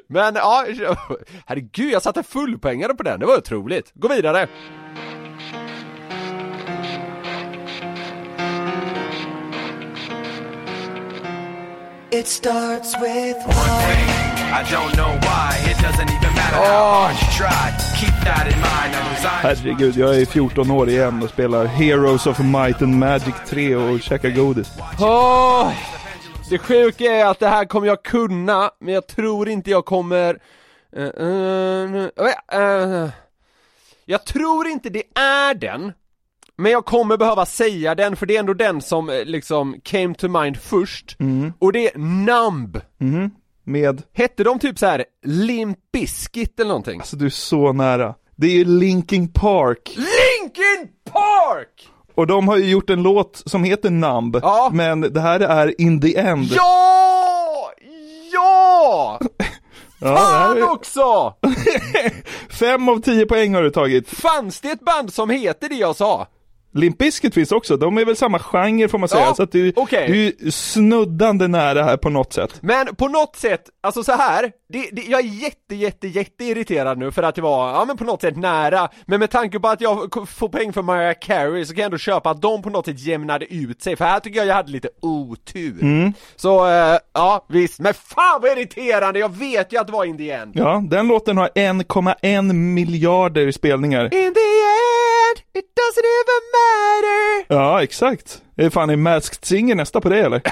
men 0.09 0.35
ja, 0.35 0.65
herregud 1.47 1.93
jag 1.93 2.03
satte 2.03 2.23
fullpoängare 2.23 2.95
på 2.95 3.03
den, 3.03 3.21
det 3.21 3.27
var 3.27 3.37
otroligt. 3.37 3.93
Gå 3.95 4.09
vidare. 4.09 4.49
It 12.11 12.27
starts 12.29 12.95
with 13.01 13.37
I 13.47 14.63
don't 14.71 14.97
know 14.97 15.19
why, 15.23 15.59
it 15.71 15.77
doesn't 15.83 16.09
even 16.09 16.35
matter 16.35 16.57
how 16.57 17.07
hard 17.07 17.17
you 17.17 17.29
try. 17.37 17.73
Keep 17.97 18.15
that 18.25 18.47
in 18.47 18.61
mind. 18.61 18.95
Herregud, 19.43 19.97
jag 19.97 20.21
är 20.21 20.27
14 20.27 20.71
år 20.71 20.89
igen 20.89 21.23
och 21.23 21.29
spelar 21.29 21.65
Heroes 21.65 22.27
of 22.27 22.39
Might 22.39 22.83
and 22.83 22.99
Magic 22.99 23.35
3 23.47 23.77
och 23.77 24.01
käkar 24.01 24.31
godis. 24.31 24.69
Åh, 25.01 25.73
det 26.51 26.59
sjuka 26.59 27.05
är 27.05 27.25
att 27.25 27.39
det 27.39 27.49
här 27.49 27.65
kommer 27.65 27.87
jag 27.87 28.03
kunna, 28.03 28.71
men 28.81 28.95
jag 28.95 29.07
tror 29.07 29.49
inte 29.49 29.71
jag 29.71 29.85
kommer... 29.85 30.39
eh, 30.97 31.05
eh, 31.05 32.63
eh, 32.63 33.09
jag 34.05 34.25
tror 34.25 34.67
inte 34.67 34.89
det 34.91 35.03
är 35.19 35.55
den, 35.55 35.93
men 36.59 36.73
jag 36.73 36.85
kommer 36.85 37.17
behöva 37.17 37.47
säga 37.47 37.95
den, 37.95 38.17
för 38.17 38.27
det 38.27 38.37
är 38.37 38.41
ändå 38.41 38.55
den 38.55 38.83
som 38.83 39.11
eh, 39.11 39.25
liksom 39.25 39.77
came 39.83 40.15
to 40.15 40.29
mind 40.29 40.57
först, 40.57 41.17
och 41.59 41.73
det 41.73 41.95
är 41.95 41.99
Numb. 41.99 42.81
Mhm. 43.01 43.31
Med, 43.65 44.03
Hette 44.13 44.45
de 44.45 44.59
typ 44.59 44.79
så 44.79 44.87
här 44.87 45.05
Limp 45.25 45.79
Bizkit 45.93 46.61
eller 46.61 46.69
någonting? 46.69 47.01
alltså 47.01 47.17
du 47.17 47.27
är 47.27 47.31
så 47.31 47.73
nära. 47.73 48.15
Det 48.37 48.47
är 48.47 48.51
ju 48.53 48.65
Linkin 48.65 49.33
Park. 49.33 49.97
Linkin 49.97 50.89
Park! 51.13 51.89
Och 52.15 52.27
de 52.27 52.49
har 52.49 52.57
ju 52.57 52.71
gjort 52.71 52.91
en 52.91 53.03
låt 53.03 53.43
som 53.47 53.65
heter 53.65 53.91
Numb. 53.91 54.37
Ja. 54.43 54.71
Men 54.73 55.01
det 55.01 55.21
här 55.21 55.41
är 55.41 55.81
In 55.81 56.01
the 56.01 56.17
End. 56.19 56.49
Ja! 56.53 57.73
Ja! 58.33 59.21
Ja, 60.01 60.17
Fan 60.17 60.57
är, 60.57 60.71
också! 60.73 61.35
fem 62.51 62.89
av 62.89 63.01
tio 63.01 63.27
poäng 63.27 63.55
har 63.55 63.63
du 63.63 63.71
tagit. 63.71 64.09
Fanns 64.09 64.61
det 64.61 64.69
ett 64.71 64.81
band 64.81 65.13
som 65.13 65.31
heter 65.31 65.69
det 65.69 65.75
jag 65.75 65.97
sa? 65.97 66.27
Limp 66.77 66.99
Bizkit 66.99 67.35
finns 67.35 67.53
också, 67.53 67.77
de 67.77 67.99
är 67.99 68.05
väl 68.05 68.17
samma 68.17 68.39
genre 68.39 68.89
får 68.89 68.99
man 68.99 69.09
säga. 69.09 69.23
Ja, 69.23 69.35
så 69.35 69.43
att 69.43 69.53
du, 69.53 69.73
okej. 69.77 70.09
du 70.09 70.47
är 70.47 70.51
snuddande 70.51 71.49
nära 71.49 71.83
här 71.83 71.97
på 71.97 72.11
något 72.11 72.33
sätt. 72.33 72.59
Men 72.61 72.97
på 72.97 73.09
något 73.09 73.37
sätt, 73.37 73.63
alltså 73.81 74.03
så 74.05 74.13
här, 74.13 74.53
det, 74.69 74.89
det, 74.93 75.03
jag 75.03 75.21
är 75.21 75.25
jätte, 75.25 75.75
jätte, 75.75 76.09
jätte 76.09 76.45
irriterad 76.45 76.99
nu 76.99 77.13
för 77.13 77.23
att 77.23 77.35
det 77.35 77.43
var, 77.43 77.71
ja 77.71 77.85
men 77.85 77.97
på 77.97 78.05
något 78.05 78.21
sätt 78.21 78.37
nära, 78.37 78.89
men 79.07 79.21
med 79.21 79.31
tanke 79.31 79.61
på 79.61 79.69
att 79.69 79.81
jag 79.81 80.29
får 80.29 80.49
poäng 80.49 80.73
för 80.73 80.83
Mariah 80.83 81.15
Carey 81.21 81.65
så 81.65 81.75
kan 81.75 81.83
jag 81.83 81.87
ändå 81.87 81.99
köpa 81.99 82.31
att 82.31 82.43
de 82.43 82.63
på 82.63 82.71
något 82.71 82.85
sätt 82.87 83.01
jämnade 83.01 83.55
ut 83.55 83.83
sig, 83.83 83.97
för 83.97 84.05
här 84.05 84.21
tycker 84.21 84.39
jag 84.39 84.47
jag 84.47 84.55
hade 84.55 84.73
lite 84.73 84.89
otur. 85.03 86.13
Så, 86.37 86.67
eh, 86.67 86.99
ja 87.13 87.47
visst, 87.49 87.81
men 87.81 87.95
fan 87.95 88.41
vad 88.43 88.59
irriterande, 88.59 89.19
jag 89.19 89.37
vet 89.37 89.73
ju 89.73 89.81
att 89.81 89.87
det 89.87 89.93
var 89.93 90.05
in 90.05 90.17
the 90.17 90.31
end. 90.31 90.53
Ja, 90.57 90.83
den 90.91 91.09
låten 91.09 91.37
har 91.37 91.49
1,1 91.55 92.53
miljarder 92.53 93.53
spelningar. 93.53 94.05
In 94.05 94.11
the 94.11 94.21
end, 94.21 94.96
it 95.59 95.65
doesn't 95.81 96.07
even 96.21 96.43
matter. 96.57 97.55
Ja, 97.55 97.83
exakt. 97.83 98.43
Är 98.57 98.71
fan 98.71 98.91
är 98.91 98.97
Masked 98.97 99.45
Singer 99.45 99.75
nästa 99.75 100.01
på 100.01 100.09
det 100.09 100.21
eller? 100.21 100.41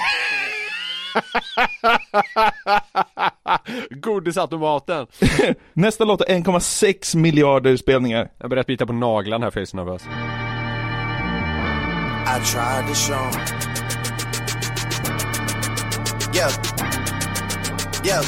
Godisautomaten. 3.91 5.07
Nästa 5.73 6.05
låt 6.05 6.21
är 6.21 6.27
1,6 6.27 7.17
miljarder 7.17 7.77
spelningar. 7.77 8.29
Jag 8.39 8.51
börjar 8.51 8.65
bita 8.65 8.87
på 8.87 8.93
naglarna 8.93 9.47
här 9.47 9.51
för 9.51 9.61
jag 9.61 9.63
är 9.63 9.67
så 9.67 9.77
nervös. 9.77 10.03
I 12.27 12.41
tried 12.47 12.87
to 12.89 12.95
show 12.95 13.17
'em. 13.17 13.41
Yeah. 16.35 16.51
Yeah. 18.05 18.25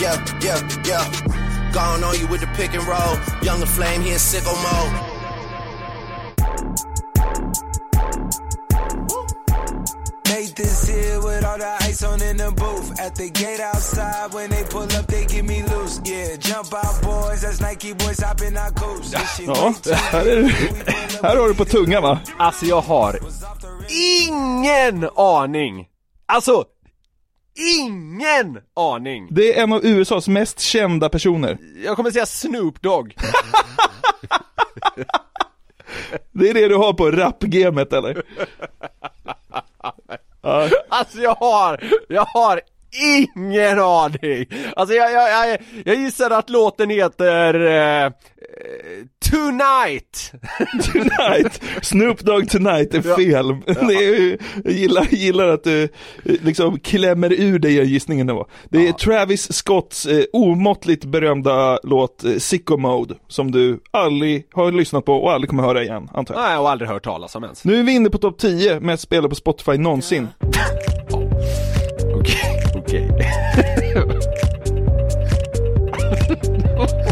Yeah. 0.00 0.18
Yeah. 0.42 0.60
Yeah. 0.88 1.06
Gone 1.72 2.04
on 2.04 2.14
you 2.14 2.26
with 2.32 2.40
the 2.40 2.46
pick 2.56 2.74
and 2.74 2.88
roll. 2.88 3.16
Younger 3.42 3.66
flame, 3.66 4.02
he 4.02 4.12
in 4.12 4.18
sicko 4.18 4.50
mode. 4.50 5.17
At 13.08 13.14
the 13.14 13.30
gate 13.30 13.60
outside, 13.60 14.34
when 14.34 14.50
they 14.50 14.62
pull 14.64 14.82
up, 14.82 15.06
they 15.06 15.24
give 15.24 15.44
me 15.46 15.62
loose. 15.62 15.98
Yeah, 16.04 16.36
jump 16.36 16.74
out 16.74 17.02
boys, 17.02 17.40
that's 17.40 17.60
Nike 17.60 17.94
boys 17.94 18.20
hopping 18.20 18.54
our 18.56 18.70
shit 19.02 19.46
Ja, 19.46 19.74
här, 20.12 20.26
är, 20.26 20.42
här 21.22 21.36
har 21.36 21.48
du 21.48 21.54
på 21.54 21.64
tungan 21.64 22.02
va? 22.02 22.20
Alltså 22.38 22.66
jag 22.66 22.80
har 22.80 23.18
ingen 23.88 25.08
aning! 25.16 25.88
Alltså, 26.26 26.64
ingen 27.78 28.58
aning! 28.76 29.28
Det 29.30 29.58
är 29.58 29.62
en 29.62 29.72
av 29.72 29.84
USAs 29.84 30.28
mest 30.28 30.60
kända 30.60 31.08
personer. 31.08 31.58
Jag 31.84 31.96
kommer 31.96 32.10
säga 32.10 32.26
Snoop 32.26 32.82
Dogg. 32.82 33.14
Det 36.32 36.50
är 36.50 36.54
det 36.54 36.68
du 36.68 36.76
har 36.76 36.92
på 36.92 37.10
rap-gamet 37.10 37.92
eller? 37.92 38.22
Alltså 40.88 41.18
jag 41.18 41.34
har, 41.34 41.84
jag 42.08 42.24
har 42.24 42.60
ingen 42.92 43.78
aning! 43.80 44.46
Alltså 44.76 44.94
jag, 44.94 45.12
jag, 45.12 45.48
jag, 45.50 45.58
jag 45.84 45.96
gissar 45.96 46.30
att 46.30 46.50
låten 46.50 46.90
heter 46.90 47.54
eh, 48.06 48.12
Tonight! 49.30 50.32
Tonight! 50.92 51.60
Snoop 51.82 52.20
Dogg 52.20 52.48
Tonight 52.50 52.94
är 52.94 53.02
fel. 53.16 53.46
Det 53.88 53.94
är, 53.94 54.20
ju- 54.20 54.38
jag 54.64 54.72
gillar, 54.74 55.06
gillar 55.10 55.48
att 55.48 55.64
du 55.64 55.82
eh, 55.82 55.88
liksom 56.24 56.78
klämmer 56.80 57.32
ur 57.32 57.58
dig 57.58 57.84
gissningen 57.92 58.26
då. 58.26 58.46
Det 58.70 58.88
är 58.88 58.92
Travis 58.92 59.52
Scotts 59.52 60.06
eh, 60.06 60.24
omåttligt 60.32 61.04
berömda 61.04 61.78
låt 61.82 62.24
eh, 62.24 62.32
Sicko 62.36 62.76
Mode 62.76 63.14
som 63.28 63.50
du 63.50 63.80
aldrig 63.90 64.46
har 64.52 64.72
lyssnat 64.72 65.04
på 65.04 65.14
och 65.14 65.32
aldrig 65.32 65.50
kommer 65.50 65.62
höra 65.62 65.82
igen, 65.82 66.08
antar 66.14 66.34
jag. 66.34 66.42
Nej, 66.42 66.52
jag 66.52 66.60
har 66.62 66.70
aldrig 66.70 66.90
hört 66.90 67.04
talas 67.04 67.34
om 67.36 67.44
ens. 67.44 67.64
Nu 67.64 67.78
är 67.78 67.82
vi 67.82 67.92
inne 67.92 68.10
på 68.10 68.18
topp 68.18 68.38
10 68.38 68.80
mest 68.80 69.02
spelare 69.02 69.28
på 69.28 69.34
Spotify 69.34 69.76
någonsin. 69.78 70.28
Okej, 72.20 72.57
okej. 72.88 73.08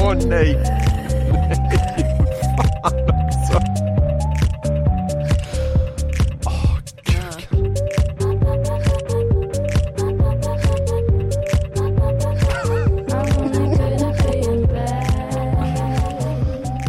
Åh 0.02 0.14
nej! 0.28 0.56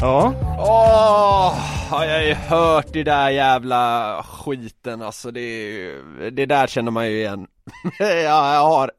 Ja, 0.01 0.33
Åh, 0.59 1.53
har 1.89 2.05
jag 2.05 2.25
ju 2.27 2.33
hört 2.33 2.85
det 2.93 3.03
där 3.03 3.29
jävla 3.29 4.23
skiten 4.23 5.01
alltså 5.01 5.31
det, 5.31 5.39
är 5.39 5.71
ju- 5.71 6.29
det 6.31 6.45
där 6.45 6.67
känner 6.67 6.91
man 6.91 7.07
ju 7.07 7.17
igen. 7.17 7.47
ja, 7.99 8.53
jag 8.53 8.67
har 8.67 8.91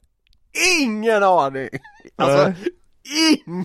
ingen 0.80 1.22
aning. 1.22 1.68
Alltså, 2.16 2.42
Nej. 2.42 2.54
ingen 3.46 3.64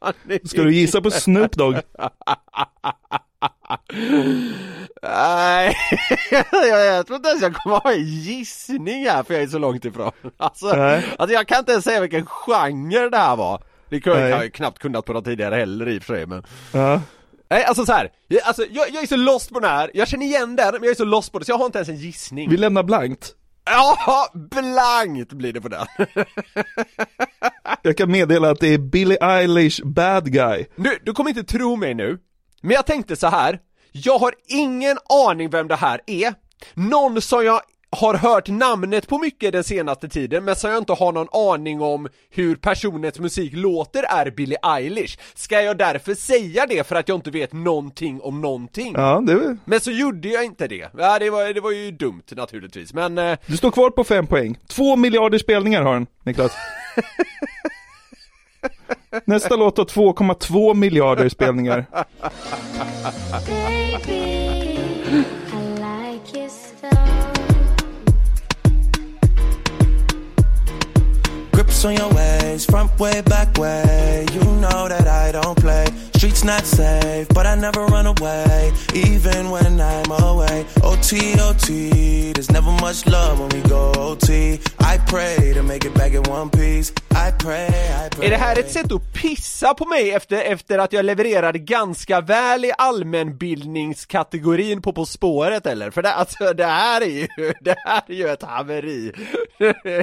aning. 0.00 0.40
ska 0.44 0.62
du 0.62 0.74
gissa 0.74 1.00
på 1.00 1.10
Snoop 1.10 1.52
Dogg? 1.52 1.76
Nej, 5.02 5.76
jag, 6.50 7.06
tror 7.06 7.16
inte 7.16 7.28
ens 7.28 7.42
jag 7.42 7.54
kommer 7.54 7.76
ha 7.76 7.92
en 7.92 8.04
gissning 8.04 9.06
här 9.06 9.22
för 9.22 9.34
jag 9.34 9.42
är 9.42 9.46
så 9.46 9.58
långt 9.58 9.84
ifrån. 9.84 10.12
Alltså, 10.36 10.76
Nej. 10.76 11.04
alltså 11.18 11.34
jag 11.34 11.48
kan 11.48 11.58
inte 11.58 11.72
ens 11.72 11.84
säga 11.84 12.00
vilken 12.00 12.26
genre 12.26 13.08
det 13.08 13.18
här 13.18 13.36
var. 13.36 13.62
Det 13.88 14.00
kunde 14.00 14.20
Nej. 14.20 14.30
jag 14.30 14.44
ju 14.44 14.50
knappt 14.50 14.78
kunnat 14.78 15.04
på 15.04 15.12
något 15.12 15.24
tidigare 15.24 15.54
heller 15.54 15.88
i 15.88 15.98
och 15.98 16.02
för 16.02 16.14
sig 16.14 16.26
men 16.26 16.44
Ja. 16.72 17.00
Nej 17.50 17.64
alltså 17.64 17.86
så 17.86 17.92
här. 17.92 18.10
Jag, 18.28 18.42
alltså, 18.42 18.64
jag, 18.70 18.90
jag 18.90 19.02
är 19.02 19.06
så 19.06 19.16
lost 19.16 19.52
på 19.52 19.60
den 19.60 19.70
här, 19.70 19.90
jag 19.94 20.08
känner 20.08 20.26
igen 20.26 20.56
den 20.56 20.72
men 20.72 20.82
jag 20.82 20.90
är 20.90 20.94
så 20.94 21.04
lost 21.04 21.32
på 21.32 21.38
det 21.38 21.44
så 21.44 21.52
jag 21.52 21.58
har 21.58 21.66
inte 21.66 21.78
ens 21.78 21.88
en 21.88 21.96
gissning. 21.96 22.50
Vi 22.50 22.56
lämnar 22.56 22.82
blankt. 22.82 23.34
Ja, 23.64 24.28
blankt 24.34 25.32
blir 25.32 25.52
det 25.52 25.60
på 25.60 25.68
den. 25.68 25.86
Jag 27.82 27.96
kan 27.96 28.10
meddela 28.10 28.50
att 28.50 28.60
det 28.60 28.68
är 28.74 28.78
Billie 28.78 29.18
Eilish 29.20 29.80
Bad 29.84 30.32
Guy. 30.32 30.66
Nu, 30.76 30.98
du 31.04 31.12
kommer 31.12 31.30
inte 31.30 31.44
tro 31.44 31.76
mig 31.76 31.94
nu, 31.94 32.18
men 32.60 32.74
jag 32.74 32.86
tänkte 32.86 33.16
så 33.16 33.26
här. 33.26 33.58
Jag 33.92 34.18
har 34.18 34.34
ingen 34.48 34.98
aning 35.28 35.50
vem 35.50 35.68
det 35.68 35.76
här 35.76 36.00
är. 36.06 36.34
Någon 36.74 37.22
som 37.22 37.44
jag 37.44 37.60
har 37.96 38.14
hört 38.14 38.48
namnet 38.48 39.08
på 39.08 39.18
mycket 39.18 39.52
den 39.52 39.64
senaste 39.64 40.08
tiden, 40.08 40.44
men 40.44 40.56
som 40.56 40.70
jag 40.70 40.78
inte 40.78 40.92
har 40.92 41.12
någon 41.12 41.28
aning 41.54 41.80
om 41.80 42.08
hur 42.30 42.56
personens 42.56 43.18
musik 43.18 43.52
låter 43.54 44.02
är 44.02 44.30
Billie 44.30 44.56
Eilish. 44.62 45.18
Ska 45.34 45.62
jag 45.62 45.78
därför 45.78 46.14
säga 46.14 46.66
det 46.66 46.86
för 46.86 46.96
att 46.96 47.08
jag 47.08 47.18
inte 47.18 47.30
vet 47.30 47.52
någonting 47.52 48.20
om 48.20 48.40
någonting? 48.40 48.94
Ja, 48.96 49.22
det 49.26 49.32
är... 49.32 49.56
Men 49.64 49.80
så 49.80 49.90
gjorde 49.90 50.28
jag 50.28 50.44
inte 50.44 50.68
det. 50.68 50.88
Ja, 50.98 51.18
det 51.18 51.30
var, 51.30 51.54
det 51.54 51.60
var 51.60 51.70
ju 51.70 51.90
dumt 51.90 52.22
naturligtvis, 52.30 52.94
men... 52.94 53.18
Eh, 53.18 53.38
Du 53.46 53.56
står 53.56 53.70
kvar 53.70 53.90
på 53.90 54.04
fem 54.04 54.26
poäng. 54.26 54.58
Två 54.68 54.96
miljarder 54.96 55.38
spelningar 55.38 55.82
har 55.82 55.94
den, 55.94 56.06
Niklas. 56.24 56.52
Nästa 59.24 59.56
låt 59.56 59.78
har 59.78 59.84
2,2 59.84 60.74
miljarder 60.74 61.28
spelningar. 61.28 61.86
On 71.84 71.96
your 71.96 72.14
ways, 72.14 72.64
front 72.64 72.96
way, 73.00 73.22
back 73.22 73.58
way. 73.58 74.24
You 74.32 74.40
know 74.44 74.86
that 74.86 75.08
I 75.08 75.32
don't 75.32 75.58
play. 75.58 75.86
Streets 76.14 76.44
not 76.44 76.64
safe, 76.64 77.26
but 77.30 77.44
I 77.44 77.56
never 77.56 77.84
run 77.86 78.06
away, 78.06 78.72
even 78.94 79.50
when 79.50 79.80
I'm 79.80 80.08
away. 80.12 80.64
OT, 80.84 81.34
OT, 81.40 82.32
there's 82.34 82.52
never 82.52 82.70
much 82.70 83.04
love 83.08 83.40
when 83.40 83.48
we 83.48 83.68
go 83.68 83.90
OT. 83.96 84.60
I 84.78 84.98
pray 84.98 85.52
to 85.54 85.64
make 85.64 85.84
it 85.84 85.92
back 85.94 86.12
in 86.12 86.22
one 86.24 86.50
piece. 86.50 86.92
I 87.12 87.32
pray, 87.38 87.66
I 87.66 88.08
pray. 88.10 88.26
Är 88.26 88.30
det 88.30 88.36
här 88.36 88.58
ett 88.58 88.70
sätt 88.70 88.92
att 88.92 89.12
pissa 89.12 89.74
på 89.74 89.84
mig 89.84 90.10
efter, 90.10 90.42
efter 90.42 90.78
att 90.78 90.92
jag 90.92 91.04
levererade 91.04 91.58
ganska 91.58 92.20
väl 92.20 92.64
i 92.64 92.72
allmänbildningskategorin 92.78 94.82
på 94.82 94.92
På 94.92 95.06
spåret 95.06 95.66
eller? 95.66 95.90
För 95.90 96.02
det, 96.02 96.12
alltså, 96.12 96.52
det 96.52 96.64
här 96.64 97.00
är 97.00 97.06
ju, 97.06 97.28
det 97.60 97.74
här 97.78 98.02
är 98.08 98.14
ju 98.14 98.28
ett 98.28 98.42
haveri. 98.42 99.12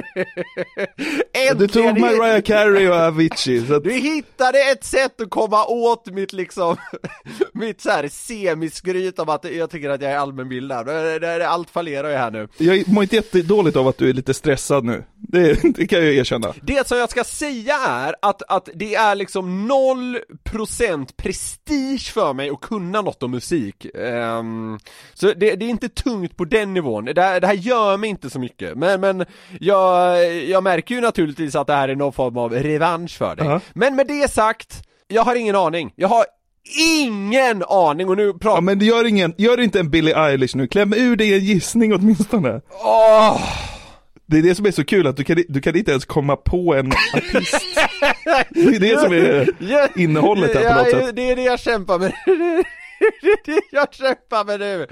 Du 1.56 1.68
tog 1.68 2.00
Mariah 2.00 2.42
Carey 2.42 2.88
och 2.88 2.94
Avicii. 2.94 3.66
Så 3.66 3.74
att, 3.74 3.84
Du 3.84 3.92
hittade 3.92 4.58
ett 4.72 4.84
sätt 4.84 5.20
att 5.20 5.30
komma 5.30 5.64
åt 5.66 6.06
mitt 6.06 6.32
liksom, 6.32 6.76
mitt 7.52 7.80
så 7.80 7.90
här 7.90 8.08
semiskryt 8.08 9.18
om 9.18 9.28
att 9.28 9.44
jag 9.44 9.70
tycker 9.70 9.90
att 9.90 10.02
jag 10.02 10.12
är 10.12 10.16
allmänbildad. 10.16 10.88
Allt 11.42 11.70
fallerar 11.70 12.10
ju 12.10 12.16
här 12.16 12.30
nu. 12.30 12.48
jag 12.58 12.88
mår 12.88 13.02
inte 13.02 13.16
jättedåligt 13.16 13.76
av 13.76 13.88
att 13.88 13.98
du 13.98 14.08
är 14.08 14.12
lite 14.12 14.34
stressad 14.34 14.84
nu. 14.84 15.04
Det, 15.16 15.60
det 15.74 15.86
kan 15.86 16.04
jag 16.04 16.14
erkänna. 16.14 16.54
Det 16.62 16.88
som 16.88 16.98
jag 17.00 17.10
ska 17.10 17.24
säga 17.24 17.76
är 17.86 18.14
att, 18.22 18.42
att 18.48 18.68
det 18.74 18.94
är 18.94 19.14
liksom 19.14 19.70
0% 19.70 21.10
prestige 21.16 22.12
för 22.14 22.32
mig 22.32 22.50
att 22.50 22.60
kunna 22.60 23.00
något 23.02 23.22
om 23.22 23.30
musik. 23.30 23.86
Ehm, 23.98 24.78
så 25.14 25.26
det, 25.26 25.34
det 25.56 25.64
är 25.64 25.68
inte 25.70 25.88
tungt 25.88 26.36
på 26.36 26.44
den 26.44 26.74
nivån, 26.74 27.04
det, 27.04 27.22
här- 27.22 27.40
det 27.40 27.46
här 27.46 27.54
gör 27.54 27.96
mig 27.96 28.10
inte 28.10 28.30
så 28.30 28.38
mycket. 28.38 28.76
Men, 28.78 29.00
men 29.00 29.24
jag, 29.60 30.34
jag 30.42 30.62
märker 30.62 30.94
ju 30.94 31.00
naturligtvis 31.00 31.54
att 31.54 31.66
det 31.66 31.72
här 31.74 31.88
är 31.88 31.96
någon 31.96 32.12
form 32.12 32.36
av 32.36 32.52
revansch 32.52 33.18
för 33.18 33.36
dig. 33.36 33.46
Ja. 33.46 33.60
Men 33.74 33.96
med 33.96 34.06
det 34.06 34.30
sagt, 34.30 34.82
jag 35.08 35.22
har 35.24 35.34
ingen 35.34 35.56
aning. 35.56 35.92
Jag 35.96 36.08
har 36.08 36.24
ingen 36.98 37.62
aning 37.68 38.08
och 38.08 38.16
nu 38.16 38.32
pratar... 38.32 38.56
Ja 38.56 38.60
men 38.60 38.78
det 38.78 38.84
gör 38.84 39.04
ingen, 39.06 39.34
gör 39.38 39.60
inte 39.60 39.80
en 39.80 39.90
Billie 39.90 40.12
Eilish 40.14 40.56
nu, 40.56 40.66
kläm 40.66 40.92
ur 40.92 41.16
dig 41.16 41.34
en 41.34 41.44
gissning 41.44 41.94
åtminstone. 41.94 42.60
Åh! 42.84 43.40
Det 44.30 44.38
är 44.38 44.42
det 44.42 44.54
som 44.54 44.66
är 44.66 44.70
så 44.70 44.84
kul, 44.84 45.06
att 45.06 45.16
du 45.16 45.24
kan, 45.24 45.42
du 45.48 45.60
kan 45.60 45.76
inte 45.76 45.90
ens 45.90 46.04
komma 46.04 46.36
på 46.36 46.74
en 46.74 46.92
artist. 47.14 47.60
Det 48.50 48.60
är 48.76 48.80
det 48.80 49.00
som 49.00 49.12
är 49.12 49.98
innehållet 49.98 50.54
här 50.54 50.74
på 50.74 50.78
något 50.80 50.90
sätt. 51.06 51.16
Det 51.16 51.30
är 51.30 51.36
det 51.36 51.42
jag 51.42 51.60
kämpar 51.60 51.98
med. 51.98 52.12
Det 53.22 53.26
är 53.26 53.44
det 53.46 53.60
jag 53.72 53.94
kämpar 53.94 54.44
med 54.44 54.60
nu. 54.60 54.86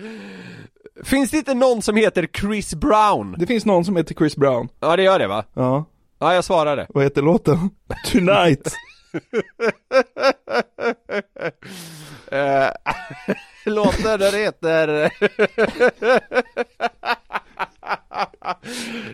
Finns 1.04 1.30
det 1.30 1.36
inte 1.36 1.54
någon 1.54 1.82
som 1.82 1.96
heter 1.96 2.28
Chris 2.40 2.74
Brown? 2.74 3.36
Det 3.38 3.46
finns 3.46 3.64
någon 3.64 3.84
som 3.84 3.96
heter 3.96 4.14
Chris 4.14 4.36
Brown. 4.36 4.68
Ja 4.80 4.96
det 4.96 5.02
gör 5.02 5.18
det 5.18 5.26
va? 5.26 5.44
Ja, 5.54 5.84
Ja 6.18 6.34
jag 6.34 6.44
svarade. 6.44 6.86
vad 6.88 7.04
heter 7.04 7.22
låten? 7.22 7.70
Tonight. 8.12 8.72
Eh, 12.30 12.68
Låten 13.64 14.20
den 14.20 14.34
heter... 14.34 15.10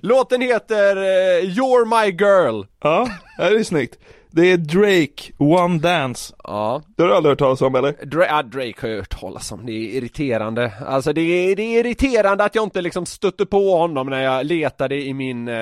Låten 0.04 0.40
heter 0.40 0.96
eh, 0.96 1.44
You're 1.44 1.84
My 2.04 2.10
Girl. 2.10 2.62
Ja, 2.82 3.08
det 3.38 3.44
är 3.44 3.64
snyggt. 3.64 3.98
Det 4.30 4.52
är 4.52 4.56
Drake, 4.56 5.32
One 5.38 5.78
Dance. 5.78 6.34
Ja. 6.44 6.82
Det 6.96 7.02
har 7.02 7.08
du 7.08 7.16
aldrig 7.16 7.30
hört 7.30 7.38
talas 7.38 7.62
om 7.62 7.74
eller? 7.74 7.92
Dra- 7.92 8.26
ja, 8.28 8.42
Drake 8.42 8.74
har 8.80 8.88
jag 8.88 8.96
hört 8.96 9.20
talas 9.20 9.52
om, 9.52 9.66
det 9.66 9.72
är 9.72 9.96
irriterande. 9.98 10.72
Alltså 10.86 11.12
det 11.12 11.20
är, 11.20 11.56
det 11.56 11.62
är 11.62 11.80
irriterande 11.80 12.44
att 12.44 12.54
jag 12.54 12.64
inte 12.64 12.80
liksom 12.80 13.06
stötte 13.06 13.46
på 13.46 13.76
honom 13.78 14.06
när 14.06 14.22
jag 14.22 14.46
letade 14.46 14.94
i 14.96 15.14
min 15.14 15.48
eh, 15.48 15.54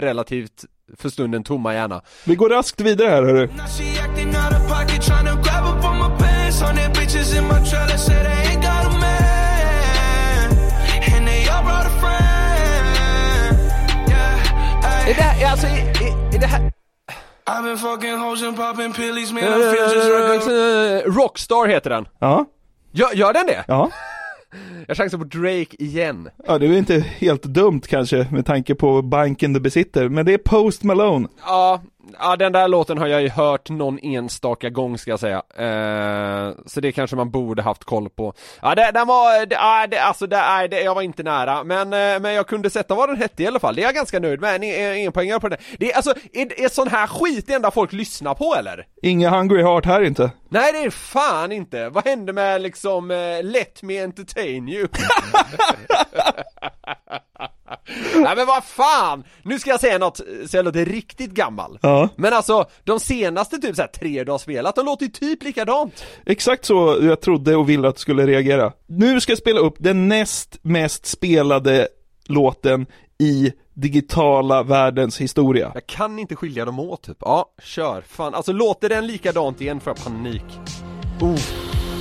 relativt 0.00 0.64
för 0.98 1.08
stunden 1.08 1.44
tomma 1.44 1.74
hjärna. 1.74 2.02
Vi 2.26 2.34
går 2.34 2.48
raskt 2.48 2.80
vidare 2.80 3.08
här 3.08 3.22
hörru. 3.22 3.48
Är 15.08 15.14
det 15.14 15.22
här, 15.22 15.50
alltså, 15.50 15.66
är, 15.66 15.72
är, 15.80 16.34
är 16.36 16.38
det 16.40 16.46
här... 16.46 16.72
I've 17.46 17.62
been 17.64 17.78
fucking 17.78 18.18
hoes 18.18 18.42
and 18.42 18.56
popping 18.56 18.92
pillies, 18.92 19.32
man. 19.32 19.42
I 19.42 19.46
feel 19.46 19.94
just 19.94 19.94
like 19.94 20.52
a 20.52 21.00
Eh, 21.06 21.12
Rockstar 21.12 21.68
heter 21.68 21.90
den. 21.90 22.08
Ja, 22.18 22.44
Gör, 22.92 23.12
gör 23.14 23.32
den 23.32 23.46
det? 23.46 23.64
ja. 23.68 23.90
Jag 24.86 24.96
chansar 24.96 25.18
på 25.18 25.24
Drake 25.24 25.76
igen. 25.78 26.28
Ja, 26.46 26.58
det 26.58 26.66
är 26.66 26.72
inte 26.72 26.98
helt 27.00 27.42
dumt 27.42 27.80
kanske 27.88 28.26
med 28.32 28.46
tanke 28.46 28.74
på 28.74 29.02
banken 29.02 29.52
du 29.52 29.60
besitter, 29.60 30.08
men 30.08 30.26
det 30.26 30.34
är 30.34 30.38
Post 30.38 30.82
Malone. 30.82 31.28
Ja, 31.46 31.82
ja, 32.18 32.36
den 32.36 32.52
där 32.52 32.68
låten 32.68 32.98
har 32.98 33.06
jag 33.06 33.22
ju 33.22 33.28
hört 33.28 33.70
någon 33.70 33.98
enstaka 34.02 34.70
gång 34.70 34.98
ska 34.98 35.10
jag 35.10 35.20
säga. 35.20 35.42
Eh, 35.56 36.54
så 36.66 36.80
det 36.80 36.92
kanske 36.92 37.16
man 37.16 37.30
borde 37.30 37.62
haft 37.62 37.84
koll 37.84 38.10
på. 38.10 38.34
Ja, 38.62 38.74
det, 38.74 38.90
den 38.94 39.06
var, 39.06 39.46
det, 39.46 39.54
ja, 39.54 39.86
det, 39.86 39.98
alltså 39.98 40.26
det, 40.26 40.36
nej, 40.36 40.68
det, 40.68 40.82
jag 40.82 40.94
var 40.94 41.02
inte 41.02 41.22
nära. 41.22 41.64
Men, 41.64 41.92
eh, 41.92 42.20
men 42.20 42.34
jag 42.34 42.46
kunde 42.46 42.70
sätta 42.70 42.94
vad 42.94 43.08
den 43.08 43.16
hette 43.16 43.42
i 43.42 43.46
alla 43.46 43.58
fall. 43.58 43.74
Det 43.74 43.82
är 43.82 43.86
jag 43.86 43.94
ganska 43.94 44.18
nöjd 44.18 44.40
med. 44.40 44.54
En, 44.54 44.62
en, 44.62 44.96
en 44.96 45.12
poängare 45.12 45.40
på 45.40 45.48
den. 45.48 45.58
Det 45.78 45.92
är 45.92 45.96
alltså, 45.96 46.14
är, 46.32 46.64
är 46.64 46.68
sån 46.68 46.88
här 46.88 47.06
skit 47.06 47.46
det 47.46 47.54
enda 47.54 47.70
folk 47.70 47.92
lyssnar 47.92 48.34
på 48.34 48.54
eller? 48.54 48.86
Inga 49.02 49.30
Hungry 49.30 49.62
Heart 49.62 49.86
här 49.86 50.02
inte. 50.02 50.30
Nej 50.48 50.72
det 50.72 50.78
är 50.78 50.90
fan 50.90 51.52
inte. 51.52 51.88
Vad 51.88 52.04
hände 52.04 52.32
med 52.32 52.62
liksom 52.62 53.10
eh, 53.10 53.42
Let 53.42 53.82
me 53.82 54.02
entertain 54.02 54.68
you? 54.68 54.88
Nej 58.14 58.36
men 58.36 58.46
vad 58.46 58.64
fan! 58.64 59.24
Nu 59.42 59.58
ska 59.58 59.70
jag 59.70 59.80
säga 59.80 59.98
något 59.98 60.16
så 60.46 60.56
jag 60.56 60.64
låter 60.64 60.84
riktigt 60.84 61.30
gammal. 61.30 61.78
Ja. 61.82 62.08
Men 62.16 62.32
alltså, 62.32 62.64
de 62.84 63.00
senaste 63.00 63.58
typ 63.58 63.76
så 63.76 63.82
här 63.82 63.88
tre 63.88 64.24
du 64.24 64.30
har 64.32 64.38
spelat, 64.38 64.74
de 64.74 64.86
låter 64.86 65.04
ju 65.04 65.12
typ 65.12 65.42
likadant. 65.42 66.04
Exakt 66.26 66.64
så 66.64 66.98
jag 67.02 67.20
trodde 67.20 67.56
och 67.56 67.68
ville 67.68 67.88
att 67.88 67.94
du 67.94 68.00
skulle 68.00 68.26
reagera. 68.26 68.72
Nu 68.86 69.20
ska 69.20 69.32
jag 69.32 69.38
spela 69.38 69.60
upp 69.60 69.74
den 69.78 70.08
näst 70.08 70.58
mest 70.62 71.06
spelade 71.06 71.88
låten 72.26 72.86
i 73.18 73.52
digitala 73.74 74.62
världens 74.62 75.20
historia. 75.20 75.70
Jag 75.74 75.86
kan 75.86 76.18
inte 76.18 76.36
skilja 76.36 76.64
dem 76.64 76.80
åt 76.80 77.02
typ. 77.02 77.16
Ja, 77.20 77.46
kör. 77.62 78.02
Fan, 78.08 78.34
alltså 78.34 78.52
låter 78.52 78.88
den 78.88 79.06
likadant 79.06 79.60
igen 79.60 79.80
får 79.80 79.90
jag 79.96 80.04
panik. 80.04 80.44
Oh, 81.20 81.40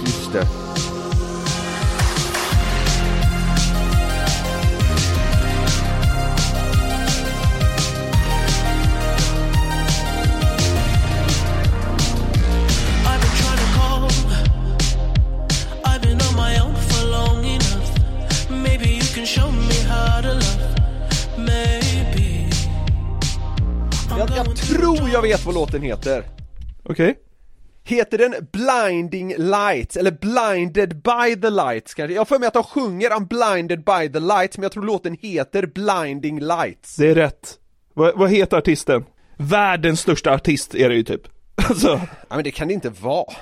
just 0.01 0.34
det. 0.34 0.99
Jag, 24.46 24.56
tror 24.56 25.10
jag 25.10 25.22
vet 25.22 25.46
vad 25.46 25.56
låten 25.56 25.82
heter. 25.82 26.24
Okej? 26.84 27.16
Heter 27.84 28.18
den 28.18 28.36
Blinding 28.52 29.34
Lights, 29.38 29.98
eller 29.98 30.12
Blinded 30.12 31.02
by 31.02 31.42
the 31.42 31.50
Lights 31.50 31.94
kanske? 31.94 32.14
Jag 32.14 32.20
har 32.20 32.26
för 32.26 32.40
mig 32.40 32.48
att 32.48 32.54
de 32.54 32.64
sjunger 32.64 33.10
I'm 33.10 33.28
blinded 33.28 33.84
by 33.84 34.14
the 34.14 34.20
lights, 34.20 34.58
men 34.58 34.64
jag 34.64 34.72
tror 34.72 34.84
låten 34.84 35.18
heter 35.22 35.66
Blinding 35.66 36.40
Lights. 36.40 36.96
Det 36.96 37.08
är 37.08 37.16
rätt. 37.16 37.60
Vad, 37.94 38.18
vad 38.18 38.30
heter 38.32 38.58
artisten? 38.58 39.06
Världens 39.38 40.00
största 40.02 40.34
artist 40.34 40.76
är 40.76 40.90
det 40.90 40.96
ju 40.96 41.04
typ. 41.04 41.22
Alltså, 41.70 42.02
Ja 42.30 42.36
men 42.36 42.44
det 42.44 42.52
kan 42.52 42.68
det 42.68 42.74
inte 42.74 42.90
vara. 42.90 43.34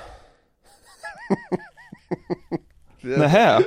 nähä. 3.00 3.62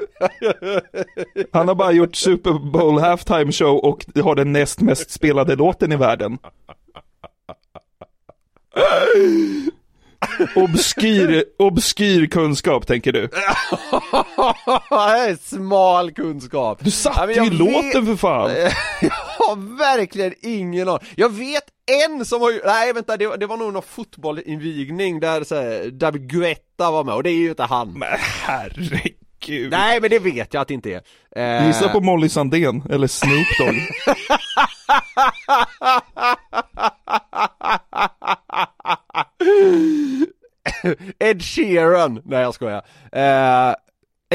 Han 1.52 1.68
har 1.68 1.76
bara 1.76 1.92
gjort 1.92 2.16
Super 2.16 2.72
Bowl 2.72 3.00
halftime 3.00 3.52
show 3.52 3.78
och 3.78 4.06
har 4.24 4.36
den 4.36 4.54
näst 4.54 4.82
mest 4.82 5.12
spelade 5.12 5.56
låten 5.56 5.92
i 5.92 5.96
världen. 5.96 6.38
Obskyr, 10.56 11.44
obskyr 11.60 12.26
kunskap 12.28 12.88
tänker 12.88 13.12
du. 13.12 13.28
det 14.90 14.96
är 14.96 15.50
smal 15.50 16.12
kunskap. 16.12 16.80
Du 16.84 16.92
satte 16.92 17.32
ju 17.34 17.50
låten 17.50 18.06
för 18.06 18.16
fan. 18.16 18.52
Jag 19.02 19.12
har 19.48 19.78
verkligen 19.78 20.34
ingen 20.42 20.90
aning. 20.90 21.08
Jag 21.16 21.30
vet 21.30 21.64
en 22.06 22.26
som 22.26 22.42
har 22.42 22.62
nej 22.66 22.94
vänta 22.94 23.18
det, 23.18 23.28
var- 23.28 23.38
det 23.38 23.48
var 23.48 23.58
nog 23.58 23.74
någon 23.74 23.84
fotbollsinvigning 23.84 25.20
där 25.20 25.44
så 25.44 25.56
här, 25.56 25.90
David 25.92 26.30
Guetta 26.30 26.92
var 26.92 27.04
med 27.04 27.16
och 27.16 27.24
det 27.24 27.30
är 27.30 27.36
ju 27.36 27.50
inte 27.50 27.64
han. 27.64 27.94
Men 27.94 28.10
herregud. 28.20 29.72
Nej 29.72 30.02
men 30.02 30.10
det 30.10 30.20
vet 30.20 30.54
jag 30.54 30.62
att 30.62 30.68
det 30.68 30.74
inte 30.74 31.02
är. 31.36 31.62
Eh, 31.62 31.68
Gissa 31.68 31.90
på 31.90 32.00
Molly 32.02 32.30
Sandén 32.30 32.84
eller 32.90 33.08
Snoop 33.08 33.48
Dogg. 33.60 33.76
Ed 41.20 41.42
Sheeran, 41.44 42.22
nej 42.26 42.42
jag 42.42 42.54
skojar. 42.54 42.82
Eh, 43.12 43.76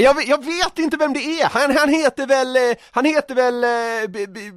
jag, 0.03 0.17
jag 0.27 0.45
vet 0.45 0.79
inte 0.79 0.97
vem 0.97 1.13
det 1.13 1.21
är, 1.41 1.49
han, 1.49 1.77
han 1.77 1.89
heter 1.89 2.27
väl, 2.27 2.57
eh, 2.57 2.77
han 2.91 3.05
heter 3.05 3.35
väl 3.35 3.65
eh, 3.65 4.11
B- 4.11 4.27
B- 4.29 4.51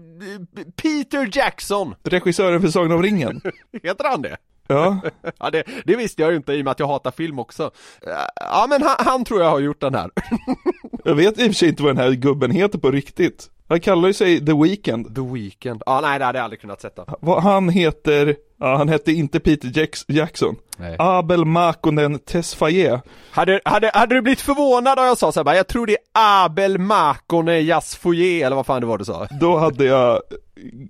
B- 0.55 0.61
Peter 0.81 1.29
Jackson, 1.33 1.95
Regissören 2.03 2.61
för 2.61 2.67
Sagan 2.67 2.91
om 2.91 3.03
ringen. 3.03 3.41
heter 3.83 4.03
han 4.09 4.21
det? 4.21 4.37
Ja, 4.67 4.99
Ja 5.39 5.49
det, 5.49 5.63
det 5.85 5.95
visste 5.95 6.21
jag 6.21 6.31
ju 6.31 6.37
inte 6.37 6.53
i 6.53 6.61
och 6.61 6.63
med 6.65 6.71
att 6.71 6.79
jag 6.79 6.87
hatar 6.87 7.11
film 7.11 7.39
också. 7.39 7.63
Eh, 8.07 8.11
Ja 8.35 8.65
men 8.69 8.81
han, 8.83 8.95
han 8.99 9.25
tror 9.25 9.41
jag 9.41 9.49
har 9.49 9.59
gjort 9.59 9.81
den 9.81 9.93
här. 9.95 10.09
jag 11.03 11.15
vet 11.15 11.39
i 11.39 11.41
och 11.41 11.45
för 11.45 11.53
sig 11.53 11.69
inte 11.69 11.83
vad 11.83 11.95
den 11.95 12.03
här 12.05 12.11
gubben 12.11 12.51
heter 12.51 12.79
på 12.79 12.91
riktigt. 12.91 13.49
Han 13.69 13.79
kallar 13.79 14.07
ju 14.07 14.13
sig 14.13 14.45
The 14.45 14.53
Weeknd. 14.53 15.15
The 15.15 15.21
Weeknd. 15.21 15.83
Ja 15.85 16.01
nej 16.01 16.19
det 16.19 16.25
hade 16.25 16.37
jag 16.37 16.43
aldrig 16.43 16.61
kunnat 16.61 16.81
sätta. 16.81 17.05
Han 17.41 17.69
heter, 17.69 18.35
ja 18.59 18.77
han 18.77 18.89
hette 18.89 19.11
inte 19.11 19.39
Peter 19.39 19.87
Jackson. 20.07 20.55
Nej. 20.77 20.95
Abel 20.99 21.45
Makonen 21.45 22.19
Tesfaye. 22.19 23.01
Hade, 23.31 23.61
hade, 23.65 23.91
hade 23.93 24.15
du 24.15 24.21
blivit 24.21 24.41
förvånad 24.41 24.99
om 24.99 25.05
jag 25.05 25.17
sa 25.17 25.31
så 25.31 25.39
här, 25.39 25.45
bara, 25.45 25.55
jag 25.55 25.67
tror 25.67 25.85
det 25.85 25.93
är 25.93 26.45
Abel 26.45 26.77
Makone 26.77 27.61
Jasfoye 27.61 28.45
eller 28.45 28.55
vad 28.55 28.65
fan 28.65 28.81
det 28.81 28.87
var 28.87 28.97
du 28.97 29.05
sa? 29.05 29.27
Då 29.39 29.57
hade 29.57 29.85
jag 29.85 30.21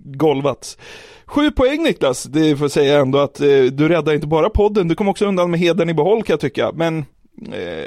golvat. 0.04 0.78
Sju 1.26 1.50
poäng 1.50 1.82
Niklas, 1.82 2.22
det 2.22 2.56
får 2.56 2.68
säga 2.68 3.00
ändå 3.00 3.18
att 3.18 3.40
eh, 3.40 3.46
du 3.72 3.88
räddar 3.88 4.12
inte 4.12 4.26
bara 4.26 4.50
podden, 4.50 4.88
du 4.88 4.94
kom 4.94 5.08
också 5.08 5.26
undan 5.26 5.50
med 5.50 5.60
heden 5.60 5.90
i 5.90 5.94
behåll 5.94 6.22
kan 6.22 6.32
jag 6.32 6.40
tycka. 6.40 6.72
Men, 6.74 6.98
eh, 6.98 7.04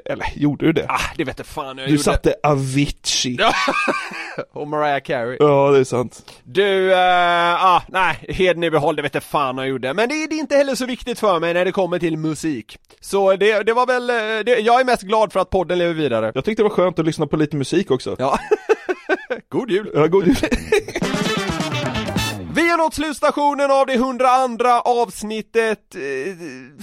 eller 0.05 0.25
gjorde 0.35 0.65
du 0.65 0.73
det? 0.73 0.85
Ah, 0.89 0.99
det 1.17 1.23
vet 1.23 1.37
jag 1.37 1.47
fan 1.47 1.77
jag 1.77 1.87
du 1.87 1.91
gjorde. 1.91 2.03
satte 2.03 2.35
Avicii. 2.43 3.37
Och 4.53 4.67
Mariah 4.67 4.99
Carey. 4.99 5.37
Ja, 5.39 5.71
det 5.71 5.79
är 5.79 5.83
sant. 5.83 6.31
Du, 6.43 6.93
eh, 6.93 7.65
ah, 7.65 7.81
nej, 7.87 8.17
heden 8.29 8.63
i 8.63 8.71
behåll, 8.71 8.95
det 8.95 9.01
vet 9.01 9.13
jag 9.13 9.23
fan 9.23 9.57
jag 9.57 9.67
gjorde. 9.67 9.93
Men 9.93 10.09
det, 10.09 10.27
det 10.27 10.35
är 10.35 10.39
inte 10.39 10.55
heller 10.55 10.75
så 10.75 10.85
viktigt 10.85 11.19
för 11.19 11.39
mig 11.39 11.53
när 11.53 11.65
det 11.65 11.71
kommer 11.71 11.99
till 11.99 12.17
musik. 12.17 12.77
Så 13.01 13.35
det, 13.35 13.63
det 13.63 13.73
var 13.73 13.85
väl, 13.85 14.09
eh, 14.09 14.15
det, 14.45 14.59
jag 14.59 14.79
är 14.81 14.85
mest 14.85 15.03
glad 15.03 15.33
för 15.33 15.39
att 15.39 15.49
podden 15.49 15.77
lever 15.77 15.93
vidare. 15.93 16.31
Jag 16.35 16.45
tyckte 16.45 16.63
det 16.63 16.69
var 16.69 16.75
skönt 16.75 16.99
att 16.99 17.05
lyssna 17.05 17.27
på 17.27 17.37
lite 17.37 17.55
musik 17.57 17.91
också. 17.91 18.15
Ja. 18.19 18.39
God 19.49 19.71
jul! 19.71 19.91
Ja, 19.93 20.07
god 20.07 20.27
jul. 20.27 20.35
Vi 22.55 22.69
har 22.69 22.77
nått 22.77 22.93
slutstationen 22.93 23.71
av 23.71 23.85
det 23.85 23.93
102 23.93 24.69
avsnittet 24.69 25.95
eh, 25.95 26.01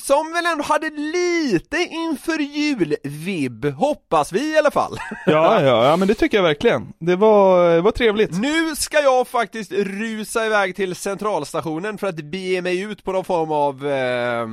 som 0.02 0.32
väl 0.32 0.46
ändå 0.46 0.64
hade 0.64 0.90
lite 0.90 1.76
inför 1.76 2.38
jul-vibb, 2.38 3.64
hoppas 3.64 4.32
vi 4.32 4.54
i 4.54 4.58
alla 4.58 4.70
fall. 4.70 4.96
Ja, 5.26 5.62
ja, 5.62 5.86
ja, 5.86 5.96
men 5.96 6.08
det 6.08 6.14
tycker 6.14 6.36
jag 6.38 6.42
verkligen. 6.42 6.92
Det 6.98 7.16
var, 7.16 7.70
det 7.74 7.80
var 7.80 7.90
trevligt. 7.90 8.38
Nu 8.38 8.76
ska 8.76 9.00
jag 9.00 9.28
faktiskt 9.28 9.72
rusa 9.72 10.46
iväg 10.46 10.76
till 10.76 10.94
centralstationen 10.94 11.98
för 11.98 12.06
att 12.06 12.16
bege 12.16 12.62
mig 12.62 12.80
ut 12.80 13.04
på 13.04 13.12
någon 13.12 13.24
form 13.24 13.52
av 13.52 13.86
eh, 13.86 14.48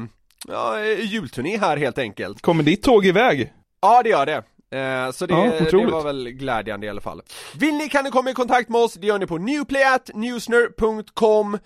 ja, 0.48 0.86
julturné 0.86 1.58
här 1.58 1.78
helt 1.78 1.98
enkelt. 1.98 2.42
Kommer 2.42 2.64
ditt 2.64 2.84
tåg 2.84 3.06
iväg? 3.06 3.54
Ja 3.82 4.04
det 4.04 4.10
gör 4.10 4.26
det. 4.26 4.44
Eh, 4.72 5.12
så 5.12 5.26
det, 5.26 5.34
Ja, 5.34 5.52
det 5.72 5.86
var 5.86 6.04
väl 6.04 6.30
glädjande 6.30 6.86
i 6.86 6.90
alla 6.90 7.02
fall. 7.02 7.22
Vill 7.56 7.76
ni 7.76 7.90
kan 7.90 8.04
ni 8.04 8.12
komma 8.12 8.30
i 8.30 8.34
kontakt 8.34 8.70
med 8.70 8.82
oss, 8.82 8.94
det 8.94 9.08
gör 9.08 9.20
ni 9.20 9.28
på 9.28 9.38
newplayatnewsner.com 9.38 11.58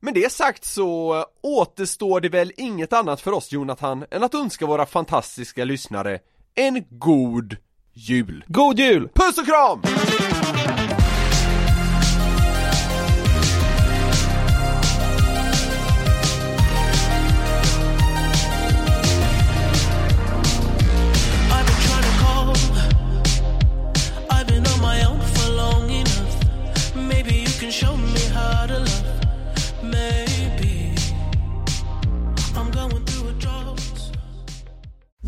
Med 0.00 0.14
det 0.14 0.32
sagt 0.32 0.64
så 0.64 1.24
återstår 1.42 2.20
det 2.20 2.28
väl 2.28 2.52
inget 2.56 2.92
annat 2.92 3.20
för 3.20 3.32
oss 3.32 3.52
Jonathan 3.52 4.04
än 4.10 4.24
att 4.24 4.34
önska 4.34 4.66
våra 4.66 4.86
fantastiska 4.86 5.64
lyssnare 5.64 6.18
en 6.54 6.84
god 6.88 7.56
jul. 7.92 8.44
God 8.48 8.78
jul! 8.78 9.08
Puss 9.14 9.38
och 9.38 9.46
kram! 9.46 9.82